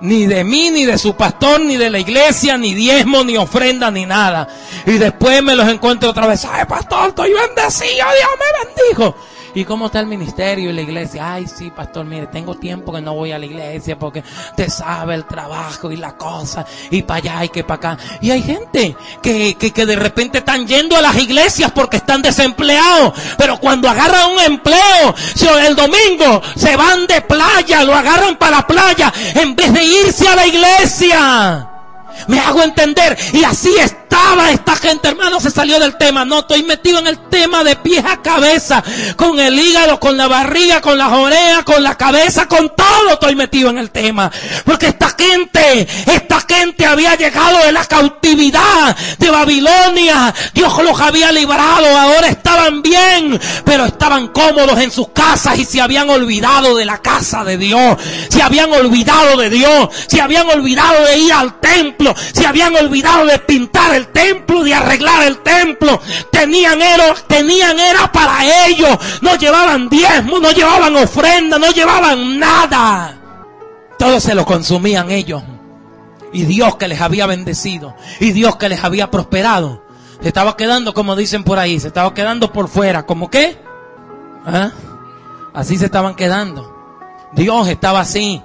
Ni 0.00 0.26
de 0.26 0.44
mí, 0.44 0.70
ni 0.70 0.84
de 0.84 0.98
su 0.98 1.16
pastor, 1.16 1.60
ni 1.60 1.78
de 1.78 1.88
la 1.88 1.98
iglesia, 1.98 2.58
ni 2.58 2.74
diezmo, 2.74 3.24
ni 3.24 3.38
ofrenda, 3.38 3.90
ni 3.90 4.04
nada. 4.04 4.46
Y 4.84 4.92
después 4.92 5.42
me 5.42 5.56
los 5.56 5.66
encuentro 5.66 6.10
otra 6.10 6.26
vez. 6.26 6.44
Ay, 6.44 6.66
pastor, 6.66 7.08
estoy 7.08 7.32
bendecido, 7.32 7.94
Dios 7.94 8.30
me 8.38 8.66
bendijo. 8.66 9.16
¿Y 9.56 9.64
cómo 9.64 9.86
está 9.86 10.00
el 10.00 10.06
ministerio 10.06 10.68
y 10.68 10.72
la 10.74 10.82
iglesia? 10.82 11.32
Ay, 11.32 11.46
sí, 11.46 11.70
pastor, 11.70 12.04
mire, 12.04 12.26
tengo 12.26 12.56
tiempo 12.56 12.92
que 12.92 13.00
no 13.00 13.14
voy 13.14 13.32
a 13.32 13.38
la 13.38 13.46
iglesia 13.46 13.98
porque 13.98 14.22
te 14.54 14.68
sabe 14.68 15.14
el 15.14 15.24
trabajo 15.24 15.90
y 15.90 15.96
la 15.96 16.14
cosa, 16.14 16.66
y 16.90 17.00
para 17.00 17.20
allá 17.20 17.44
y 17.46 17.48
que 17.48 17.64
para 17.64 17.94
acá. 17.94 17.98
Y 18.20 18.32
hay 18.32 18.42
gente 18.42 18.94
que, 19.22 19.54
que, 19.54 19.70
que 19.70 19.86
de 19.86 19.96
repente 19.96 20.38
están 20.38 20.66
yendo 20.66 20.94
a 20.94 21.00
las 21.00 21.16
iglesias 21.16 21.72
porque 21.74 21.96
están 21.96 22.20
desempleados, 22.20 23.14
pero 23.38 23.58
cuando 23.58 23.88
agarran 23.88 24.32
un 24.32 24.40
empleo, 24.40 25.14
el 25.66 25.74
domingo 25.74 26.42
se 26.54 26.76
van 26.76 27.06
de 27.06 27.22
playa, 27.22 27.82
lo 27.82 27.94
agarran 27.94 28.36
para 28.36 28.58
la 28.58 28.66
playa 28.66 29.10
en 29.36 29.56
vez 29.56 29.72
de 29.72 29.82
irse 29.82 30.28
a 30.28 30.36
la 30.36 30.46
iglesia. 30.46 31.75
Me 32.26 32.38
hago 32.40 32.62
entender. 32.62 33.16
Y 33.32 33.44
así 33.44 33.74
estaba 33.78 34.50
esta 34.50 34.76
gente, 34.76 35.08
hermano, 35.08 35.40
se 35.40 35.50
salió 35.50 35.78
del 35.78 35.96
tema. 35.96 36.24
No, 36.24 36.40
estoy 36.40 36.62
metido 36.62 36.98
en 36.98 37.06
el 37.06 37.18
tema 37.28 37.62
de 37.64 37.76
pies 37.76 38.04
a 38.04 38.22
cabeza. 38.22 38.82
Con 39.16 39.38
el 39.38 39.58
hígado, 39.58 40.00
con 40.00 40.16
la 40.16 40.26
barriga, 40.26 40.80
con 40.80 40.98
las 40.98 41.12
orejas, 41.12 41.64
con 41.64 41.82
la 41.82 41.96
cabeza, 41.96 42.46
con 42.46 42.72
todo 42.74 43.12
estoy 43.12 43.36
metido 43.36 43.70
en 43.70 43.78
el 43.78 43.90
tema. 43.90 44.30
Porque 44.64 44.88
esta 44.88 45.14
gente, 45.16 45.86
esta 46.06 46.25
había 46.86 47.14
llegado 47.16 47.58
de 47.58 47.72
la 47.72 47.84
cautividad 47.84 48.96
de 49.18 49.30
Babilonia. 49.30 50.34
Dios 50.54 50.82
los 50.82 51.00
había 51.00 51.32
librado. 51.32 51.86
Ahora 51.98 52.28
estaban 52.28 52.82
bien, 52.82 53.38
pero 53.64 53.86
estaban 53.86 54.28
cómodos 54.28 54.78
en 54.80 54.90
sus 54.90 55.08
casas 55.08 55.58
y 55.58 55.64
se 55.64 55.80
habían 55.80 56.08
olvidado 56.10 56.76
de 56.76 56.84
la 56.84 56.98
casa 56.98 57.44
de 57.44 57.58
Dios. 57.58 57.98
Se 58.28 58.42
habían 58.42 58.72
olvidado 58.72 59.36
de 59.36 59.50
Dios. 59.50 59.88
Se 60.06 60.20
habían 60.20 60.48
olvidado 60.48 61.04
de 61.04 61.18
ir 61.18 61.32
al 61.32 61.60
templo 61.60 61.76
se 62.32 62.46
habían 62.46 62.74
olvidado 62.76 63.26
de 63.26 63.38
pintar 63.38 63.94
el 63.94 64.08
templo, 64.08 64.62
de 64.62 64.74
arreglar 64.74 65.24
el 65.24 65.38
templo. 65.38 66.00
Tenían 66.30 66.80
era, 66.80 67.14
tenían 67.26 67.78
era 67.78 68.10
para 68.10 68.66
ellos. 68.66 68.98
No 69.20 69.36
llevaban 69.36 69.88
diezmo, 69.88 70.38
no 70.38 70.50
llevaban 70.50 70.96
ofrenda, 70.96 71.58
no 71.58 71.70
llevaban 71.70 72.38
nada. 72.38 73.18
Todo 73.98 74.20
se 74.20 74.34
lo 74.34 74.44
consumían 74.44 75.10
ellos. 75.10 75.42
Y 76.32 76.44
Dios 76.44 76.76
que 76.76 76.88
les 76.88 77.00
había 77.00 77.26
bendecido. 77.26 77.94
Y 78.20 78.32
Dios 78.32 78.56
que 78.56 78.68
les 78.68 78.82
había 78.84 79.10
prosperado. 79.10 79.82
Se 80.20 80.28
estaba 80.28 80.56
quedando, 80.56 80.94
como 80.94 81.16
dicen 81.16 81.44
por 81.44 81.58
ahí, 81.58 81.78
se 81.78 81.88
estaba 81.88 82.14
quedando 82.14 82.52
por 82.52 82.68
fuera. 82.68 83.04
¿Como 83.06 83.30
qué? 83.30 83.58
¿Ah? 84.44 84.70
Así 85.54 85.76
se 85.76 85.86
estaban 85.86 86.14
quedando. 86.14 86.74
Dios 87.32 87.68
estaba 87.68 88.00
así. 88.00 88.42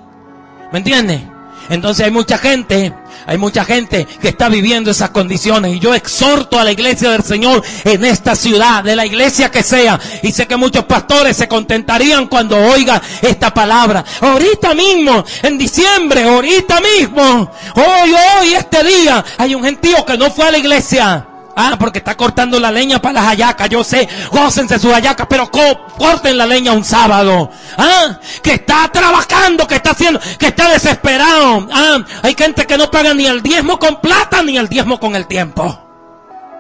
¿Me 0.71 0.79
entiendes? 0.79 1.21
Entonces 1.69 2.05
hay 2.05 2.11
mucha 2.11 2.37
gente, 2.37 2.93
hay 3.25 3.37
mucha 3.37 3.63
gente 3.63 4.07
que 4.21 4.29
está 4.29 4.49
viviendo 4.49 4.91
esas 4.91 5.11
condiciones. 5.11 5.75
Y 5.75 5.79
yo 5.79 5.93
exhorto 5.93 6.59
a 6.59 6.63
la 6.63 6.71
iglesia 6.71 7.11
del 7.11 7.23
Señor 7.23 7.63
en 7.83 8.05
esta 8.05 8.35
ciudad, 8.35 8.83
de 8.83 8.95
la 8.95 9.05
iglesia 9.05 9.51
que 9.51 9.63
sea. 9.63 9.99
Y 10.23 10.31
sé 10.31 10.47
que 10.47 10.57
muchos 10.57 10.85
pastores 10.85 11.37
se 11.37 11.47
contentarían 11.47 12.27
cuando 12.27 12.57
oigan 12.57 13.01
esta 13.21 13.53
palabra. 13.53 14.03
Ahorita 14.21 14.73
mismo, 14.73 15.23
en 15.43 15.57
diciembre, 15.57 16.23
ahorita 16.23 16.79
mismo, 16.81 17.51
hoy, 17.75 18.11
hoy, 18.11 18.53
este 18.53 18.83
día, 18.83 19.23
hay 19.37 19.55
un 19.55 19.63
gentío 19.63 20.05
que 20.05 20.17
no 20.17 20.31
fue 20.31 20.47
a 20.47 20.51
la 20.51 20.57
iglesia. 20.57 21.27
Ah, 21.55 21.75
porque 21.79 21.99
está 21.99 22.15
cortando 22.15 22.59
la 22.59 22.71
leña 22.71 23.01
para 23.01 23.15
las 23.15 23.25
hallacas. 23.25 23.69
Yo 23.69 23.83
sé, 23.83 24.07
gócense 24.31 24.79
sus 24.79 24.93
hallacas, 24.93 25.27
pero 25.29 25.49
corten 25.51 26.37
la 26.37 26.45
leña 26.45 26.71
un 26.71 26.83
sábado. 26.83 27.49
Ah, 27.77 28.19
que 28.41 28.53
está 28.53 28.89
trabajando, 28.91 29.67
que 29.67 29.75
está 29.75 29.91
haciendo, 29.91 30.19
que 30.39 30.47
está 30.47 30.69
desesperado. 30.69 31.67
Ah, 31.71 31.99
hay 32.21 32.35
gente 32.35 32.65
que 32.65 32.77
no 32.77 32.89
paga 32.89 33.13
ni 33.13 33.25
el 33.25 33.41
diezmo 33.41 33.79
con 33.79 33.99
plata 34.01 34.43
ni 34.43 34.57
el 34.57 34.67
diezmo 34.67 34.99
con 34.99 35.15
el 35.15 35.27
tiempo. 35.27 35.79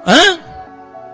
Ah, 0.05 0.37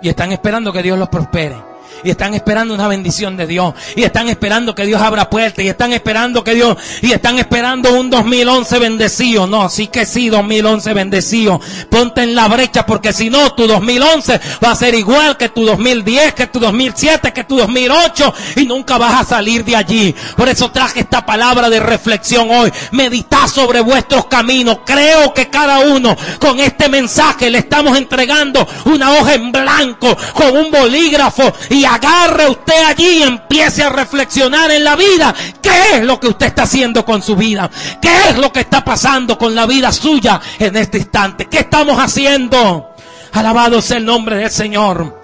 y 0.02 0.10
están 0.10 0.32
esperando 0.32 0.72
que 0.72 0.84
Dios 0.84 0.98
los 0.98 1.10
prospere 1.10 1.77
y 2.04 2.10
están 2.10 2.34
esperando 2.34 2.74
una 2.74 2.88
bendición 2.88 3.38
de 3.38 3.48
Dios 3.48 3.74
y 3.96 4.04
están 4.04 4.30
esperando 4.30 4.76
que 4.76 4.86
Dios 4.86 5.02
abra 5.02 5.30
puertas 5.30 5.64
y 5.64 5.68
están 5.68 5.94
esperando 5.94 6.44
que 6.44 6.56
Dios 6.56 6.78
y 7.02 7.12
están 7.12 7.40
esperando 7.40 7.94
un 7.94 8.10
2011 8.10 8.80
bendecido. 8.80 9.48
No, 9.48 9.70
sí 9.70 9.88
que 9.88 10.06
sí, 10.06 10.30
2011 10.30 10.94
bendecido. 10.94 11.60
Ponte 11.90 12.24
en 12.24 12.36
la 12.36 12.48
brecha 12.48 12.86
porque 12.86 13.14
si 13.14 13.30
no, 13.30 13.54
tu 13.54 13.68
2011 13.68 14.40
va 14.64 14.72
a 14.72 14.76
ser 14.76 14.96
igual 14.96 15.38
que 15.38 15.50
tu 15.50 15.66
2010, 15.66 16.34
que 16.34 16.48
tu 16.48 16.60
2007, 16.60 17.34
que 17.34 17.44
tu 17.44 17.58
2008 17.58 18.34
y 18.58 18.66
nunca 18.66 18.98
vas 18.98 19.22
a 19.22 19.26
salir 19.26 19.64
de 19.66 19.76
allí. 19.76 20.16
Por 20.36 20.50
eso 20.50 20.72
traje 20.72 21.02
esta 21.02 21.26
palabra 21.26 21.70
de 21.70 21.80
reflexión 21.80 22.50
hoy. 22.50 22.72
Medita 22.92 23.48
sobre 23.48 23.82
vuestros 23.82 24.26
caminos. 24.28 24.80
Creo 24.86 25.34
que 25.34 25.50
cada 25.50 25.80
uno 25.80 26.16
con 26.40 26.60
este 26.60 26.90
mensaje 26.90 27.50
le 27.50 27.60
estamos 27.60 27.98
entregando 27.98 28.68
una 28.86 29.12
hoja 29.14 29.34
en 29.34 29.52
blanco 29.52 30.16
con 30.34 30.56
un 30.56 30.72
bolígrafo 30.72 31.54
y 31.70 31.86
agarre 31.88 32.50
usted 32.50 32.84
allí 32.86 33.19
y 33.19 33.23
empiece 33.23 33.84
a 33.84 33.89
reflexionar 33.89 34.69
en 34.71 34.84
la 34.84 34.95
vida. 34.95 35.34
¿Qué 35.62 35.95
es 35.95 36.04
lo 36.04 36.19
que 36.19 36.28
usted 36.28 36.47
está 36.47 36.63
haciendo 36.63 37.06
con 37.06 37.21
su 37.21 37.36
vida? 37.36 37.69
¿Qué 38.02 38.30
es 38.30 38.38
lo 38.38 38.52
que 38.52 38.60
está 38.60 38.84
pasando 38.84 39.38
con 39.38 39.56
la 39.56 39.65
vida 39.65 39.91
suya 39.91 40.39
en 40.60 40.76
este 40.78 41.00
instante? 41.00 41.45
¿Qué 41.45 41.60
estamos 41.60 41.97
haciendo? 41.97 42.89
Alabado 43.34 43.82
sea 43.82 43.97
el 43.97 44.06
nombre 44.06 44.38
del 44.38 44.52
Señor. 44.52 45.17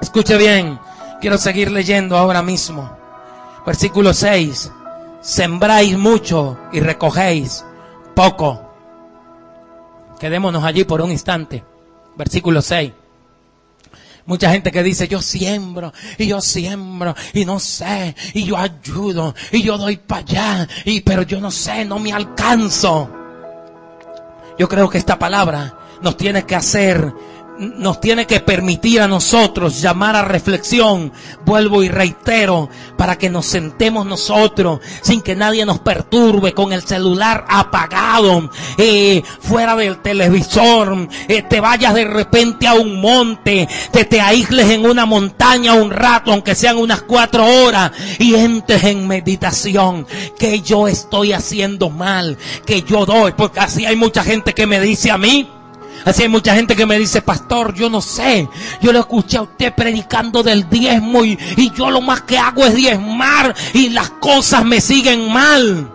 Escuche 0.00 0.36
bien, 0.36 0.78
quiero 1.20 1.38
seguir 1.38 1.70
leyendo 1.70 2.16
ahora 2.16 2.42
mismo. 2.42 2.96
Versículo 3.66 4.14
6. 4.14 4.72
Sembráis 5.20 5.98
mucho 5.98 6.58
y 6.72 6.80
recogéis 6.80 7.64
poco. 8.14 8.72
Quedémonos 10.18 10.64
allí 10.64 10.84
por 10.84 11.00
un 11.02 11.10
instante. 11.10 11.64
Versículo 12.16 12.62
6. 12.62 12.92
Mucha 14.30 14.52
gente 14.52 14.70
que 14.70 14.84
dice, 14.84 15.08
yo 15.08 15.20
siembro, 15.20 15.92
y 16.16 16.28
yo 16.28 16.40
siembro, 16.40 17.16
y 17.34 17.44
no 17.44 17.58
sé, 17.58 18.14
y 18.32 18.44
yo 18.44 18.56
ayudo, 18.56 19.34
y 19.50 19.60
yo 19.60 19.76
doy 19.76 19.96
para 19.96 20.20
allá, 20.20 20.68
y, 20.84 21.00
pero 21.00 21.22
yo 21.22 21.40
no 21.40 21.50
sé, 21.50 21.84
no 21.84 21.98
me 21.98 22.12
alcanzo. 22.12 23.10
Yo 24.56 24.68
creo 24.68 24.88
que 24.88 24.98
esta 24.98 25.18
palabra 25.18 25.76
nos 26.00 26.16
tiene 26.16 26.44
que 26.44 26.54
hacer 26.54 27.12
nos 27.60 28.00
tiene 28.00 28.26
que 28.26 28.40
permitir 28.40 29.02
a 29.02 29.08
nosotros 29.08 29.80
llamar 29.80 30.16
a 30.16 30.22
reflexión, 30.22 31.12
vuelvo 31.44 31.82
y 31.82 31.88
reitero, 31.88 32.70
para 32.96 33.18
que 33.18 33.28
nos 33.28 33.46
sentemos 33.46 34.06
nosotros 34.06 34.80
sin 35.02 35.20
que 35.20 35.36
nadie 35.36 35.66
nos 35.66 35.80
perturbe 35.80 36.54
con 36.54 36.72
el 36.72 36.82
celular 36.82 37.44
apagado, 37.48 38.50
eh, 38.78 39.22
fuera 39.40 39.76
del 39.76 39.98
televisor, 39.98 41.08
eh, 41.28 41.42
te 41.42 41.60
vayas 41.60 41.94
de 41.94 42.04
repente 42.04 42.66
a 42.66 42.74
un 42.74 43.00
monte, 43.00 43.68
te 43.92 44.04
te 44.06 44.20
aísles 44.20 44.70
en 44.70 44.86
una 44.86 45.04
montaña 45.04 45.74
un 45.74 45.90
rato, 45.90 46.32
aunque 46.32 46.54
sean 46.54 46.78
unas 46.78 47.02
cuatro 47.02 47.44
horas, 47.44 47.92
y 48.18 48.34
entres 48.34 48.84
en 48.84 49.06
meditación, 49.06 50.06
que 50.38 50.62
yo 50.62 50.88
estoy 50.88 51.32
haciendo 51.32 51.90
mal, 51.90 52.38
que 52.64 52.82
yo 52.82 53.04
doy, 53.04 53.32
porque 53.32 53.60
así 53.60 53.84
hay 53.84 53.96
mucha 53.96 54.24
gente 54.24 54.54
que 54.54 54.66
me 54.66 54.80
dice 54.80 55.10
a 55.10 55.18
mí, 55.18 55.48
Así 56.04 56.22
hay 56.22 56.28
mucha 56.28 56.54
gente 56.54 56.76
que 56.76 56.86
me 56.86 56.98
dice, 56.98 57.22
pastor, 57.22 57.74
yo 57.74 57.90
no 57.90 58.00
sé. 58.00 58.48
Yo 58.80 58.92
lo 58.92 59.00
escuché 59.00 59.36
a 59.36 59.42
usted 59.42 59.74
predicando 59.74 60.42
del 60.42 60.68
diezmo 60.68 61.24
y, 61.24 61.38
yo 61.74 61.90
lo 61.90 62.00
más 62.00 62.22
que 62.22 62.38
hago 62.38 62.64
es 62.64 62.74
diezmar 62.74 63.54
y 63.74 63.90
las 63.90 64.10
cosas 64.10 64.64
me 64.64 64.80
siguen 64.80 65.30
mal. 65.30 65.90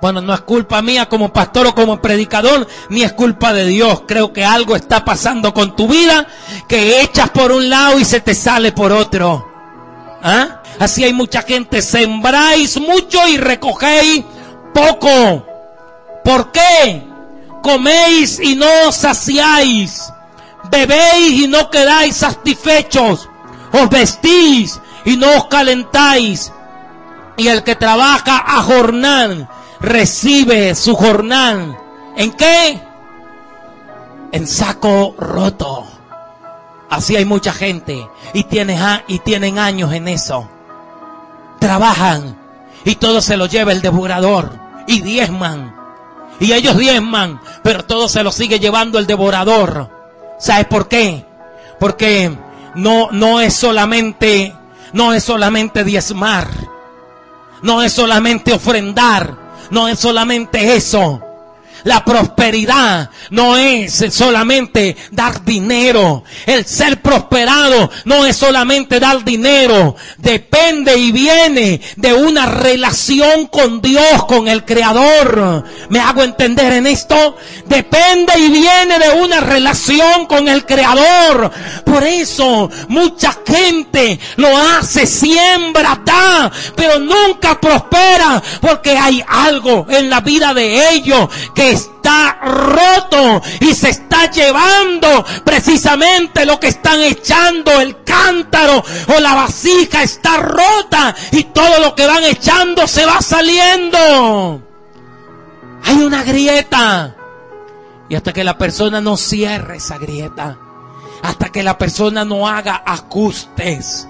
Bueno, 0.00 0.20
no 0.20 0.32
es 0.32 0.42
culpa 0.42 0.80
mía 0.80 1.08
como 1.08 1.32
pastor 1.32 1.66
o 1.66 1.74
como 1.74 2.00
predicador, 2.00 2.68
ni 2.88 3.02
es 3.02 3.12
culpa 3.12 3.52
de 3.52 3.66
Dios. 3.66 4.02
Creo 4.06 4.32
que 4.32 4.44
algo 4.44 4.76
está 4.76 5.04
pasando 5.04 5.52
con 5.52 5.74
tu 5.74 5.88
vida 5.88 6.26
que 6.68 7.02
echas 7.02 7.30
por 7.30 7.50
un 7.50 7.68
lado 7.68 7.98
y 7.98 8.04
se 8.04 8.20
te 8.20 8.34
sale 8.34 8.70
por 8.70 8.92
otro. 8.92 9.48
¿Ah? 10.22 10.62
Así 10.78 11.02
hay 11.02 11.12
mucha 11.12 11.42
gente, 11.42 11.82
sembráis 11.82 12.80
mucho 12.80 13.26
y 13.26 13.38
recogéis 13.38 14.24
poco. 14.72 15.44
¿Por 16.22 16.52
qué? 16.52 17.07
Coméis 17.68 18.40
y 18.40 18.56
no 18.56 18.66
os 18.88 18.96
saciáis, 18.96 20.10
bebéis 20.70 21.42
y 21.42 21.48
no 21.48 21.68
quedáis 21.68 22.16
satisfechos, 22.16 23.28
os 23.72 23.90
vestís 23.90 24.80
y 25.04 25.18
no 25.18 25.28
os 25.36 25.44
calentáis. 25.48 26.50
Y 27.36 27.48
el 27.48 27.62
que 27.62 27.76
trabaja 27.76 28.38
a 28.38 28.62
jornal 28.62 29.48
recibe 29.80 30.74
su 30.74 30.96
jornal. 30.96 31.78
¿En 32.16 32.32
qué? 32.32 32.80
En 34.32 34.46
saco 34.46 35.14
roto. 35.18 35.86
Así 36.88 37.16
hay 37.16 37.26
mucha 37.26 37.52
gente 37.52 38.08
y, 38.32 38.46
y 39.08 39.18
tienen 39.18 39.58
años 39.58 39.92
en 39.92 40.08
eso. 40.08 40.48
Trabajan 41.60 42.38
y 42.84 42.94
todo 42.94 43.20
se 43.20 43.36
lo 43.36 43.44
lleva 43.44 43.72
el 43.72 43.82
devorador 43.82 44.58
y 44.86 45.02
diezman 45.02 45.77
y 46.40 46.52
ellos 46.52 46.76
diezman, 46.76 47.40
pero 47.62 47.84
todo 47.84 48.08
se 48.08 48.22
lo 48.22 48.30
sigue 48.30 48.60
llevando 48.60 48.98
el 48.98 49.06
devorador. 49.06 49.90
¿Sabes 50.38 50.66
por 50.66 50.88
qué? 50.88 51.24
Porque 51.80 52.36
no, 52.74 53.08
no 53.10 53.40
es 53.40 53.54
solamente, 53.54 54.54
no 54.92 55.12
es 55.12 55.24
solamente 55.24 55.84
diezmar. 55.84 56.48
No 57.62 57.82
es 57.82 57.92
solamente 57.92 58.52
ofrendar. 58.52 59.36
No 59.70 59.88
es 59.88 59.98
solamente 59.98 60.76
eso. 60.76 61.20
La 61.84 62.04
prosperidad 62.04 63.10
no 63.30 63.56
es 63.56 64.04
solamente 64.10 64.96
dar 65.10 65.44
dinero. 65.44 66.24
El 66.46 66.64
ser 66.66 67.00
prosperado 67.00 67.90
no 68.04 68.26
es 68.26 68.36
solamente 68.36 69.00
dar 69.00 69.24
dinero. 69.24 69.96
Depende 70.18 70.96
y 70.96 71.12
viene 71.12 71.80
de 71.96 72.14
una 72.14 72.46
relación 72.46 73.46
con 73.46 73.80
Dios, 73.80 74.24
con 74.26 74.48
el 74.48 74.64
Creador. 74.64 75.64
¿Me 75.88 76.00
hago 76.00 76.22
entender 76.22 76.72
en 76.72 76.86
esto? 76.86 77.36
Depende 77.66 78.32
y 78.38 78.48
viene 78.48 78.98
de 78.98 79.10
una 79.20 79.40
relación 79.40 80.26
con 80.26 80.48
el 80.48 80.64
Creador. 80.64 81.50
Por 81.84 82.02
eso 82.04 82.70
mucha 82.88 83.36
gente 83.46 84.18
lo 84.36 84.48
hace, 84.56 85.06
siembra, 85.06 86.00
da, 86.04 86.50
pero 86.76 86.98
nunca 86.98 87.60
prospera 87.60 88.42
porque 88.60 88.96
hay 88.96 89.24
algo 89.26 89.86
en 89.88 90.10
la 90.10 90.20
vida 90.20 90.54
de 90.54 90.94
ellos 90.94 91.28
que 91.54 91.67
está 91.70 92.38
roto 92.42 93.42
y 93.60 93.74
se 93.74 93.90
está 93.90 94.30
llevando 94.30 95.24
precisamente 95.44 96.44
lo 96.46 96.58
que 96.60 96.68
están 96.68 97.00
echando, 97.02 97.80
el 97.80 98.02
cántaro 98.04 98.84
o 99.16 99.20
la 99.20 99.34
vasija 99.34 100.02
está 100.02 100.36
rota 100.38 101.14
y 101.32 101.44
todo 101.44 101.80
lo 101.80 101.94
que 101.94 102.06
van 102.06 102.24
echando 102.24 102.86
se 102.86 103.06
va 103.06 103.20
saliendo. 103.20 104.62
Hay 105.84 105.96
una 105.96 106.22
grieta. 106.22 107.14
Y 108.08 108.14
hasta 108.14 108.32
que 108.32 108.44
la 108.44 108.56
persona 108.56 109.00
no 109.00 109.16
cierre 109.16 109.76
esa 109.76 109.98
grieta, 109.98 110.58
hasta 111.22 111.50
que 111.50 111.62
la 111.62 111.76
persona 111.76 112.24
no 112.24 112.48
haga 112.48 112.82
ajustes, 112.86 114.08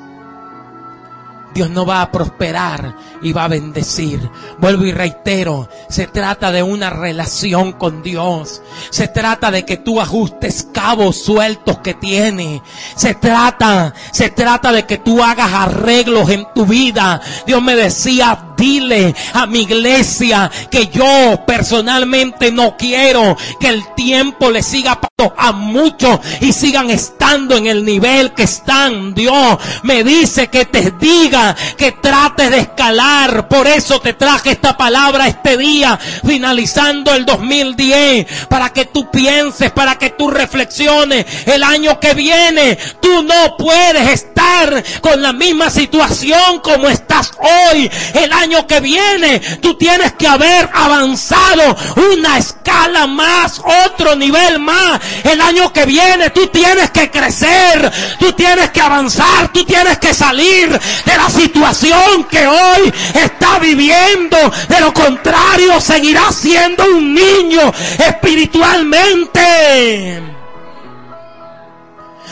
Dios 1.58 1.70
no 1.70 1.84
va 1.84 2.02
a 2.02 2.12
prosperar 2.12 2.94
y 3.20 3.32
va 3.32 3.46
a 3.46 3.48
bendecir. 3.48 4.30
Vuelvo 4.58 4.84
y 4.84 4.92
reitero, 4.92 5.68
se 5.88 6.06
trata 6.06 6.52
de 6.52 6.62
una 6.62 6.88
relación 6.88 7.72
con 7.72 8.00
Dios. 8.00 8.62
Se 8.90 9.08
trata 9.08 9.50
de 9.50 9.64
que 9.64 9.76
tú 9.76 10.00
ajustes 10.00 10.68
cabos 10.72 11.16
sueltos 11.16 11.80
que 11.80 11.94
tiene. 11.94 12.62
Se 12.94 13.16
trata, 13.16 13.92
se 14.12 14.30
trata 14.30 14.70
de 14.70 14.86
que 14.86 14.98
tú 14.98 15.20
hagas 15.20 15.52
arreglos 15.52 16.30
en 16.30 16.46
tu 16.54 16.64
vida. 16.64 17.20
Dios 17.44 17.60
me 17.60 17.74
decía, 17.74 18.47
dile 18.58 19.14
a 19.32 19.46
mi 19.46 19.60
iglesia 19.60 20.50
que 20.70 20.88
yo 20.88 21.44
personalmente 21.46 22.52
no 22.52 22.76
quiero 22.76 23.36
que 23.58 23.68
el 23.68 23.82
tiempo 23.94 24.50
le 24.50 24.62
siga 24.62 25.00
pasando 25.00 25.34
a 25.36 25.52
muchos 25.52 26.20
y 26.40 26.52
sigan 26.52 26.90
estando 26.90 27.56
en 27.56 27.66
el 27.66 27.84
nivel 27.84 28.34
que 28.34 28.42
están. 28.42 29.14
Dios 29.14 29.58
me 29.82 30.04
dice 30.04 30.48
que 30.48 30.64
te 30.64 30.92
diga 30.92 31.56
que 31.76 31.92
trates 31.92 32.50
de 32.50 32.58
escalar. 32.58 33.48
Por 33.48 33.66
eso 33.66 34.00
te 34.00 34.12
traje 34.12 34.50
esta 34.50 34.76
palabra 34.76 35.28
este 35.28 35.56
día, 35.56 35.98
finalizando 36.24 37.14
el 37.14 37.24
2010, 37.24 38.46
para 38.48 38.70
que 38.72 38.86
tú 38.86 39.10
pienses, 39.10 39.70
para 39.70 39.96
que 39.96 40.10
tú 40.10 40.30
reflexiones. 40.30 41.26
El 41.46 41.62
año 41.62 41.98
que 42.00 42.14
viene, 42.14 42.76
tú 43.00 43.22
no 43.22 43.56
puedes 43.56 44.08
estar 44.08 44.82
con 45.00 45.22
la 45.22 45.32
misma 45.32 45.70
situación 45.70 46.60
como 46.62 46.88
estás 46.88 47.32
hoy. 47.38 47.90
El 48.14 48.32
año 48.32 48.47
que 48.66 48.80
viene, 48.80 49.40
tú 49.60 49.74
tienes 49.74 50.14
que 50.14 50.26
haber 50.26 50.70
avanzado 50.72 51.76
una 52.12 52.38
escala 52.38 53.06
más, 53.06 53.60
otro 53.86 54.16
nivel 54.16 54.58
más. 54.58 55.00
El 55.24 55.38
año 55.40 55.72
que 55.72 55.84
viene, 55.84 56.30
tú 56.30 56.46
tienes 56.48 56.90
que 56.90 57.10
crecer, 57.10 57.92
tú 58.18 58.32
tienes 58.32 58.70
que 58.70 58.80
avanzar, 58.80 59.52
tú 59.52 59.64
tienes 59.64 59.98
que 59.98 60.14
salir 60.14 60.70
de 60.70 61.16
la 61.16 61.30
situación 61.30 62.24
que 62.24 62.46
hoy 62.46 62.92
está 63.14 63.58
viviendo. 63.58 64.36
De 64.68 64.80
lo 64.80 64.94
contrario, 64.94 65.80
seguirás 65.80 66.34
siendo 66.34 66.84
un 66.84 67.14
niño 67.14 67.72
espiritualmente. 67.98 70.22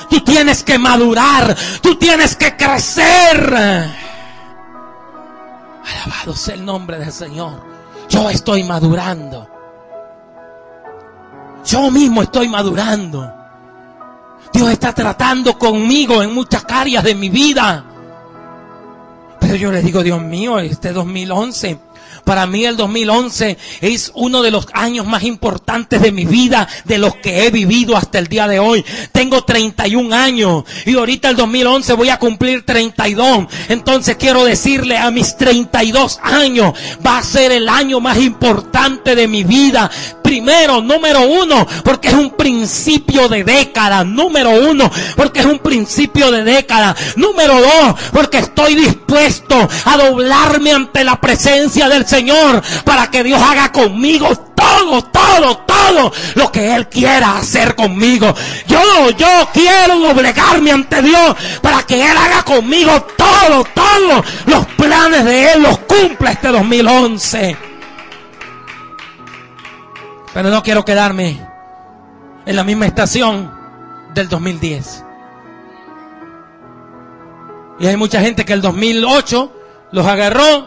Tú 0.09 0.21
tienes 0.21 0.63
que 0.63 0.79
madurar, 0.79 1.57
tú 1.81 1.97
tienes 1.97 2.37
que 2.37 2.57
crecer. 2.57 3.96
El 6.27 6.65
nombre 6.65 6.99
del 6.99 7.13
Señor. 7.13 7.63
Yo 8.09 8.29
estoy 8.29 8.65
madurando. 8.65 9.49
Yo 11.65 11.89
mismo 11.93 12.23
estoy 12.23 12.49
madurando. 12.49 13.33
Dios 14.53 14.71
está 14.71 14.93
tratando 14.93 15.57
conmigo 15.57 16.21
en 16.25 16.35
muchas 16.35 16.65
áreas 16.69 17.05
de 17.05 17.15
mi 17.15 17.29
vida. 17.29 17.85
Yo 19.55 19.71
le 19.71 19.83
digo, 19.83 20.03
Dios 20.03 20.21
mío, 20.21 20.59
este 20.59 20.93
2011 20.93 21.79
para 22.27 22.45
mí 22.45 22.65
el 22.65 22.77
2011 22.77 23.57
es 23.83 24.11
uno 24.17 24.43
de 24.43 24.51
los 24.51 24.67
años 24.73 25.07
más 25.07 25.23
importantes 25.23 26.03
de 26.03 26.11
mi 26.11 26.25
vida, 26.25 26.67
de 26.85 26.99
los 26.99 27.15
que 27.15 27.47
he 27.47 27.53
vivido 27.53 27.97
hasta 27.97 28.19
el 28.19 28.27
día 28.27 28.49
de 28.49 28.59
hoy. 28.59 28.85
Tengo 29.13 29.45
31 29.45 30.15
años 30.15 30.65
y 30.85 30.97
ahorita 30.97 31.31
el 31.31 31.37
2011 31.37 31.93
voy 31.93 32.09
a 32.09 32.19
cumplir 32.19 32.67
32. 32.67 33.47
Entonces 33.69 34.17
quiero 34.17 34.45
decirle 34.45 34.99
a 34.99 35.13
mis 35.13 35.37
32 35.37 36.19
años 36.21 36.75
va 37.07 37.19
a 37.19 37.23
ser 37.23 37.53
el 37.53 37.69
año 37.69 38.01
más 38.01 38.19
importante 38.19 39.15
de 39.15 39.29
mi 39.29 39.45
vida. 39.45 39.89
Primero, 40.27 40.83
número 40.83 41.21
uno, 41.21 41.65
porque 41.85 42.09
es 42.09 42.15
un 42.15 42.31
principio 42.31 43.29
de 43.29 43.45
década. 43.45 44.03
Número 44.03 44.51
uno, 44.51 44.91
porque 45.15 45.39
es 45.39 45.47
un 45.47 45.61
principio 45.61 46.33
de 46.33 46.43
década. 46.43 46.97
Número 47.15 47.61
dos, 47.61 47.95
porque 48.13 48.39
estoy 48.39 48.75
dispuesto 48.75 49.57
a 49.85 49.97
doblarme 49.97 50.73
ante 50.73 51.05
la 51.05 51.21
presencia 51.21 51.89
del 51.89 52.09
Señor 52.09 52.61
para 52.85 53.09
que 53.09 53.23
Dios 53.23 53.41
haga 53.41 53.71
conmigo 53.71 54.29
todo, 54.57 55.01
todo, 55.05 55.59
todo 55.59 56.13
lo 56.35 56.51
que 56.51 56.75
Él 56.75 56.89
quiera 56.89 57.37
hacer 57.37 57.77
conmigo. 57.77 58.35
Yo, 58.67 59.11
yo 59.11 59.49
quiero 59.53 60.01
doblegarme 60.01 60.73
ante 60.73 61.03
Dios 61.03 61.37
para 61.63 61.85
que 61.85 62.03
Él 62.03 62.17
haga 62.17 62.43
conmigo 62.43 62.91
todo, 63.17 63.65
todo 63.73 64.25
los 64.47 64.67
planes 64.77 65.25
de 65.25 65.53
Él 65.53 65.63
los 65.63 65.79
cumpla 65.79 66.33
este 66.33 66.49
2011. 66.49 67.76
Pero 70.37 70.51
no 70.51 70.63
quiero 70.63 70.85
quedarme 70.85 71.41
en 72.45 72.57
la 72.57 72.63
misma 72.63 72.85
estación 72.85 73.51
del 74.13 74.29
2010. 74.29 75.03
Y 77.81 77.87
hay 77.87 77.97
mucha 77.97 78.21
gente 78.21 78.45
que 78.45 78.53
el 78.53 78.61
2008 78.61 79.53
los 79.93 80.05
agarró, 80.05 80.67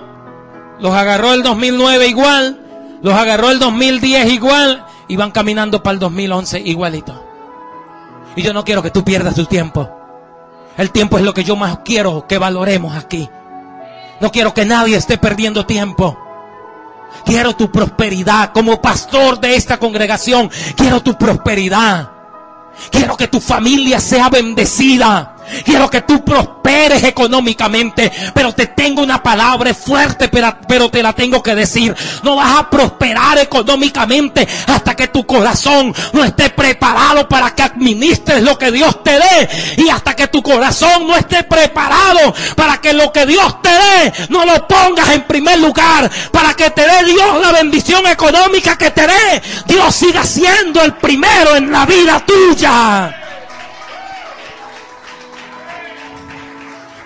los 0.80 0.92
agarró 0.92 1.36
el 1.36 1.44
2009 1.44 2.08
igual, 2.08 3.00
los 3.04 3.14
agarró 3.14 3.52
el 3.52 3.60
2010 3.60 4.34
igual 4.34 4.88
y 5.08 5.18
van 5.18 5.30
caminando 5.30 5.84
para 5.84 5.94
el 5.94 6.00
2011 6.00 6.62
igualito. 6.62 7.24
Y 8.36 8.42
yo 8.42 8.54
no 8.54 8.66
quiero 8.66 8.82
que 8.82 8.90
tú 8.90 9.04
pierdas 9.04 9.36
tu 9.36 9.46
tiempo. 9.46 9.88
El 10.78 10.90
tiempo 10.90 11.20
es 11.20 11.24
lo 11.24 11.36
que 11.36 11.44
yo 11.44 11.56
más 11.56 11.82
quiero 11.86 12.26
que 12.26 12.40
valoremos 12.40 12.96
aquí. 12.96 13.30
No 14.20 14.32
quiero 14.32 14.52
que 14.52 14.66
nadie 14.66 14.98
esté 14.98 15.20
perdiendo 15.20 15.68
tiempo. 15.68 16.18
Quiero 17.26 17.56
tu 17.56 17.72
prosperidad. 17.72 18.52
Como 18.54 18.82
pastor 18.82 19.40
de 19.40 19.56
esta 19.56 19.78
congregación, 19.78 20.50
quiero 20.76 21.02
tu 21.02 21.18
prosperidad. 21.18 22.12
Quiero 22.92 23.18
que 23.18 23.28
tu 23.28 23.40
familia 23.40 24.00
sea 24.00 24.30
bendecida. 24.30 25.36
Quiero 25.66 25.90
que 25.90 26.02
tú 26.02 26.24
prosperes 26.24 27.04
económicamente, 27.04 28.12
pero 28.34 28.54
te 28.54 28.68
tengo 28.68 29.02
una 29.02 29.22
palabra 29.22 29.74
fuerte, 29.74 30.30
pero, 30.30 30.56
pero, 30.68 30.90
te 30.90 31.04
la 31.04 31.14
tengo 31.14 31.42
que 31.42 31.56
decir. 31.56 31.96
No 32.24 32.36
vas 32.36 32.60
a 32.60 32.70
prosperar 32.70 33.38
económicamente 33.38 34.48
hasta 34.68 34.96
que 34.96 35.08
tu 35.08 35.26
corazón 35.26 35.94
no 36.14 36.24
esté 36.24 36.50
preparado 36.50 37.28
para 37.28 37.54
que 37.56 37.64
administres 37.64 38.44
lo 38.44 38.58
que 38.58 38.72
Dios 38.72 39.04
te 39.04 39.12
dé. 39.12 39.50
Y 39.78 39.90
hasta 39.90 40.16
que 40.16 40.28
tu 40.28 40.42
corazón 40.42 41.08
no 41.08 41.16
esté 41.16 41.44
preparado 41.44 42.34
para 42.56 42.80
que 42.80 42.94
lo 42.94 43.12
que 43.12 43.26
Dios 43.26 43.62
te 43.62 43.70
dé 43.70 44.14
no 44.30 44.46
lo 44.46 44.68
pongas 44.68 45.10
en 45.10 45.24
primer 45.24 45.60
lugar. 45.60 46.10
Para 46.32 46.54
que 46.54 46.70
te 46.70 46.82
dé 46.82 47.06
Dios 47.06 47.42
la 47.42 47.52
bendición 47.52 48.06
económica 48.08 48.78
que 48.78 48.92
te 48.92 49.08
dé. 49.08 49.42
Dios 49.66 49.96
siga 49.96 50.24
siendo 50.24 50.82
el 50.82 50.94
primero 50.94 51.56
en 51.56 51.72
la 51.72 51.86
vida 51.86 52.24
tuya. 52.26 53.19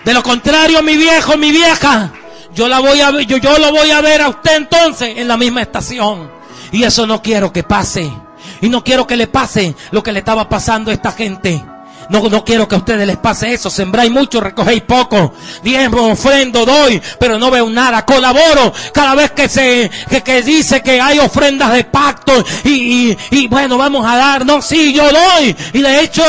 De 0.04 0.12
lo 0.12 0.22
contrario, 0.22 0.82
mi 0.82 0.96
viejo, 0.96 1.36
mi 1.36 1.50
vieja, 1.50 2.12
yo 2.54 2.68
la 2.68 2.80
voy 2.80 3.00
a 3.00 3.10
ver, 3.10 3.26
yo, 3.26 3.38
yo 3.38 3.58
lo 3.58 3.72
voy 3.72 3.90
a 3.90 4.00
ver 4.00 4.22
a 4.22 4.28
usted 4.28 4.56
entonces 4.56 5.16
en 5.16 5.28
la 5.28 5.36
misma 5.36 5.62
estación. 5.62 6.30
Y 6.72 6.82
eso 6.84 7.06
no 7.06 7.22
quiero 7.22 7.52
que 7.52 7.62
pase. 7.62 8.12
Y 8.60 8.68
no 8.68 8.84
quiero 8.84 9.06
que 9.06 9.16
le 9.16 9.26
pase 9.26 9.74
lo 9.90 10.02
que 10.02 10.12
le 10.12 10.18
estaba 10.18 10.48
pasando 10.48 10.90
a 10.90 10.94
esta 10.94 11.12
gente. 11.12 11.64
No, 12.08 12.28
no 12.28 12.44
quiero 12.44 12.68
que 12.68 12.74
a 12.74 12.78
ustedes 12.78 13.06
les 13.06 13.16
pase 13.16 13.52
eso. 13.52 13.70
Sembráis 13.70 14.10
mucho, 14.10 14.40
recogéis 14.40 14.82
poco. 14.82 15.34
Diezmo, 15.62 16.12
ofrendo, 16.12 16.64
doy, 16.64 17.00
pero 17.18 17.38
no 17.38 17.50
veo 17.50 17.68
nada. 17.70 18.04
Colaboro 18.04 18.72
cada 18.92 19.14
vez 19.14 19.32
que 19.32 19.48
se, 19.48 19.90
que, 20.08 20.22
que 20.22 20.42
dice 20.42 20.82
que 20.82 21.00
hay 21.00 21.18
ofrendas 21.18 21.72
de 21.72 21.84
pacto 21.84 22.32
y, 22.64 22.70
y, 22.70 23.18
y, 23.30 23.48
bueno, 23.48 23.78
vamos 23.78 24.06
a 24.06 24.16
dar. 24.16 24.46
No, 24.46 24.60
sí, 24.60 24.92
yo 24.92 25.04
doy. 25.04 25.56
Y 25.72 25.80
de 25.80 26.00
hecho, 26.00 26.22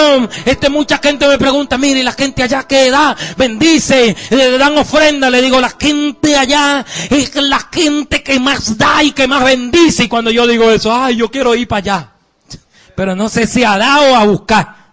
este, 0.46 0.70
mucha 0.70 0.98
gente 1.00 1.28
me 1.28 1.38
pregunta, 1.38 1.78
mire, 1.78 2.04
la 2.04 2.14
gente 2.14 2.44
allá 2.44 2.64
que 2.64 2.90
da, 2.90 3.16
bendice, 3.38 4.16
le 4.30 4.58
dan 4.58 4.78
ofrenda. 4.78 5.30
Le 5.30 5.42
digo, 5.42 5.60
la 5.60 5.74
gente 5.80 6.36
allá 6.36 6.86
es 7.10 7.36
la 7.36 7.60
gente 7.72 8.24
que 8.24 8.40
más 8.40 8.78
da 8.78 9.04
y 9.04 9.12
que 9.12 9.28
más 9.28 9.44
bendice. 9.44 10.06
Y 10.06 10.08
cuando 10.08 10.32
yo 10.32 10.48
digo 10.48 10.72
eso, 10.72 10.94
ay, 10.94 11.18
yo 11.18 11.30
quiero 11.30 11.56
ir 11.56 11.68
para 11.68 11.80
allá. 11.80 12.10
Pero 12.96 13.16
no 13.16 13.30
sé 13.30 13.46
si 13.46 13.64
a 13.64 13.78
dar 13.78 14.10
o 14.10 14.16
a 14.16 14.24
buscar. 14.24 14.85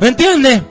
¿Me 0.00 0.08
entiende? 0.08 0.62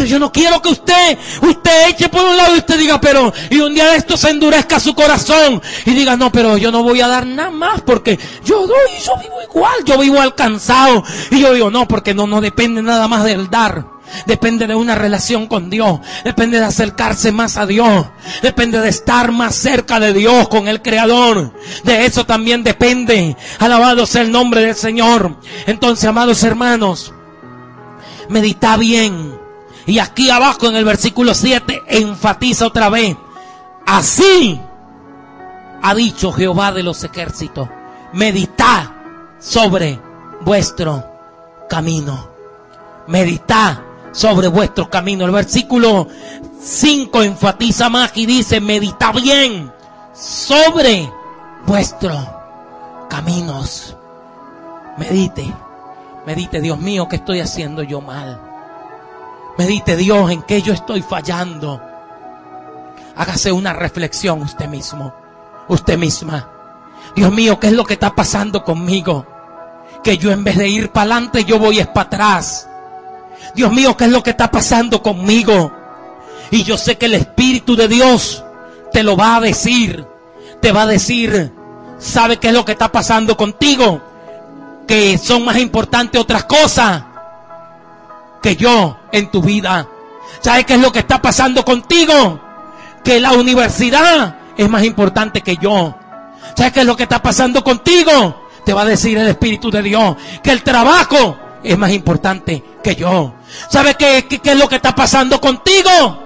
Pero 0.00 0.08
yo 0.08 0.18
no 0.18 0.32
quiero 0.32 0.62
que 0.62 0.70
usted, 0.70 1.18
usted 1.42 1.90
eche 1.90 2.08
por 2.08 2.24
un 2.24 2.34
lado 2.34 2.54
y 2.54 2.60
usted 2.60 2.78
diga, 2.78 2.98
pero, 2.98 3.30
y 3.50 3.58
un 3.58 3.74
día 3.74 3.90
de 3.90 3.96
esto 3.96 4.16
se 4.16 4.30
endurezca 4.30 4.80
su 4.80 4.94
corazón 4.94 5.60
y 5.84 5.90
diga, 5.90 6.16
no, 6.16 6.32
pero 6.32 6.56
yo 6.56 6.72
no 6.72 6.82
voy 6.82 7.02
a 7.02 7.06
dar 7.06 7.26
nada 7.26 7.50
más 7.50 7.82
porque 7.82 8.18
yo 8.42 8.66
doy, 8.66 8.90
yo 9.04 9.12
vivo 9.20 9.42
igual, 9.42 9.84
yo 9.84 9.98
vivo 9.98 10.18
alcanzado. 10.18 11.04
Y 11.30 11.40
yo 11.40 11.52
digo, 11.52 11.70
no, 11.70 11.86
porque 11.86 12.14
no, 12.14 12.26
no 12.26 12.40
depende 12.40 12.80
nada 12.80 13.08
más 13.08 13.24
del 13.24 13.50
dar. 13.50 13.84
Depende 14.24 14.66
de 14.66 14.74
una 14.74 14.94
relación 14.94 15.46
con 15.46 15.68
Dios. 15.68 16.00
Depende 16.24 16.58
de 16.58 16.64
acercarse 16.64 17.30
más 17.30 17.58
a 17.58 17.66
Dios. 17.66 18.06
Depende 18.40 18.80
de 18.80 18.88
estar 18.88 19.32
más 19.32 19.54
cerca 19.54 20.00
de 20.00 20.14
Dios 20.14 20.48
con 20.48 20.66
el 20.66 20.80
Creador. 20.80 21.52
De 21.84 22.06
eso 22.06 22.24
también 22.24 22.64
depende. 22.64 23.36
Alabado 23.58 24.06
sea 24.06 24.22
el 24.22 24.32
nombre 24.32 24.62
del 24.62 24.76
Señor. 24.76 25.36
Entonces, 25.66 26.06
amados 26.06 26.42
hermanos, 26.42 27.12
medita 28.30 28.78
bien. 28.78 29.39
Y 29.90 29.98
aquí 29.98 30.30
abajo 30.30 30.68
en 30.68 30.76
el 30.76 30.84
versículo 30.84 31.34
7 31.34 31.82
enfatiza 31.88 32.68
otra 32.68 32.88
vez. 32.90 33.16
Así 33.84 34.60
ha 35.82 35.94
dicho 35.96 36.30
Jehová 36.30 36.70
de 36.70 36.84
los 36.84 37.02
ejércitos. 37.02 37.68
Medita 38.12 38.94
sobre 39.40 40.00
vuestro 40.42 41.04
camino. 41.68 42.28
Medita 43.08 43.82
sobre 44.12 44.46
vuestro 44.46 44.88
camino. 44.88 45.24
El 45.24 45.32
versículo 45.32 46.06
5 46.62 47.24
enfatiza 47.24 47.88
más 47.88 48.12
y 48.14 48.26
dice, 48.26 48.60
medita 48.60 49.10
bien 49.10 49.72
sobre 50.14 51.10
vuestros 51.66 52.16
caminos. 53.08 53.96
Medite, 54.98 55.52
medite, 56.24 56.60
Dios 56.60 56.78
mío, 56.78 57.08
¿qué 57.08 57.16
estoy 57.16 57.40
haciendo 57.40 57.82
yo 57.82 58.00
mal? 58.00 58.49
Medite, 59.60 59.94
Dios, 59.94 60.30
en 60.30 60.40
qué 60.40 60.62
yo 60.62 60.72
estoy 60.72 61.02
fallando. 61.02 61.82
hágase 63.14 63.52
una 63.52 63.74
reflexión 63.74 64.40
usted 64.40 64.66
mismo, 64.68 65.12
usted 65.68 65.98
misma. 65.98 66.48
Dios 67.14 67.30
mío, 67.30 67.60
¿qué 67.60 67.66
es 67.66 67.74
lo 67.74 67.84
que 67.84 67.92
está 67.92 68.14
pasando 68.14 68.64
conmigo? 68.64 69.26
Que 70.02 70.16
yo 70.16 70.32
en 70.32 70.44
vez 70.44 70.56
de 70.56 70.66
ir 70.66 70.92
para 70.92 71.12
adelante, 71.12 71.44
yo 71.44 71.58
voy 71.58 71.78
es 71.78 71.88
para 71.88 72.06
atrás. 72.06 72.70
Dios 73.54 73.70
mío, 73.70 73.94
¿qué 73.98 74.04
es 74.04 74.10
lo 74.10 74.22
que 74.22 74.30
está 74.30 74.50
pasando 74.50 75.02
conmigo? 75.02 75.70
Y 76.50 76.62
yo 76.62 76.78
sé 76.78 76.96
que 76.96 77.04
el 77.04 77.12
Espíritu 77.12 77.76
de 77.76 77.86
Dios 77.86 78.42
te 78.94 79.02
lo 79.02 79.14
va 79.14 79.36
a 79.36 79.40
decir. 79.40 80.06
Te 80.62 80.72
va 80.72 80.84
a 80.84 80.86
decir, 80.86 81.52
¿sabe 81.98 82.38
qué 82.38 82.48
es 82.48 82.54
lo 82.54 82.64
que 82.64 82.72
está 82.72 82.90
pasando 82.90 83.36
contigo? 83.36 84.00
Que 84.88 85.18
son 85.18 85.44
más 85.44 85.58
importantes 85.58 86.18
otras 86.18 86.44
cosas 86.44 87.09
que 88.42 88.56
yo 88.56 88.98
en 89.12 89.30
tu 89.30 89.42
vida. 89.42 89.88
¿Sabe 90.40 90.64
qué 90.64 90.74
es 90.74 90.80
lo 90.80 90.92
que 90.92 91.00
está 91.00 91.20
pasando 91.20 91.64
contigo? 91.64 92.40
Que 93.04 93.20
la 93.20 93.32
universidad 93.32 94.36
es 94.56 94.68
más 94.68 94.84
importante 94.84 95.42
que 95.42 95.56
yo. 95.56 95.94
¿Sabes 96.56 96.72
qué 96.72 96.80
es 96.80 96.86
lo 96.86 96.96
que 96.96 97.04
está 97.04 97.22
pasando 97.22 97.62
contigo? 97.62 98.48
Te 98.64 98.72
va 98.72 98.82
a 98.82 98.86
decir 98.86 99.18
el 99.18 99.28
Espíritu 99.28 99.70
de 99.70 99.82
Dios. 99.82 100.16
Que 100.42 100.52
el 100.52 100.62
trabajo 100.62 101.38
es 101.62 101.76
más 101.76 101.90
importante 101.90 102.62
que 102.82 102.94
yo. 102.94 103.34
¿Sabes 103.68 103.96
qué, 103.96 104.26
qué, 104.28 104.38
qué 104.38 104.52
es 104.52 104.58
lo 104.58 104.68
que 104.68 104.76
está 104.76 104.94
pasando 104.94 105.40
contigo? 105.40 106.24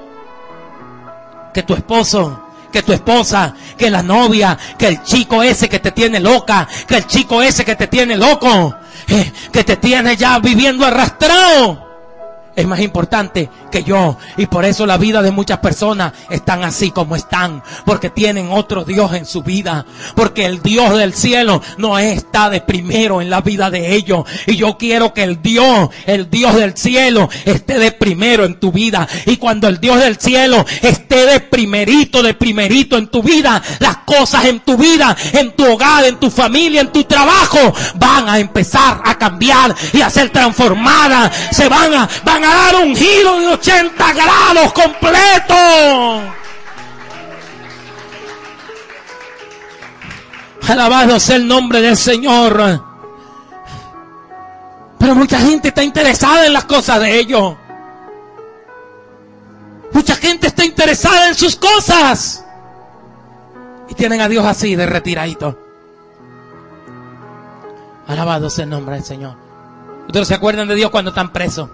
Que 1.53 1.63
tu 1.63 1.75
esposo 1.75 2.41
que 2.73 2.83
tu 2.83 2.93
esposa, 2.93 3.55
que 3.79 3.89
la 3.89 4.03
novia, 4.03 4.59
que 4.77 4.89
el 4.89 5.05
chico 5.05 5.45
ese 5.45 5.69
que 5.69 5.79
te 5.79 5.93
tiene 5.93 6.19
loca, 6.19 6.67
que 6.89 6.97
el 6.97 7.07
chico 7.07 7.41
ese 7.41 7.65
que 7.65 7.77
te 7.77 7.87
tiene 7.87 8.17
loco, 8.17 8.75
eh, 9.07 9.33
que 9.53 9.63
te 9.63 9.77
tiene 9.77 10.17
ya 10.17 10.41
viviendo 10.41 10.85
arrastrado 10.85 11.84
es 12.57 12.67
más 12.67 12.81
importante 12.81 13.49
que 13.75 13.83
yo. 13.83 14.17
Y 14.37 14.47
por 14.47 14.65
eso 14.65 14.87
la 14.87 14.99
vida 14.99 15.21
de 15.21 15.33
muchas 15.33 15.59
personas 15.59 16.13
están 16.31 16.63
así 16.63 16.93
como 16.93 17.17
están. 17.17 17.61
Porque 17.85 18.09
tienen 18.09 18.53
otro 18.53 18.85
Dios 18.85 19.13
en 19.15 19.27
su 19.27 19.43
vida. 19.43 19.85
Porque 20.15 20.47
el 20.47 20.63
Dios 20.63 20.97
del 20.97 21.13
cielo 21.13 21.61
no 21.77 21.99
está 21.99 22.51
de 22.51 22.61
primero 22.61 23.21
en 23.21 23.31
la 23.31 23.41
vida 23.41 23.71
de 23.71 23.97
ellos. 23.97 24.25
Y 24.47 24.55
yo 24.55 24.79
quiero 24.79 25.13
que 25.13 25.25
el 25.25 25.43
Dios, 25.43 25.89
el 26.07 26.31
Dios 26.31 26.55
del 26.55 26.77
cielo, 26.77 27.29
esté 27.45 27.81
de 27.81 27.91
primero 27.91 28.45
en 28.45 28.61
tu 28.61 28.71
vida. 28.71 29.09
Y 29.27 29.39
cuando 29.39 29.67
el 29.67 29.81
Dios 29.81 29.99
del 29.99 30.21
cielo 30.21 30.65
esté 30.81 31.27
de 31.27 31.41
primerito, 31.41 32.23
de 32.23 32.35
primerito 32.35 32.97
en 32.97 33.09
tu 33.09 33.25
vida, 33.25 33.61
las 33.81 33.99
cosas 33.99 34.45
en 34.45 34.61
tu 34.61 34.77
vida, 34.77 35.17
en 35.33 35.51
tu 35.57 35.65
hogar, 35.65 36.05
en 36.05 36.21
tu 36.21 36.31
familia, 36.31 36.81
en 36.81 36.93
tu 36.93 37.03
trabajo, 37.03 37.59
van 37.97 38.29
a 38.29 38.39
empezar 38.39 39.03
a 39.05 39.19
cambiar 39.19 39.75
y 39.93 40.01
a 40.01 40.11
ser 40.11 40.31
transformadas. 40.31 41.33
Se 41.51 41.69
van 41.69 41.93
a, 41.93 42.09
van 42.25 42.45
a 42.45 42.55
dar 42.55 42.77
un 42.77 42.95
giro 42.95 43.41
de 43.65 43.73
80 43.73 44.13
grados 44.13 44.73
completo. 44.73 45.55
Alabado 50.69 51.21
sea 51.21 51.37
el 51.37 51.47
nombre 51.47 51.81
del 51.81 51.97
Señor. 51.97 52.83
Pero 54.99 55.15
mucha 55.15 55.39
gente 55.39 55.69
está 55.69 55.83
interesada 55.83 56.47
en 56.47 56.53
las 56.53 56.65
cosas 56.65 57.01
de 57.01 57.19
ellos. 57.19 57.57
Mucha 59.93 60.17
gente 60.17 60.47
está 60.49 60.65
interesada 60.65 61.29
en 61.29 61.35
sus 61.35 61.57
cosas. 61.57 62.45
Y 63.89 63.95
tienen 63.95 64.21
a 64.21 64.29
Dios 64.29 64.45
así 64.47 64.75
de 64.75 64.87
retiradito. 64.87 65.59
Alabado 68.07 68.49
sea 68.51 68.65
el 68.65 68.71
nombre 68.71 68.97
del 68.97 69.05
Señor. 69.05 69.37
Ustedes 70.07 70.29
se 70.29 70.35
acuerdan 70.35 70.69
de 70.69 70.75
Dios 70.75 70.91
cuando 70.91 71.11
están 71.11 71.33
presos. 71.33 71.69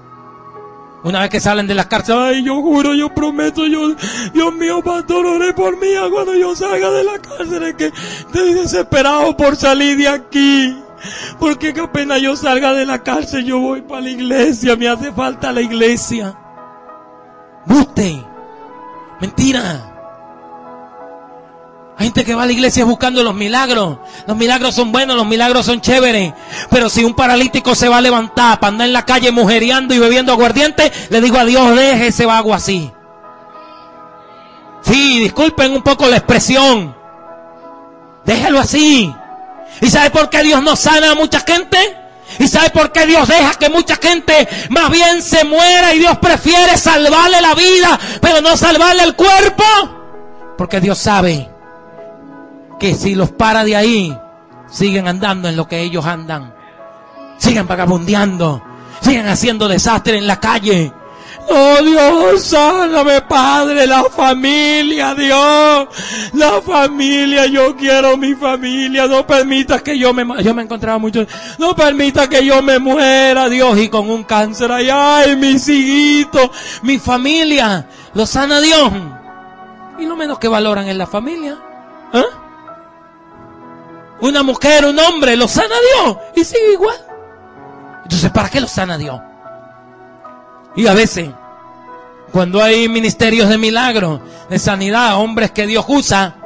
Una 1.02 1.20
vez 1.20 1.30
que 1.30 1.40
salen 1.40 1.66
de 1.66 1.74
las 1.74 1.86
cárceles, 1.86 2.20
ay, 2.20 2.44
yo 2.44 2.60
juro, 2.60 2.94
yo 2.94 3.14
prometo, 3.14 3.66
yo, 3.66 3.94
Dios 4.34 4.54
mío, 4.54 4.82
pastor, 4.82 5.24
oré 5.24 5.54
por 5.54 5.78
mí 5.78 5.88
cuando 6.12 6.34
yo 6.34 6.54
salga 6.54 6.90
de 6.90 7.04
la 7.04 7.18
cárcel, 7.18 7.62
es 7.62 7.74
que 7.74 7.86
estoy 7.86 8.54
desesperado 8.54 9.34
por 9.36 9.56
salir 9.56 9.96
de 9.96 10.08
aquí. 10.08 10.76
Porque 11.38 11.72
que 11.72 11.80
apenas 11.80 12.20
yo 12.20 12.36
salga 12.36 12.74
de 12.74 12.84
la 12.84 13.02
cárcel, 13.02 13.46
yo 13.46 13.58
voy 13.58 13.80
para 13.80 14.02
la 14.02 14.10
iglesia, 14.10 14.76
me 14.76 14.88
hace 14.88 15.10
falta 15.12 15.52
la 15.52 15.62
iglesia. 15.62 16.36
Buste. 17.64 18.22
Mentira. 19.20 19.89
Hay 22.00 22.06
gente 22.06 22.24
que 22.24 22.34
va 22.34 22.44
a 22.44 22.46
la 22.46 22.52
iglesia 22.52 22.86
buscando 22.86 23.22
los 23.22 23.34
milagros. 23.34 23.98
Los 24.26 24.34
milagros 24.34 24.74
son 24.74 24.90
buenos, 24.90 25.18
los 25.18 25.26
milagros 25.26 25.66
son 25.66 25.82
chéveres. 25.82 26.32
Pero 26.70 26.88
si 26.88 27.04
un 27.04 27.12
paralítico 27.12 27.74
se 27.74 27.90
va 27.90 27.98
a 27.98 28.00
levantar 28.00 28.58
para 28.58 28.72
andar 28.72 28.86
en 28.86 28.94
la 28.94 29.04
calle 29.04 29.30
mujereando 29.30 29.92
y 29.92 29.98
bebiendo 29.98 30.32
aguardiente, 30.32 30.90
le 31.10 31.20
digo 31.20 31.36
a 31.36 31.44
Dios, 31.44 31.76
deje 31.76 32.06
ese 32.06 32.24
vago 32.24 32.54
así. 32.54 32.90
Sí, 34.80 35.20
disculpen 35.20 35.72
un 35.72 35.82
poco 35.82 36.06
la 36.06 36.16
expresión. 36.16 36.96
Déjelo 38.24 38.60
así. 38.60 39.14
¿Y 39.82 39.86
sabe 39.90 40.08
por 40.08 40.30
qué 40.30 40.42
Dios 40.42 40.62
no 40.62 40.76
sana 40.76 41.10
a 41.10 41.14
mucha 41.14 41.40
gente? 41.40 41.76
¿Y 42.38 42.48
sabe 42.48 42.70
por 42.70 42.92
qué 42.92 43.04
Dios 43.04 43.28
deja 43.28 43.52
que 43.56 43.68
mucha 43.68 43.96
gente 43.96 44.48
más 44.70 44.90
bien 44.90 45.20
se 45.20 45.44
muera 45.44 45.92
y 45.92 45.98
Dios 45.98 46.16
prefiere 46.16 46.78
salvarle 46.78 47.42
la 47.42 47.54
vida, 47.54 48.00
pero 48.22 48.40
no 48.40 48.56
salvarle 48.56 49.02
el 49.02 49.14
cuerpo? 49.14 49.64
Porque 50.56 50.80
Dios 50.80 50.96
sabe 50.96 51.49
que 52.80 52.94
si 52.94 53.14
los 53.14 53.30
para 53.30 53.62
de 53.62 53.76
ahí, 53.76 54.18
siguen 54.68 55.06
andando 55.06 55.48
en 55.48 55.56
lo 55.56 55.68
que 55.68 55.82
ellos 55.82 56.06
andan. 56.06 56.52
Siguen 57.36 57.68
vagabundeando. 57.68 58.62
Siguen 59.00 59.28
haciendo 59.28 59.68
desastre 59.68 60.18
en 60.18 60.26
la 60.26 60.40
calle. 60.40 60.92
Oh 61.48 61.82
Dios, 61.82 62.44
sáname 62.44 63.22
Padre, 63.22 63.86
la 63.86 64.04
familia, 64.04 65.14
Dios, 65.14 65.88
la 66.34 66.60
familia, 66.62 67.46
yo 67.46 67.74
quiero 67.76 68.16
mi 68.16 68.34
familia, 68.34 69.06
no 69.06 69.26
permitas 69.26 69.82
que 69.82 69.98
yo 69.98 70.12
me, 70.12 70.24
yo 70.44 70.54
me 70.54 70.62
encontraba 70.62 70.98
mucho, 70.98 71.26
no 71.58 71.74
permita 71.74 72.28
que 72.28 72.44
yo 72.44 72.62
me 72.62 72.78
muera, 72.78 73.48
Dios, 73.48 73.78
y 73.78 73.88
con 73.88 74.08
un 74.10 74.22
cáncer, 74.22 74.70
ay, 74.70 74.90
ay, 74.92 75.34
mis 75.36 75.68
hijitos, 75.68 76.50
mi 76.82 76.98
familia, 76.98 77.88
lo 78.14 78.26
sana 78.26 78.60
Dios. 78.60 78.92
Y 79.98 80.06
lo 80.06 80.16
menos 80.16 80.38
que 80.38 80.46
valoran 80.46 80.86
es 80.86 80.96
la 80.96 81.06
familia. 81.06 81.58
¿eh? 82.12 82.39
Una 84.22 84.42
mujer, 84.42 84.84
un 84.84 84.98
hombre, 84.98 85.36
lo 85.36 85.48
sana 85.48 85.74
Dios 85.94 86.16
y 86.36 86.44
sigue 86.44 86.72
igual. 86.72 86.96
Entonces, 88.02 88.30
¿para 88.30 88.48
qué 88.48 88.60
lo 88.60 88.68
sana 88.68 88.98
Dios? 88.98 89.20
Y 90.76 90.86
a 90.86 90.94
veces, 90.94 91.30
cuando 92.32 92.62
hay 92.62 92.88
ministerios 92.88 93.48
de 93.48 93.58
milagro, 93.58 94.20
de 94.48 94.58
sanidad, 94.58 95.16
hombres 95.16 95.50
que 95.50 95.66
Dios 95.66 95.84
usa, 95.88 96.36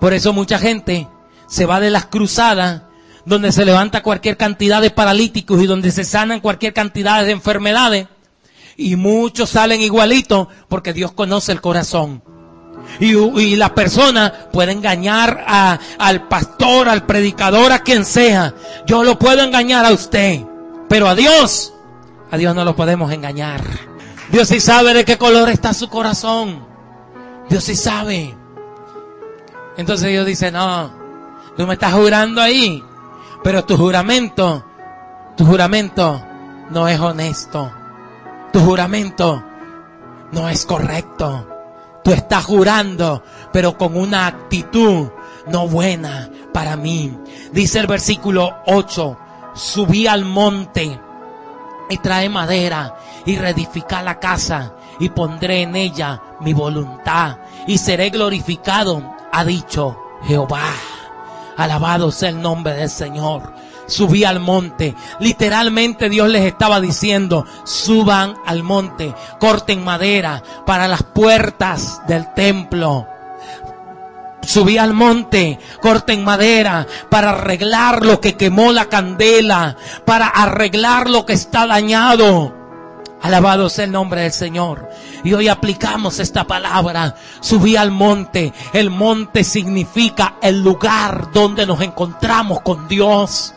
por 0.00 0.12
eso 0.12 0.32
mucha 0.32 0.58
gente 0.58 1.08
se 1.46 1.66
va 1.66 1.80
de 1.80 1.90
las 1.90 2.06
cruzadas 2.06 2.82
donde 3.24 3.52
se 3.52 3.64
levanta 3.64 4.02
cualquier 4.02 4.36
cantidad 4.36 4.80
de 4.80 4.90
paralíticos 4.90 5.62
y 5.62 5.66
donde 5.66 5.90
se 5.90 6.04
sanan 6.04 6.40
cualquier 6.40 6.72
cantidad 6.72 7.24
de 7.24 7.32
enfermedades. 7.32 8.08
Y 8.76 8.96
muchos 8.96 9.50
salen 9.50 9.80
igualitos 9.80 10.48
porque 10.68 10.92
Dios 10.92 11.12
conoce 11.12 11.52
el 11.52 11.60
corazón. 11.60 12.22
Y, 13.00 13.56
la 13.56 13.74
persona 13.74 14.32
puede 14.52 14.72
engañar 14.72 15.44
a, 15.46 15.78
al 15.98 16.26
pastor, 16.28 16.88
al 16.88 17.06
predicador, 17.06 17.72
a 17.72 17.80
quien 17.80 18.04
sea. 18.04 18.54
Yo 18.86 19.04
lo 19.04 19.18
puedo 19.18 19.42
engañar 19.42 19.84
a 19.84 19.92
usted. 19.92 20.40
Pero 20.88 21.08
a 21.08 21.14
Dios, 21.14 21.74
a 22.30 22.36
Dios 22.36 22.54
no 22.54 22.64
lo 22.64 22.74
podemos 22.74 23.12
engañar. 23.12 23.62
Dios 24.30 24.48
sí 24.48 24.60
sabe 24.60 24.94
de 24.94 25.04
qué 25.04 25.16
color 25.16 25.48
está 25.48 25.72
su 25.74 25.88
corazón. 25.88 26.66
Dios 27.48 27.64
sí 27.64 27.76
sabe. 27.76 28.34
Entonces 29.76 30.08
Dios 30.08 30.26
dice, 30.26 30.50
no, 30.50 30.90
tú 31.56 31.66
me 31.66 31.74
estás 31.74 31.94
jurando 31.94 32.40
ahí. 32.40 32.82
Pero 33.44 33.64
tu 33.64 33.76
juramento, 33.76 34.64
tu 35.36 35.44
juramento 35.46 36.22
no 36.70 36.88
es 36.88 36.98
honesto. 36.98 37.72
Tu 38.52 38.60
juramento 38.60 39.44
no 40.32 40.48
es 40.48 40.66
correcto. 40.66 41.57
Tú 42.08 42.14
estás 42.14 42.46
jurando, 42.46 43.22
pero 43.52 43.76
con 43.76 43.94
una 43.94 44.26
actitud 44.26 45.10
no 45.46 45.68
buena 45.68 46.30
para 46.54 46.74
mí. 46.74 47.14
Dice 47.52 47.80
el 47.80 47.86
versículo 47.86 48.62
8, 48.64 49.18
subí 49.52 50.06
al 50.06 50.24
monte 50.24 50.98
y 51.90 51.96
trae 51.98 52.30
madera 52.30 52.96
y 53.26 53.36
reedificar 53.36 54.04
la 54.04 54.18
casa 54.18 54.72
y 54.98 55.10
pondré 55.10 55.60
en 55.60 55.76
ella 55.76 56.22
mi 56.40 56.54
voluntad 56.54 57.40
y 57.66 57.76
seré 57.76 58.08
glorificado, 58.08 59.14
ha 59.30 59.44
dicho 59.44 59.98
Jehová. 60.22 60.64
Alabado 61.58 62.10
sea 62.10 62.30
el 62.30 62.40
nombre 62.40 62.72
del 62.72 62.88
Señor 62.88 63.52
subí 63.88 64.24
al 64.24 64.38
monte. 64.38 64.94
Literalmente 65.18 66.08
Dios 66.08 66.28
les 66.28 66.44
estaba 66.44 66.80
diciendo, 66.80 67.44
suban 67.64 68.34
al 68.46 68.62
monte, 68.62 69.14
corten 69.40 69.82
madera 69.82 70.42
para 70.64 70.86
las 70.86 71.02
puertas 71.02 72.02
del 72.06 72.32
templo. 72.34 73.06
Subí 74.42 74.78
al 74.78 74.94
monte, 74.94 75.58
corten 75.82 76.24
madera 76.24 76.86
para 77.10 77.30
arreglar 77.30 78.06
lo 78.06 78.20
que 78.20 78.36
quemó 78.36 78.72
la 78.72 78.86
candela, 78.86 79.76
para 80.06 80.26
arreglar 80.28 81.10
lo 81.10 81.26
que 81.26 81.34
está 81.34 81.66
dañado. 81.66 82.54
Alabado 83.20 83.68
sea 83.68 83.84
el 83.84 83.92
nombre 83.92 84.22
del 84.22 84.32
Señor. 84.32 84.88
Y 85.24 85.34
hoy 85.34 85.48
aplicamos 85.48 86.20
esta 86.20 86.46
palabra. 86.46 87.16
Subí 87.40 87.76
al 87.76 87.90
monte. 87.90 88.52
El 88.72 88.90
monte 88.90 89.42
significa 89.42 90.36
el 90.40 90.62
lugar 90.62 91.30
donde 91.32 91.66
nos 91.66 91.80
encontramos 91.80 92.60
con 92.60 92.86
Dios. 92.86 93.54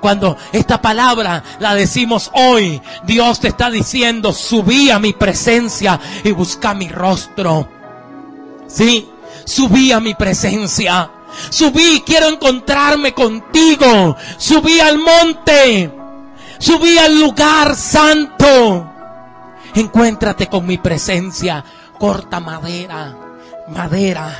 Cuando 0.00 0.36
esta 0.52 0.80
palabra 0.80 1.42
la 1.58 1.74
decimos 1.74 2.30
hoy, 2.34 2.80
Dios 3.04 3.40
te 3.40 3.48
está 3.48 3.70
diciendo, 3.70 4.32
subí 4.32 4.90
a 4.90 4.98
mi 4.98 5.12
presencia 5.12 5.98
y 6.22 6.30
busca 6.32 6.74
mi 6.74 6.88
rostro. 6.88 7.68
Sí, 8.66 9.08
subí 9.44 9.92
a 9.92 10.00
mi 10.00 10.14
presencia. 10.14 11.10
Subí, 11.50 12.02
quiero 12.04 12.28
encontrarme 12.28 13.12
contigo. 13.12 14.16
Subí 14.38 14.80
al 14.80 14.98
monte. 14.98 15.92
Subí 16.58 16.98
al 16.98 17.20
lugar 17.20 17.76
santo. 17.76 18.92
Encuéntrate 19.74 20.48
con 20.48 20.66
mi 20.66 20.78
presencia. 20.78 21.64
Corta 21.98 22.40
madera. 22.40 23.16
Madera. 23.68 24.34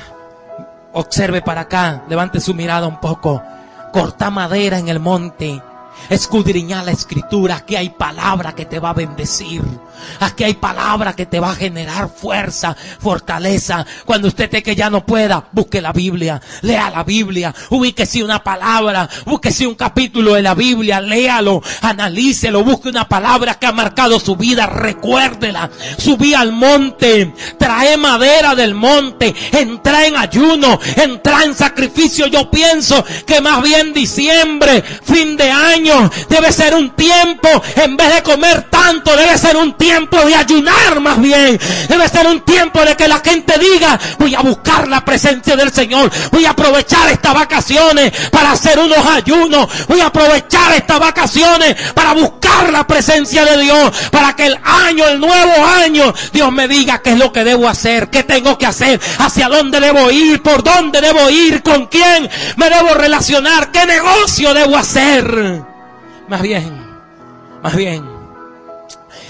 Observe 0.92 1.42
para 1.42 1.62
acá. 1.62 2.04
Levante 2.08 2.40
su 2.40 2.54
mirada 2.54 2.86
un 2.86 3.00
poco. 3.00 3.42
Corta 3.96 4.28
madera 4.28 4.78
en 4.78 4.88
el 4.88 5.00
monte. 5.00 5.62
Escudriñar 6.08 6.84
la 6.84 6.92
escritura. 6.92 7.56
Aquí 7.56 7.76
hay 7.76 7.90
palabra 7.90 8.54
que 8.54 8.64
te 8.64 8.78
va 8.78 8.90
a 8.90 8.94
bendecir. 8.94 9.62
Aquí 10.20 10.44
hay 10.44 10.54
palabra 10.54 11.14
que 11.14 11.26
te 11.26 11.40
va 11.40 11.50
a 11.50 11.56
generar 11.56 12.08
fuerza, 12.08 12.76
fortaleza. 13.00 13.84
Cuando 14.04 14.28
usted 14.28 14.48
te 14.48 14.62
que 14.62 14.76
ya 14.76 14.90
no 14.90 15.04
pueda, 15.04 15.48
busque 15.52 15.80
la 15.80 15.92
Biblia. 15.92 16.40
Lea 16.62 16.90
la 16.90 17.02
Biblia. 17.02 17.54
Ubíquese 17.70 18.22
una 18.22 18.42
palabra. 18.42 19.08
Búsquese 19.24 19.66
un 19.66 19.74
capítulo 19.74 20.34
de 20.34 20.42
la 20.42 20.54
Biblia. 20.54 21.00
Léalo. 21.00 21.62
Analícelo. 21.82 22.62
Busque 22.62 22.88
una 22.88 23.08
palabra 23.08 23.54
que 23.54 23.66
ha 23.66 23.72
marcado 23.72 24.20
su 24.20 24.36
vida. 24.36 24.66
Recuérdela. 24.66 25.70
Subí 25.98 26.34
al 26.34 26.52
monte. 26.52 27.32
Trae 27.58 27.96
madera 27.96 28.54
del 28.54 28.74
monte. 28.74 29.34
Entra 29.52 30.06
en 30.06 30.16
ayuno. 30.16 30.78
Entra 30.96 31.44
en 31.44 31.54
sacrificio. 31.54 32.26
Yo 32.26 32.50
pienso 32.50 33.04
que 33.26 33.40
más 33.40 33.62
bien 33.62 33.92
diciembre, 33.92 34.82
fin 34.82 35.36
de 35.36 35.50
año, 35.50 35.85
debe 36.28 36.52
ser 36.52 36.74
un 36.74 36.90
tiempo, 36.90 37.48
en 37.76 37.96
vez 37.96 38.14
de 38.14 38.22
comer 38.22 38.62
tanto, 38.70 39.16
debe 39.16 39.36
ser 39.38 39.56
un 39.56 39.74
tiempo 39.74 40.18
de 40.24 40.34
ayunar 40.34 41.00
más 41.00 41.20
bien. 41.20 41.58
Debe 41.88 42.08
ser 42.08 42.26
un 42.26 42.40
tiempo 42.40 42.80
de 42.84 42.96
que 42.96 43.08
la 43.08 43.20
gente 43.20 43.58
diga, 43.58 43.98
voy 44.18 44.34
a 44.34 44.40
buscar 44.40 44.88
la 44.88 45.04
presencia 45.04 45.56
del 45.56 45.72
Señor, 45.72 46.10
voy 46.32 46.44
a 46.44 46.50
aprovechar 46.50 47.08
estas 47.10 47.34
vacaciones 47.34 48.12
para 48.30 48.52
hacer 48.52 48.78
unos 48.78 49.04
ayunos, 49.06 49.68
voy 49.88 50.00
a 50.00 50.06
aprovechar 50.06 50.72
estas 50.74 50.98
vacaciones 50.98 51.76
para 51.94 52.12
buscar 52.12 52.72
la 52.72 52.86
presencia 52.86 53.44
de 53.44 53.62
Dios, 53.62 53.92
para 54.10 54.34
que 54.34 54.46
el 54.46 54.58
año, 54.62 55.06
el 55.06 55.20
nuevo 55.20 55.64
año, 55.82 56.12
Dios 56.32 56.52
me 56.52 56.68
diga 56.68 57.02
qué 57.02 57.10
es 57.10 57.18
lo 57.18 57.32
que 57.32 57.44
debo 57.44 57.68
hacer, 57.68 58.08
qué 58.10 58.22
tengo 58.22 58.58
que 58.58 58.66
hacer, 58.66 59.00
hacia 59.18 59.48
dónde 59.48 59.80
debo 59.80 60.10
ir, 60.10 60.42
por 60.42 60.62
dónde 60.62 61.00
debo 61.00 61.28
ir, 61.30 61.62
con 61.62 61.86
quién 61.86 62.28
me 62.56 62.70
debo 62.70 62.94
relacionar, 62.94 63.70
qué 63.70 63.86
negocio 63.86 64.54
debo 64.54 64.76
hacer. 64.76 65.75
Más 66.28 66.42
bien, 66.42 66.74
más 67.62 67.76
bien. 67.76 68.04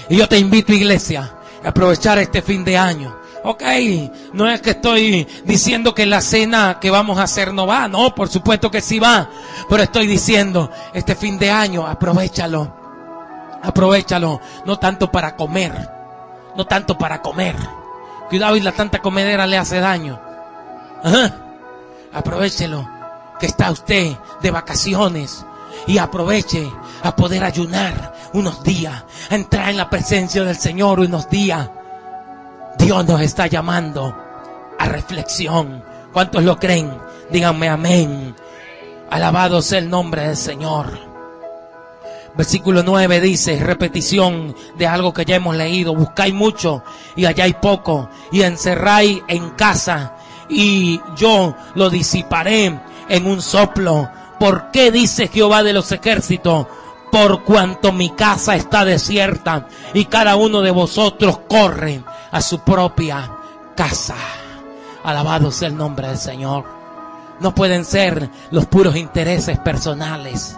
Y 0.09 0.17
yo 0.17 0.27
te 0.27 0.37
invito, 0.37 0.73
iglesia, 0.73 1.33
a 1.63 1.69
aprovechar 1.69 2.17
este 2.19 2.41
fin 2.41 2.63
de 2.63 2.77
año. 2.77 3.15
Ok, 3.43 3.63
no 4.33 4.49
es 4.49 4.61
que 4.61 4.71
estoy 4.71 5.27
diciendo 5.45 5.93
que 5.93 6.05
la 6.05 6.21
cena 6.21 6.79
que 6.81 6.89
vamos 6.89 7.17
a 7.17 7.23
hacer 7.23 7.53
no 7.53 7.67
va, 7.67 7.87
no, 7.87 8.13
por 8.13 8.27
supuesto 8.29 8.71
que 8.71 8.81
sí 8.81 8.99
va, 8.99 9.29
pero 9.69 9.83
estoy 9.83 10.07
diciendo, 10.07 10.69
este 10.93 11.15
fin 11.15 11.37
de 11.39 11.49
año, 11.51 11.87
aprovechalo, 11.87 12.75
aprovechalo, 13.63 14.41
no 14.65 14.79
tanto 14.79 15.11
para 15.11 15.35
comer, 15.35 15.71
no 16.55 16.65
tanto 16.65 16.97
para 16.97 17.21
comer. 17.21 17.55
Cuidado 18.27 18.57
y 18.57 18.61
la 18.61 18.73
tanta 18.73 18.99
comedera 18.99 19.47
le 19.47 19.57
hace 19.57 19.79
daño. 19.79 20.19
Ajá. 21.03 21.35
Aprovechelo, 22.11 22.85
que 23.39 23.45
está 23.45 23.71
usted 23.71 24.17
de 24.41 24.51
vacaciones, 24.51 25.45
y 25.85 25.97
aproveche 25.97 26.71
a 27.03 27.15
poder 27.15 27.43
ayunar 27.43 28.13
unos 28.33 28.63
días, 28.63 29.03
a 29.29 29.35
entrar 29.35 29.69
en 29.69 29.77
la 29.77 29.89
presencia 29.89 30.43
del 30.43 30.55
Señor 30.55 30.99
unos 30.99 31.29
días. 31.29 31.69
Dios 32.77 33.05
nos 33.05 33.21
está 33.21 33.47
llamando 33.47 34.15
a 34.77 34.85
reflexión. 34.85 35.83
¿Cuántos 36.11 36.43
lo 36.43 36.57
creen? 36.57 36.91
Díganme 37.29 37.69
amén. 37.69 38.35
Alabado 39.09 39.61
sea 39.61 39.79
el 39.79 39.89
nombre 39.89 40.27
del 40.27 40.37
Señor. 40.37 41.07
Versículo 42.35 42.83
9 42.83 43.19
dice, 43.19 43.59
repetición 43.59 44.55
de 44.77 44.85
algo 44.85 45.11
que 45.11 45.25
ya 45.25 45.37
hemos 45.37 45.55
leído, 45.55 45.95
buscáis 45.95 46.35
mucho 46.35 46.83
y 47.15 47.25
halláis 47.25 47.55
poco 47.55 48.09
y 48.31 48.43
encerráis 48.43 49.23
en 49.27 49.49
casa 49.51 50.13
y 50.47 51.01
yo 51.15 51.55
lo 51.73 51.89
disiparé 51.89 52.79
en 53.09 53.25
un 53.25 53.41
soplo. 53.41 54.09
¿Por 54.39 54.71
qué 54.71 54.91
dice 54.91 55.27
Jehová 55.27 55.63
de 55.63 55.73
los 55.73 55.91
ejércitos? 55.91 56.67
Por 57.11 57.43
cuanto 57.43 57.91
mi 57.91 58.09
casa 58.11 58.55
está 58.55 58.85
desierta 58.85 59.67
y 59.93 60.05
cada 60.05 60.35
uno 60.35 60.61
de 60.61 60.71
vosotros 60.71 61.39
corre 61.47 62.03
a 62.31 62.41
su 62.41 62.59
propia 62.59 63.31
casa. 63.75 64.15
Alabado 65.03 65.51
sea 65.51 65.69
el 65.69 65.77
nombre 65.77 66.09
del 66.09 66.17
Señor. 66.17 66.65
No 67.39 67.55
pueden 67.55 67.85
ser 67.85 68.29
los 68.51 68.65
puros 68.65 68.95
intereses 68.95 69.57
personales. 69.59 70.57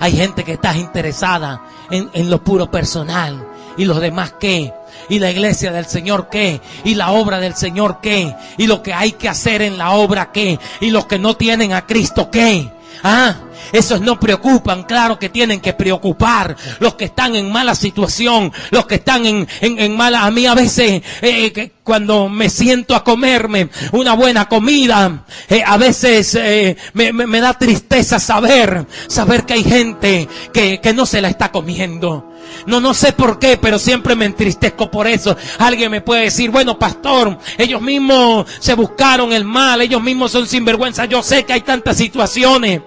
Hay 0.00 0.12
gente 0.16 0.42
que 0.42 0.54
está 0.54 0.76
interesada 0.76 1.62
en, 1.90 2.10
en, 2.12 2.30
lo 2.30 2.42
puro 2.42 2.70
personal. 2.70 3.46
¿Y 3.76 3.84
los 3.84 4.00
demás 4.00 4.34
qué? 4.38 4.72
¿Y 5.08 5.18
la 5.18 5.30
iglesia 5.30 5.72
del 5.72 5.86
Señor 5.86 6.28
qué? 6.30 6.60
¿Y 6.84 6.94
la 6.94 7.10
obra 7.10 7.40
del 7.40 7.54
Señor 7.54 7.98
qué? 8.00 8.34
¿Y 8.56 8.66
lo 8.66 8.82
que 8.82 8.94
hay 8.94 9.12
que 9.12 9.28
hacer 9.28 9.62
en 9.62 9.78
la 9.78 9.92
obra 9.92 10.32
qué? 10.32 10.58
¿Y 10.80 10.90
los 10.90 11.06
que 11.06 11.18
no 11.18 11.36
tienen 11.36 11.72
a 11.72 11.86
Cristo 11.86 12.30
qué? 12.30 12.70
Ah, 13.02 13.36
esos 13.72 14.00
no 14.00 14.18
preocupan, 14.18 14.84
claro 14.84 15.18
que 15.18 15.28
tienen 15.28 15.60
que 15.60 15.72
preocupar. 15.72 16.56
Los 16.80 16.94
que 16.94 17.06
están 17.06 17.36
en 17.36 17.50
mala 17.50 17.74
situación, 17.74 18.52
los 18.70 18.86
que 18.86 18.96
están 18.96 19.26
en, 19.26 19.48
en, 19.60 19.78
en 19.78 19.96
mala, 19.96 20.24
a 20.24 20.30
mí 20.30 20.46
a 20.46 20.54
veces, 20.54 21.02
eh, 21.20 21.72
cuando 21.82 22.28
me 22.28 22.48
siento 22.48 22.94
a 22.94 23.04
comerme 23.04 23.68
una 23.92 24.14
buena 24.14 24.48
comida, 24.48 25.24
eh, 25.48 25.62
a 25.66 25.76
veces 25.76 26.34
eh, 26.34 26.76
me, 26.94 27.12
me, 27.12 27.26
me, 27.26 27.40
da 27.40 27.58
tristeza 27.58 28.18
saber, 28.18 28.86
saber 29.08 29.44
que 29.44 29.54
hay 29.54 29.64
gente 29.64 30.28
que, 30.52 30.80
que 30.80 30.94
no 30.94 31.04
se 31.04 31.20
la 31.20 31.28
está 31.28 31.50
comiendo. 31.52 32.33
No, 32.66 32.80
no 32.80 32.94
sé 32.94 33.12
por 33.12 33.38
qué, 33.38 33.56
pero 33.56 33.78
siempre 33.78 34.14
me 34.14 34.24
entristezco 34.24 34.90
por 34.90 35.06
eso. 35.06 35.36
Alguien 35.58 35.90
me 35.90 36.00
puede 36.00 36.22
decir, 36.22 36.50
bueno, 36.50 36.78
pastor, 36.78 37.38
ellos 37.58 37.80
mismos 37.80 38.46
se 38.58 38.74
buscaron 38.74 39.32
el 39.32 39.44
mal, 39.44 39.80
ellos 39.80 40.02
mismos 40.02 40.32
son 40.32 40.46
sinvergüenza. 40.46 41.04
Yo 41.06 41.22
sé 41.22 41.44
que 41.44 41.52
hay 41.52 41.60
tantas 41.62 41.96
situaciones. 41.96 42.82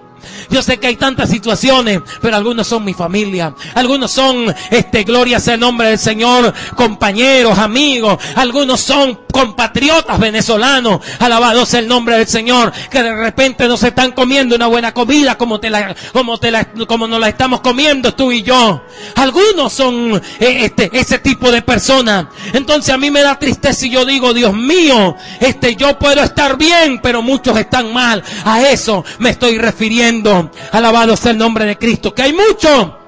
Yo 0.50 0.62
sé 0.62 0.78
que 0.78 0.86
hay 0.86 0.96
tantas 0.96 1.30
situaciones, 1.30 2.00
pero 2.20 2.36
algunos 2.36 2.66
son 2.66 2.84
mi 2.84 2.94
familia. 2.94 3.54
Algunos 3.74 4.10
son, 4.10 4.54
este, 4.70 5.04
gloria 5.04 5.40
sea 5.40 5.54
el 5.54 5.60
nombre 5.60 5.88
del 5.88 5.98
Señor, 5.98 6.52
compañeros, 6.76 7.58
amigos. 7.58 8.18
Algunos 8.34 8.80
son 8.80 9.20
compatriotas 9.38 10.18
venezolanos. 10.18 11.00
Alabado 11.20 11.64
sea 11.64 11.80
el 11.80 11.88
nombre 11.88 12.18
del 12.18 12.26
Señor. 12.26 12.72
Que 12.90 13.02
de 13.02 13.14
repente 13.14 13.68
no 13.68 13.76
se 13.76 13.88
están 13.88 14.12
comiendo 14.12 14.56
una 14.56 14.66
buena 14.66 14.92
comida 14.92 15.38
como 15.38 15.60
te 15.60 15.70
la, 15.70 15.94
como 16.12 16.38
te 16.38 16.50
la, 16.50 16.64
como 16.86 17.06
nos 17.06 17.20
la 17.20 17.28
estamos 17.28 17.60
comiendo 17.60 18.14
tú 18.14 18.32
y 18.32 18.42
yo. 18.42 18.82
Algunos 19.14 19.72
son, 19.72 20.20
eh, 20.40 20.64
este, 20.64 20.90
ese 20.92 21.20
tipo 21.20 21.52
de 21.52 21.62
personas. 21.62 22.26
Entonces 22.52 22.92
a 22.92 22.98
mí 22.98 23.10
me 23.10 23.22
da 23.22 23.38
tristeza 23.38 23.86
y 23.86 23.90
yo 23.90 24.04
digo, 24.04 24.34
Dios 24.34 24.54
mío, 24.54 25.16
este, 25.40 25.76
yo 25.76 25.98
puedo 25.98 26.22
estar 26.22 26.56
bien, 26.56 27.00
pero 27.00 27.22
muchos 27.22 27.56
están 27.58 27.92
mal. 27.92 28.22
A 28.44 28.62
eso 28.62 29.04
me 29.18 29.30
estoy 29.30 29.58
refiriendo. 29.58 30.50
Alabado 30.72 31.16
sea 31.16 31.30
el 31.30 31.38
nombre 31.38 31.64
de 31.64 31.78
Cristo. 31.78 32.12
Que 32.12 32.22
hay 32.22 32.32
mucho 32.32 32.98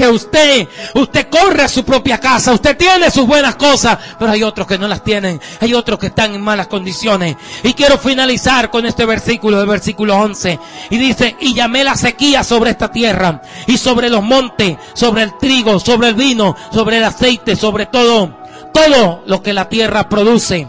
que 0.00 0.08
usted, 0.08 0.66
usted 0.94 1.28
corre 1.28 1.64
a 1.64 1.68
su 1.68 1.84
propia 1.84 2.18
casa, 2.18 2.54
usted 2.54 2.74
tiene 2.74 3.10
sus 3.10 3.26
buenas 3.26 3.56
cosas, 3.56 3.98
pero 4.18 4.32
hay 4.32 4.42
otros 4.42 4.66
que 4.66 4.78
no 4.78 4.88
las 4.88 5.04
tienen, 5.04 5.38
hay 5.60 5.74
otros 5.74 5.98
que 5.98 6.06
están 6.06 6.34
en 6.34 6.40
malas 6.40 6.68
condiciones. 6.68 7.36
Y 7.62 7.74
quiero 7.74 7.98
finalizar 7.98 8.70
con 8.70 8.86
este 8.86 9.04
versículo, 9.04 9.58
del 9.58 9.68
versículo 9.68 10.16
11, 10.16 10.58
y 10.88 10.96
dice, 10.96 11.36
y 11.38 11.52
llamé 11.52 11.84
la 11.84 11.96
sequía 11.96 12.42
sobre 12.42 12.70
esta 12.70 12.90
tierra, 12.90 13.42
y 13.66 13.76
sobre 13.76 14.08
los 14.08 14.22
montes, 14.22 14.78
sobre 14.94 15.24
el 15.24 15.36
trigo, 15.36 15.78
sobre 15.78 16.08
el 16.08 16.14
vino, 16.14 16.56
sobre 16.72 16.96
el 16.96 17.04
aceite, 17.04 17.54
sobre 17.54 17.84
todo, 17.84 18.38
todo 18.72 19.22
lo 19.26 19.42
que 19.42 19.52
la 19.52 19.68
tierra 19.68 20.08
produce, 20.08 20.66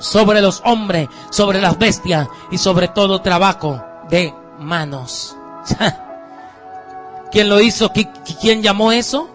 sobre 0.00 0.40
los 0.40 0.60
hombres, 0.64 1.08
sobre 1.30 1.60
las 1.60 1.78
bestias, 1.78 2.26
y 2.50 2.58
sobre 2.58 2.88
todo 2.88 3.22
trabajo 3.22 3.80
de 4.10 4.34
manos. 4.58 5.36
¿Quién 7.34 7.48
lo 7.48 7.60
hizo? 7.60 7.90
¿Quién 8.40 8.62
llamó 8.62 8.92
eso? 8.92 9.28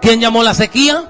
¿Quién 0.00 0.18
llamó 0.18 0.42
la 0.42 0.54
sequía? 0.54 1.04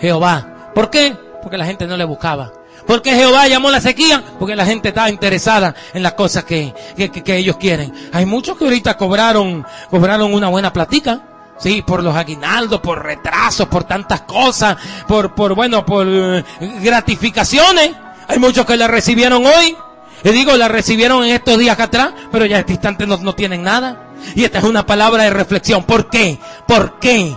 Jehová. 0.00 0.70
¿Por 0.74 0.88
qué? 0.88 1.14
Porque 1.42 1.58
la 1.58 1.66
gente 1.66 1.86
no 1.86 1.98
le 1.98 2.04
buscaba. 2.04 2.50
¿Por 2.86 3.02
qué 3.02 3.14
Jehová 3.14 3.46
llamó 3.46 3.70
la 3.70 3.82
sequía? 3.82 4.24
Porque 4.38 4.56
la 4.56 4.64
gente 4.64 4.88
estaba 4.88 5.10
interesada 5.10 5.74
en 5.92 6.02
las 6.02 6.14
cosas 6.14 6.44
que, 6.44 6.74
que, 6.96 7.10
que 7.10 7.36
ellos 7.36 7.58
quieren. 7.58 7.92
Hay 8.14 8.24
muchos 8.24 8.56
que 8.56 8.64
ahorita 8.64 8.96
cobraron, 8.96 9.66
cobraron 9.90 10.32
una 10.32 10.48
buena 10.48 10.72
platica. 10.72 11.20
Sí, 11.58 11.82
por 11.82 12.02
los 12.02 12.16
aguinaldos, 12.16 12.80
por 12.80 13.04
retrasos, 13.04 13.68
por 13.68 13.84
tantas 13.84 14.22
cosas, 14.22 14.78
por, 15.06 15.34
por, 15.34 15.54
bueno, 15.54 15.84
por 15.84 16.06
eh, 16.08 16.42
gratificaciones. 16.80 17.90
Hay 18.28 18.38
muchos 18.38 18.64
que 18.64 18.78
la 18.78 18.88
recibieron 18.88 19.44
hoy. 19.44 19.76
Y 20.24 20.30
digo, 20.30 20.56
la 20.56 20.68
recibieron 20.68 21.22
en 21.22 21.34
estos 21.34 21.58
días 21.58 21.74
acá 21.74 21.84
atrás, 21.84 22.12
pero 22.32 22.46
ya 22.46 22.60
este 22.60 22.72
instante 22.72 23.06
no, 23.06 23.18
no 23.18 23.34
tienen 23.34 23.62
nada. 23.62 24.06
Y 24.34 24.44
esta 24.44 24.58
es 24.58 24.64
una 24.64 24.86
palabra 24.86 25.24
de 25.24 25.30
reflexión. 25.30 25.84
¿Por 25.84 26.08
qué? 26.08 26.38
¿Por 26.66 26.98
qué? 26.98 27.36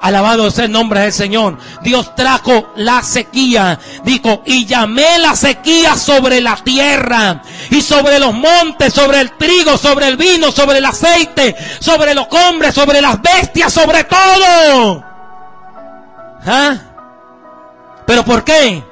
Alabado 0.00 0.50
sea 0.50 0.66
el 0.66 0.72
nombre 0.72 1.00
del 1.00 1.12
Señor. 1.12 1.58
Dios 1.82 2.14
trajo 2.14 2.72
la 2.76 3.02
sequía. 3.02 3.78
Dijo, 4.04 4.42
y 4.46 4.66
llamé 4.66 5.18
la 5.18 5.34
sequía 5.34 5.96
sobre 5.96 6.40
la 6.40 6.56
tierra 6.56 7.42
y 7.70 7.80
sobre 7.80 8.18
los 8.18 8.34
montes, 8.34 8.92
sobre 8.92 9.20
el 9.20 9.32
trigo, 9.32 9.76
sobre 9.76 10.08
el 10.08 10.16
vino, 10.16 10.52
sobre 10.52 10.78
el 10.78 10.84
aceite, 10.84 11.56
sobre 11.80 12.14
los 12.14 12.26
hombres, 12.30 12.74
sobre 12.74 13.00
las 13.00 13.20
bestias, 13.20 13.72
sobre 13.72 14.04
todo. 14.04 15.04
¿Ah? 16.46 16.76
¿Pero 18.06 18.24
por 18.24 18.44
qué? 18.44 18.84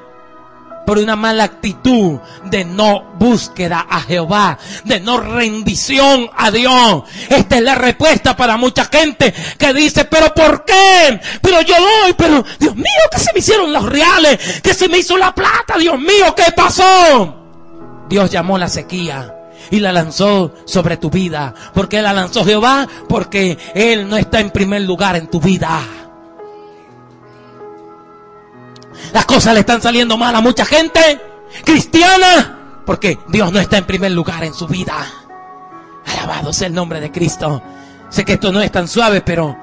Por 0.85 0.97
una 0.97 1.15
mala 1.15 1.43
actitud 1.43 2.19
de 2.45 2.65
no 2.65 3.13
búsqueda 3.17 3.85
a 3.89 4.01
Jehová, 4.01 4.57
de 4.83 4.99
no 4.99 5.19
rendición 5.19 6.29
a 6.35 6.51
Dios. 6.51 7.03
Esta 7.29 7.57
es 7.57 7.61
la 7.61 7.75
respuesta 7.75 8.35
para 8.35 8.57
mucha 8.57 8.85
gente 8.85 9.33
que 9.57 9.73
dice, 9.73 10.05
pero 10.05 10.33
¿por 10.33 10.65
qué? 10.65 11.19
Pero 11.41 11.61
yo 11.61 11.75
doy, 11.75 12.13
pero 12.17 12.43
Dios 12.59 12.75
mío, 12.75 12.85
que 13.11 13.19
se 13.19 13.33
me 13.33 13.39
hicieron 13.39 13.73
los 13.73 13.85
reales, 13.85 14.61
que 14.61 14.73
se 14.73 14.87
me 14.87 14.99
hizo 14.99 15.17
la 15.17 15.33
plata, 15.33 15.77
Dios 15.77 15.99
mío, 15.99 16.33
¿qué 16.35 16.51
pasó? 16.55 17.35
Dios 18.07 18.29
llamó 18.29 18.57
la 18.57 18.69
sequía 18.69 19.33
y 19.71 19.79
la 19.79 19.91
lanzó 19.91 20.53
sobre 20.65 20.97
tu 20.97 21.09
vida. 21.09 21.53
¿Por 21.73 21.89
qué 21.89 22.01
la 22.01 22.13
lanzó 22.13 22.45
Jehová? 22.45 22.87
Porque 23.09 23.57
Él 23.73 24.07
no 24.07 24.17
está 24.17 24.39
en 24.39 24.51
primer 24.51 24.83
lugar 24.83 25.15
en 25.15 25.27
tu 25.27 25.39
vida. 25.39 25.81
Las 29.13 29.25
cosas 29.25 29.53
le 29.53 29.61
están 29.61 29.81
saliendo 29.81 30.17
mal 30.17 30.35
a 30.35 30.41
mucha 30.41 30.65
gente 30.65 31.21
cristiana 31.63 32.81
porque 32.85 33.17
Dios 33.27 33.51
no 33.51 33.59
está 33.59 33.77
en 33.77 33.85
primer 33.85 34.11
lugar 34.11 34.43
en 34.43 34.53
su 34.53 34.67
vida. 34.67 34.95
Alabado 36.05 36.53
sea 36.53 36.67
el 36.67 36.73
nombre 36.73 36.99
de 36.99 37.11
Cristo. 37.11 37.61
Sé 38.09 38.23
que 38.23 38.33
esto 38.33 38.51
no 38.51 38.61
es 38.61 38.71
tan 38.71 38.87
suave, 38.87 39.21
pero 39.21 39.57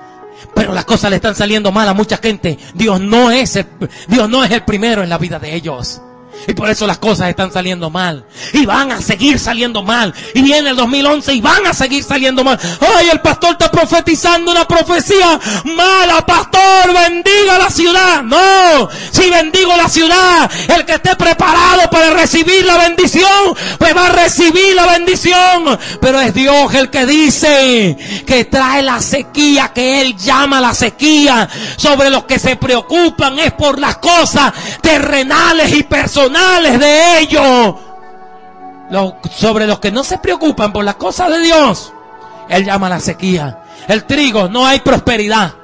pero 0.54 0.72
las 0.72 0.84
cosas 0.84 1.10
le 1.10 1.16
están 1.16 1.34
saliendo 1.34 1.70
mal 1.72 1.88
a 1.88 1.94
mucha 1.94 2.16
gente. 2.16 2.58
Dios 2.74 3.00
no 3.00 3.30
es 3.30 3.56
el, 3.56 3.66
Dios 4.08 4.28
no 4.28 4.44
es 4.44 4.50
el 4.50 4.64
primero 4.64 5.02
en 5.02 5.08
la 5.08 5.18
vida 5.18 5.38
de 5.38 5.54
ellos. 5.54 6.00
Y 6.46 6.54
por 6.54 6.68
eso 6.68 6.86
las 6.86 6.98
cosas 6.98 7.28
están 7.28 7.52
saliendo 7.52 7.90
mal. 7.90 8.24
Y 8.52 8.66
van 8.66 8.90
a 8.90 9.00
seguir 9.00 9.38
saliendo 9.38 9.82
mal. 9.82 10.12
Y 10.34 10.42
viene 10.42 10.70
el 10.70 10.76
2011 10.76 11.34
y 11.34 11.40
van 11.40 11.66
a 11.66 11.74
seguir 11.74 12.02
saliendo 12.02 12.42
mal. 12.42 12.58
Ay, 12.96 13.10
el 13.10 13.20
pastor 13.20 13.52
está 13.52 13.70
profetizando 13.70 14.50
una 14.50 14.66
profecía 14.66 15.38
mala. 15.64 16.24
Pastor, 16.26 16.92
bendiga 16.92 17.58
la 17.58 17.70
ciudad. 17.70 18.22
No, 18.22 18.88
si 19.10 19.30
bendigo 19.30 19.76
la 19.76 19.88
ciudad, 19.88 20.50
el 20.68 20.84
que 20.84 20.94
esté 20.94 21.14
preparado 21.16 21.88
para 21.90 22.10
recibir 22.10 22.64
la 22.64 22.78
bendición, 22.78 23.54
pues 23.78 23.96
va 23.96 24.06
a 24.06 24.12
recibir 24.12 24.74
la 24.74 24.86
bendición. 24.86 25.78
Pero 26.00 26.20
es 26.20 26.34
Dios 26.34 26.74
el 26.74 26.90
que 26.90 27.06
dice 27.06 27.96
que 28.26 28.44
trae 28.46 28.82
la 28.82 29.00
sequía, 29.00 29.72
que 29.72 30.00
Él 30.00 30.16
llama 30.16 30.60
la 30.60 30.74
sequía. 30.74 31.48
Sobre 31.76 32.10
los 32.10 32.24
que 32.24 32.38
se 32.38 32.56
preocupan 32.56 33.38
es 33.38 33.52
por 33.52 33.78
las 33.78 33.98
cosas 33.98 34.52
terrenales 34.80 35.72
y 35.72 35.82
personales 35.84 36.21
de 36.30 37.18
ellos. 37.20 37.74
sobre 39.34 39.66
los 39.66 39.78
que 39.80 39.90
no 39.90 40.04
se 40.04 40.18
preocupan 40.18 40.72
por 40.72 40.84
las 40.84 40.96
cosas 40.96 41.30
de 41.30 41.40
Dios. 41.40 41.92
Él 42.48 42.64
llama 42.64 42.88
la 42.88 43.00
sequía. 43.00 43.62
El 43.88 44.04
trigo, 44.04 44.48
no 44.48 44.66
hay 44.66 44.80
prosperidad. 44.80 45.54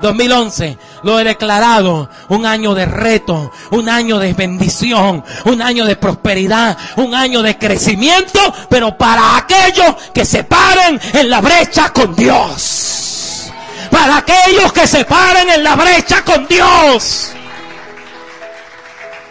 2011 0.00 0.76
lo 1.02 1.18
he 1.18 1.24
declarado 1.24 2.10
un 2.28 2.44
año 2.44 2.74
de 2.74 2.84
reto, 2.84 3.50
un 3.70 3.88
año 3.88 4.18
de 4.18 4.34
bendición, 4.34 5.24
un 5.46 5.62
año 5.62 5.86
de 5.86 5.96
prosperidad, 5.96 6.76
un 6.96 7.14
año 7.14 7.42
de 7.42 7.56
crecimiento, 7.56 8.38
pero 8.68 8.96
para 8.98 9.38
aquellos 9.38 9.96
que 10.12 10.26
se 10.26 10.44
paren 10.44 11.00
en 11.14 11.30
la 11.30 11.40
brecha 11.40 11.92
con 11.92 12.14
Dios. 12.14 13.50
Para 13.90 14.18
aquellos 14.18 14.72
que 14.72 14.86
se 14.86 15.04
paren 15.04 15.48
en 15.48 15.64
la 15.64 15.74
brecha 15.74 16.22
con 16.22 16.46
Dios. 16.46 17.32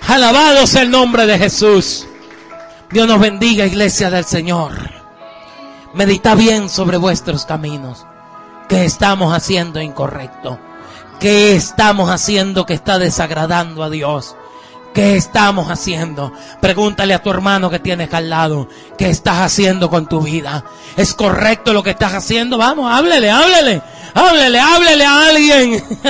Alabado 0.08 0.68
sea 0.68 0.84
el 0.84 0.92
nombre 0.92 1.26
de 1.26 1.38
Jesús. 1.38 2.06
Dios 2.92 3.08
nos 3.08 3.20
bendiga, 3.20 3.66
iglesia 3.66 4.12
del 4.12 4.24
Señor. 4.24 4.72
Medita 5.96 6.36
bien 6.36 6.70
sobre 6.70 6.98
vuestros 6.98 7.46
caminos. 7.46 8.06
¿Qué 8.70 8.86
estamos 8.86 9.34
haciendo 9.34 9.82
incorrecto? 9.82 10.60
¿Qué 11.20 11.56
estamos 11.56 12.12
haciendo 12.12 12.66
que 12.68 12.76
está 12.76 13.00
desagradando 13.00 13.84
a 13.84 13.90
Dios? 13.90 14.36
¿Qué 14.96 15.18
estamos 15.18 15.70
haciendo? 15.70 16.32
Pregúntale 16.62 17.14
a 17.14 17.22
tu 17.22 17.30
hermano 17.30 17.70
que 17.70 17.80
tienes 17.80 18.14
al 18.14 18.30
lado. 18.30 18.70
¿Qué 18.98 19.10
estás 19.10 19.40
haciendo 19.40 19.90
con 19.90 20.08
tu 20.08 20.22
vida? 20.22 20.64
¿Es 20.96 21.14
correcto 21.14 21.74
lo 21.74 21.84
que 21.84 21.90
estás 21.90 22.14
haciendo? 22.14 22.58
Vamos, 22.58 22.90
háblele, 22.90 23.30
háblele. 23.30 23.82
Háblele, 24.14 24.58
háblele 24.58 25.06
a 25.06 25.28
alguien. 25.28 25.84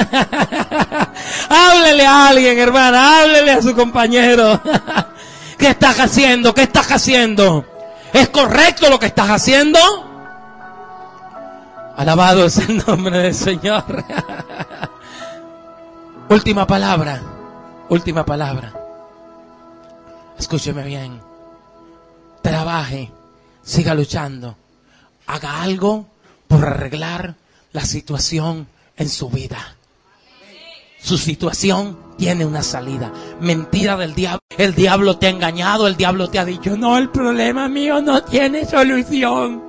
háblele 1.49 2.05
a 2.05 2.27
alguien, 2.27 2.59
hermana. 2.59 3.21
Háblele 3.21 3.53
a 3.53 3.61
su 3.63 3.75
compañero. 3.75 4.61
¿Qué 5.57 5.69
estás 5.69 5.99
haciendo? 5.99 6.53
¿Qué 6.53 6.61
estás 6.61 6.91
haciendo? 6.91 7.65
¿Es 8.13 8.29
correcto 8.29 8.87
lo 8.91 8.99
que 8.99 9.07
estás 9.07 9.31
haciendo? 9.31 9.79
Alabado 11.97 12.45
es 12.45 12.59
el 12.59 12.85
nombre 12.85 13.17
del 13.17 13.33
Señor. 13.33 13.83
Última 16.29 16.67
palabra. 16.67 17.34
Última 17.89 18.25
palabra. 18.25 18.73
Escúcheme 20.39 20.83
bien. 20.83 21.21
Trabaje. 22.41 23.11
Siga 23.63 23.93
luchando. 23.93 24.55
Haga 25.27 25.61
algo 25.61 26.07
por 26.47 26.65
arreglar 26.65 27.35
la 27.73 27.85
situación 27.85 28.67
en 28.97 29.09
su 29.09 29.29
vida. 29.29 29.75
Su 30.99 31.17
situación 31.17 31.97
tiene 32.17 32.45
una 32.45 32.63
salida. 32.63 33.11
Mentira 33.39 33.95
del 33.97 34.15
diablo. 34.15 34.39
El 34.57 34.73
diablo 34.73 35.17
te 35.17 35.27
ha 35.27 35.29
engañado, 35.29 35.87
el 35.87 35.97
diablo 35.97 36.29
te 36.29 36.39
ha 36.39 36.45
dicho, 36.45 36.77
no, 36.77 36.97
el 36.97 37.09
problema 37.09 37.67
mío 37.67 38.01
no 38.01 38.23
tiene 38.23 38.65
solución. 38.65 39.61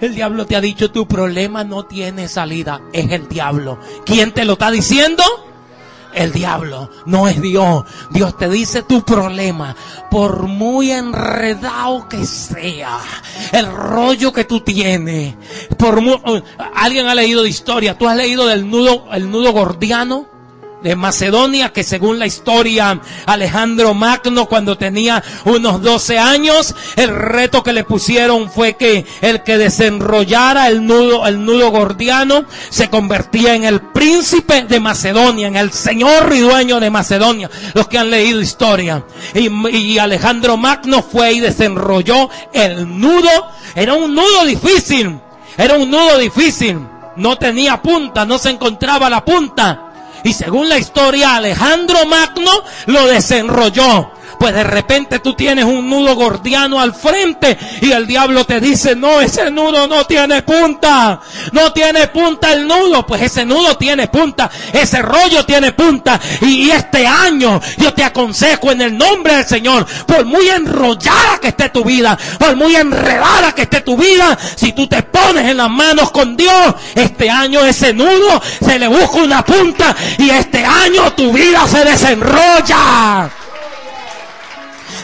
El 0.00 0.14
diablo 0.14 0.46
te 0.46 0.56
ha 0.56 0.60
dicho, 0.60 0.90
tu 0.90 1.06
problema 1.06 1.62
no 1.62 1.86
tiene 1.86 2.26
salida. 2.26 2.80
Es 2.92 3.10
el 3.12 3.28
diablo. 3.28 3.78
¿Quién 4.04 4.32
te 4.32 4.44
lo 4.44 4.54
está 4.54 4.70
diciendo? 4.70 5.22
El 6.14 6.32
diablo, 6.32 6.90
no 7.06 7.28
es 7.28 7.40
Dios. 7.40 7.84
Dios 8.10 8.36
te 8.36 8.48
dice 8.48 8.82
tu 8.82 9.02
problema, 9.02 9.76
por 10.10 10.46
muy 10.46 10.90
enredado 10.90 12.08
que 12.08 12.24
sea, 12.26 12.98
el 13.52 13.66
rollo 13.66 14.32
que 14.32 14.44
tú 14.44 14.60
tienes, 14.60 15.34
por 15.78 16.02
alguien 16.74 17.06
ha 17.06 17.14
leído 17.14 17.42
de 17.42 17.48
historia, 17.48 17.96
tú 17.98 18.08
has 18.08 18.16
leído 18.16 18.46
del 18.46 18.68
nudo, 18.68 19.06
el 19.12 19.30
nudo 19.30 19.52
gordiano 19.52 20.33
de 20.84 20.94
Macedonia, 20.96 21.72
que 21.72 21.82
según 21.82 22.18
la 22.18 22.26
historia 22.26 23.00
Alejandro 23.24 23.94
Magno 23.94 24.44
cuando 24.44 24.76
tenía 24.76 25.24
unos 25.46 25.80
12 25.80 26.18
años, 26.18 26.74
el 26.96 27.08
reto 27.08 27.62
que 27.62 27.72
le 27.72 27.84
pusieron 27.84 28.50
fue 28.50 28.74
que 28.74 29.06
el 29.22 29.42
que 29.42 29.56
desenrollara 29.56 30.68
el 30.68 30.86
nudo, 30.86 31.26
el 31.26 31.42
nudo 31.42 31.70
gordiano, 31.70 32.44
se 32.68 32.90
convertía 32.90 33.54
en 33.54 33.64
el 33.64 33.80
príncipe 33.80 34.64
de 34.64 34.78
Macedonia, 34.78 35.48
en 35.48 35.56
el 35.56 35.72
señor 35.72 36.30
y 36.34 36.40
dueño 36.40 36.78
de 36.80 36.90
Macedonia, 36.90 37.50
los 37.72 37.88
que 37.88 37.96
han 37.96 38.10
leído 38.10 38.42
historia. 38.42 39.06
Y, 39.32 39.48
y 39.74 39.98
Alejandro 39.98 40.58
Magno 40.58 41.02
fue 41.02 41.32
y 41.32 41.40
desenrolló 41.40 42.28
el 42.52 43.00
nudo, 43.00 43.30
era 43.74 43.94
un 43.94 44.14
nudo 44.14 44.44
difícil, 44.44 45.18
era 45.56 45.78
un 45.78 45.90
nudo 45.90 46.18
difícil, 46.18 46.78
no 47.16 47.38
tenía 47.38 47.80
punta, 47.80 48.26
no 48.26 48.36
se 48.36 48.50
encontraba 48.50 49.08
la 49.08 49.24
punta. 49.24 49.93
Y 50.24 50.32
según 50.32 50.68
la 50.68 50.78
historia, 50.78 51.36
Alejandro 51.36 52.06
Magno 52.06 52.64
lo 52.86 53.06
desenrolló. 53.06 54.10
Pues 54.38 54.54
de 54.54 54.64
repente 54.64 55.18
tú 55.18 55.34
tienes 55.34 55.64
un 55.64 55.88
nudo 55.88 56.14
gordiano 56.14 56.80
al 56.80 56.94
frente 56.94 57.56
y 57.80 57.92
el 57.92 58.06
diablo 58.06 58.44
te 58.44 58.60
dice, 58.60 58.94
no, 58.96 59.20
ese 59.20 59.50
nudo 59.50 59.86
no 59.86 60.04
tiene 60.04 60.42
punta. 60.42 61.20
No 61.52 61.72
tiene 61.72 62.08
punta 62.08 62.52
el 62.52 62.66
nudo. 62.66 63.06
Pues 63.06 63.22
ese 63.22 63.44
nudo 63.44 63.76
tiene 63.76 64.08
punta. 64.08 64.50
Ese 64.72 65.02
rollo 65.02 65.44
tiene 65.44 65.72
punta. 65.72 66.20
Y, 66.40 66.70
este 66.74 67.06
año 67.06 67.60
yo 67.78 67.92
te 67.92 68.04
aconsejo 68.04 68.72
en 68.72 68.80
el 68.80 68.96
nombre 68.96 69.36
del 69.36 69.46
Señor, 69.46 69.86
por 70.06 70.24
muy 70.24 70.48
enrollada 70.48 71.38
que 71.40 71.48
esté 71.48 71.68
tu 71.68 71.84
vida, 71.84 72.18
por 72.38 72.56
muy 72.56 72.74
enredada 72.74 73.52
que 73.54 73.62
esté 73.62 73.80
tu 73.82 73.96
vida, 73.96 74.36
si 74.56 74.72
tú 74.72 74.86
te 74.86 75.02
pones 75.02 75.48
en 75.48 75.56
las 75.56 75.70
manos 75.70 76.10
con 76.10 76.36
Dios, 76.36 76.74
este 76.94 77.30
año 77.30 77.64
ese 77.64 77.92
nudo 77.92 78.42
se 78.64 78.78
le 78.78 78.88
busca 78.88 79.18
una 79.18 79.44
punta 79.44 79.94
y 80.18 80.30
este 80.30 80.64
año 80.64 81.12
tu 81.12 81.32
vida 81.32 81.66
se 81.68 81.84
desenrolla. 81.84 83.30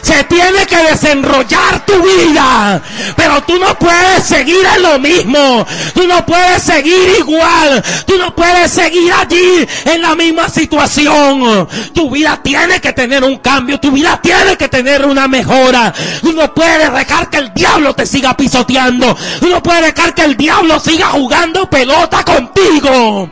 Se 0.01 0.23
tiene 0.23 0.65
que 0.65 0.77
desenrollar 0.77 1.85
tu 1.85 1.93
vida. 2.01 2.81
Pero 3.15 3.41
tú 3.43 3.57
no 3.59 3.77
puedes 3.77 4.23
seguir 4.23 4.65
en 4.75 4.81
lo 4.81 4.99
mismo. 4.99 5.65
Tú 5.93 6.07
no 6.07 6.25
puedes 6.25 6.63
seguir 6.63 7.17
igual. 7.19 7.83
Tú 8.05 8.17
no 8.17 8.35
puedes 8.35 8.71
seguir 8.71 9.13
allí 9.13 9.67
en 9.85 10.01
la 10.01 10.15
misma 10.15 10.49
situación. 10.49 11.67
Tu 11.93 12.09
vida 12.09 12.39
tiene 12.43 12.81
que 12.81 12.93
tener 12.93 13.23
un 13.23 13.37
cambio. 13.37 13.79
Tu 13.79 13.91
vida 13.91 14.19
tiene 14.21 14.57
que 14.57 14.69
tener 14.69 15.05
una 15.05 15.27
mejora. 15.27 15.93
Tú 16.21 16.33
no 16.33 16.53
puedes 16.53 16.91
dejar 16.93 17.29
que 17.29 17.37
el 17.37 17.53
diablo 17.53 17.93
te 17.93 18.05
siga 18.05 18.35
pisoteando. 18.35 19.15
Tú 19.39 19.47
no 19.49 19.61
puedes 19.61 19.93
dejar 19.93 20.15
que 20.15 20.23
el 20.23 20.35
diablo 20.35 20.79
siga 20.79 21.07
jugando 21.07 21.69
pelota 21.69 22.23
contigo. 22.23 23.29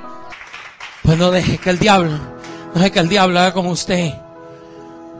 Pues 1.03 1.17
no 1.17 1.31
deje 1.31 1.57
que 1.57 1.71
el 1.71 1.79
diablo, 1.79 2.11
no 2.11 2.81
deje 2.81 2.91
que 2.91 2.99
el 2.99 3.09
diablo 3.09 3.39
haga 3.39 3.53
como 3.53 3.71
usted 3.71 4.13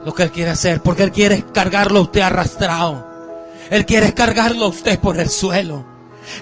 lo 0.04 0.14
que 0.14 0.24
él 0.24 0.30
quiere 0.30 0.50
hacer, 0.50 0.82
porque 0.82 1.02
él 1.02 1.12
quiere 1.12 1.44
cargarlo 1.52 2.00
a 2.00 2.02
usted 2.02 2.20
arrastrado. 2.20 3.08
Él 3.70 3.86
quiere 3.86 4.14
cargarlo 4.14 4.66
a 4.66 4.68
usted 4.68 4.98
por 4.98 5.18
el 5.18 5.28
suelo. 5.28 5.84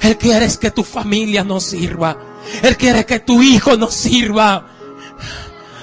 Él 0.03 0.17
quiere 0.17 0.49
que 0.59 0.71
tu 0.71 0.83
familia 0.83 1.45
no 1.45 1.61
sirva. 1.61 2.17
Él 2.63 2.77
quiere 2.77 3.05
que 3.05 3.21
tu 3.21 3.43
hijo 3.43 3.77
no 3.77 3.91
sirva. 3.91 4.67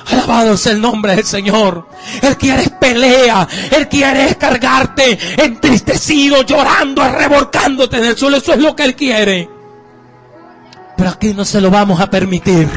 Alabado 0.07 0.55
sea 0.57 0.73
el 0.73 0.81
nombre 0.81 1.15
del 1.15 1.25
Señor. 1.25 1.87
Él 2.21 2.37
quiere 2.37 2.69
pelea. 2.79 3.47
Él 3.71 3.87
quiere 3.87 4.35
cargarte 4.35 5.17
entristecido, 5.37 6.43
llorando, 6.43 7.07
revolcándote 7.07 7.97
en 7.97 8.05
el 8.05 8.17
suelo. 8.17 8.37
Eso 8.37 8.53
es 8.53 8.59
lo 8.59 8.75
que 8.75 8.83
Él 8.83 8.95
quiere. 8.95 9.49
Pero 10.97 11.09
aquí 11.09 11.33
no 11.33 11.45
se 11.45 11.61
lo 11.61 11.69
vamos 11.69 11.99
a 11.99 12.09
permitir. 12.09 12.67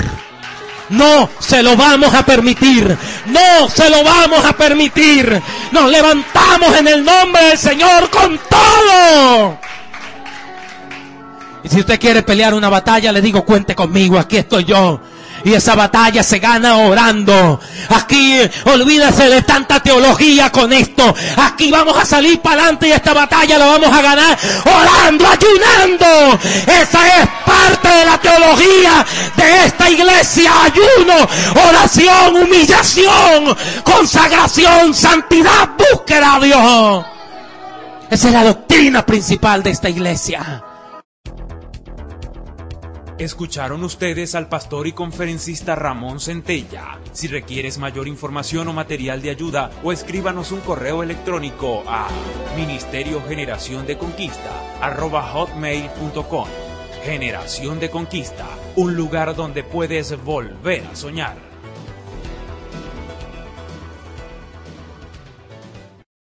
No 0.90 1.28
se 1.38 1.62
lo 1.62 1.76
vamos 1.76 2.14
a 2.14 2.24
permitir. 2.24 2.96
No 3.26 3.68
se 3.68 3.90
lo 3.90 4.02
vamos 4.02 4.44
a 4.44 4.52
permitir. 4.54 5.42
Nos 5.72 5.90
levantamos 5.90 6.76
en 6.76 6.88
el 6.88 7.04
nombre 7.04 7.42
del 7.44 7.58
Señor 7.58 8.10
con 8.10 8.38
todo. 8.48 9.58
Y 11.62 11.68
si 11.68 11.80
usted 11.80 11.98
quiere 11.98 12.22
pelear 12.22 12.54
una 12.54 12.68
batalla, 12.68 13.12
le 13.12 13.20
digo, 13.20 13.44
cuente 13.44 13.74
conmigo, 13.74 14.18
aquí 14.18 14.36
estoy 14.36 14.64
yo. 14.64 15.00
Y 15.44 15.54
esa 15.54 15.74
batalla 15.74 16.22
se 16.22 16.38
gana 16.38 16.76
orando. 16.76 17.60
Aquí 17.90 18.40
olvídese 18.64 19.28
de 19.28 19.42
tanta 19.42 19.80
teología 19.80 20.50
con 20.50 20.72
esto. 20.72 21.14
Aquí 21.36 21.70
vamos 21.70 21.96
a 21.96 22.04
salir 22.04 22.40
para 22.40 22.62
adelante 22.62 22.88
y 22.88 22.92
esta 22.92 23.14
batalla 23.14 23.58
la 23.58 23.66
vamos 23.66 23.92
a 23.92 24.02
ganar 24.02 24.38
orando, 24.64 25.26
ayunando. 25.26 26.38
Esa 26.66 27.22
es 27.22 27.28
parte 27.46 27.88
de 27.88 28.04
la 28.04 28.18
teología 28.18 29.06
de 29.36 29.66
esta 29.66 29.90
iglesia. 29.90 30.52
Ayuno, 30.64 31.28
oración, 31.68 32.36
humillación, 32.36 33.56
consagración, 33.84 34.94
santidad, 34.94 35.70
búsqueda 35.78 36.34
a 36.34 36.40
Dios. 36.40 37.04
Esa 38.10 38.28
es 38.28 38.34
la 38.34 38.44
doctrina 38.44 39.04
principal 39.04 39.62
de 39.62 39.70
esta 39.70 39.88
iglesia. 39.88 40.62
Escucharon 43.18 43.82
ustedes 43.82 44.36
al 44.36 44.48
pastor 44.48 44.86
y 44.86 44.92
conferencista 44.92 45.74
Ramón 45.74 46.20
Centella. 46.20 47.00
Si 47.12 47.26
requieres 47.26 47.76
mayor 47.76 48.06
información 48.06 48.68
o 48.68 48.72
material 48.72 49.22
de 49.22 49.30
ayuda, 49.30 49.72
o 49.82 49.90
escríbanos 49.90 50.52
un 50.52 50.60
correo 50.60 51.02
electrónico 51.02 51.82
a 51.88 52.06
ministerio 52.56 53.20
generación 53.26 53.88
de 53.88 53.98
conquista 53.98 54.52
hotmail.com. 54.80 56.48
Generación 57.04 57.80
de 57.80 57.90
conquista, 57.90 58.46
un 58.76 58.94
lugar 58.94 59.34
donde 59.34 59.64
puedes 59.64 60.22
volver 60.22 60.84
a 60.86 60.94
soñar. 60.94 61.47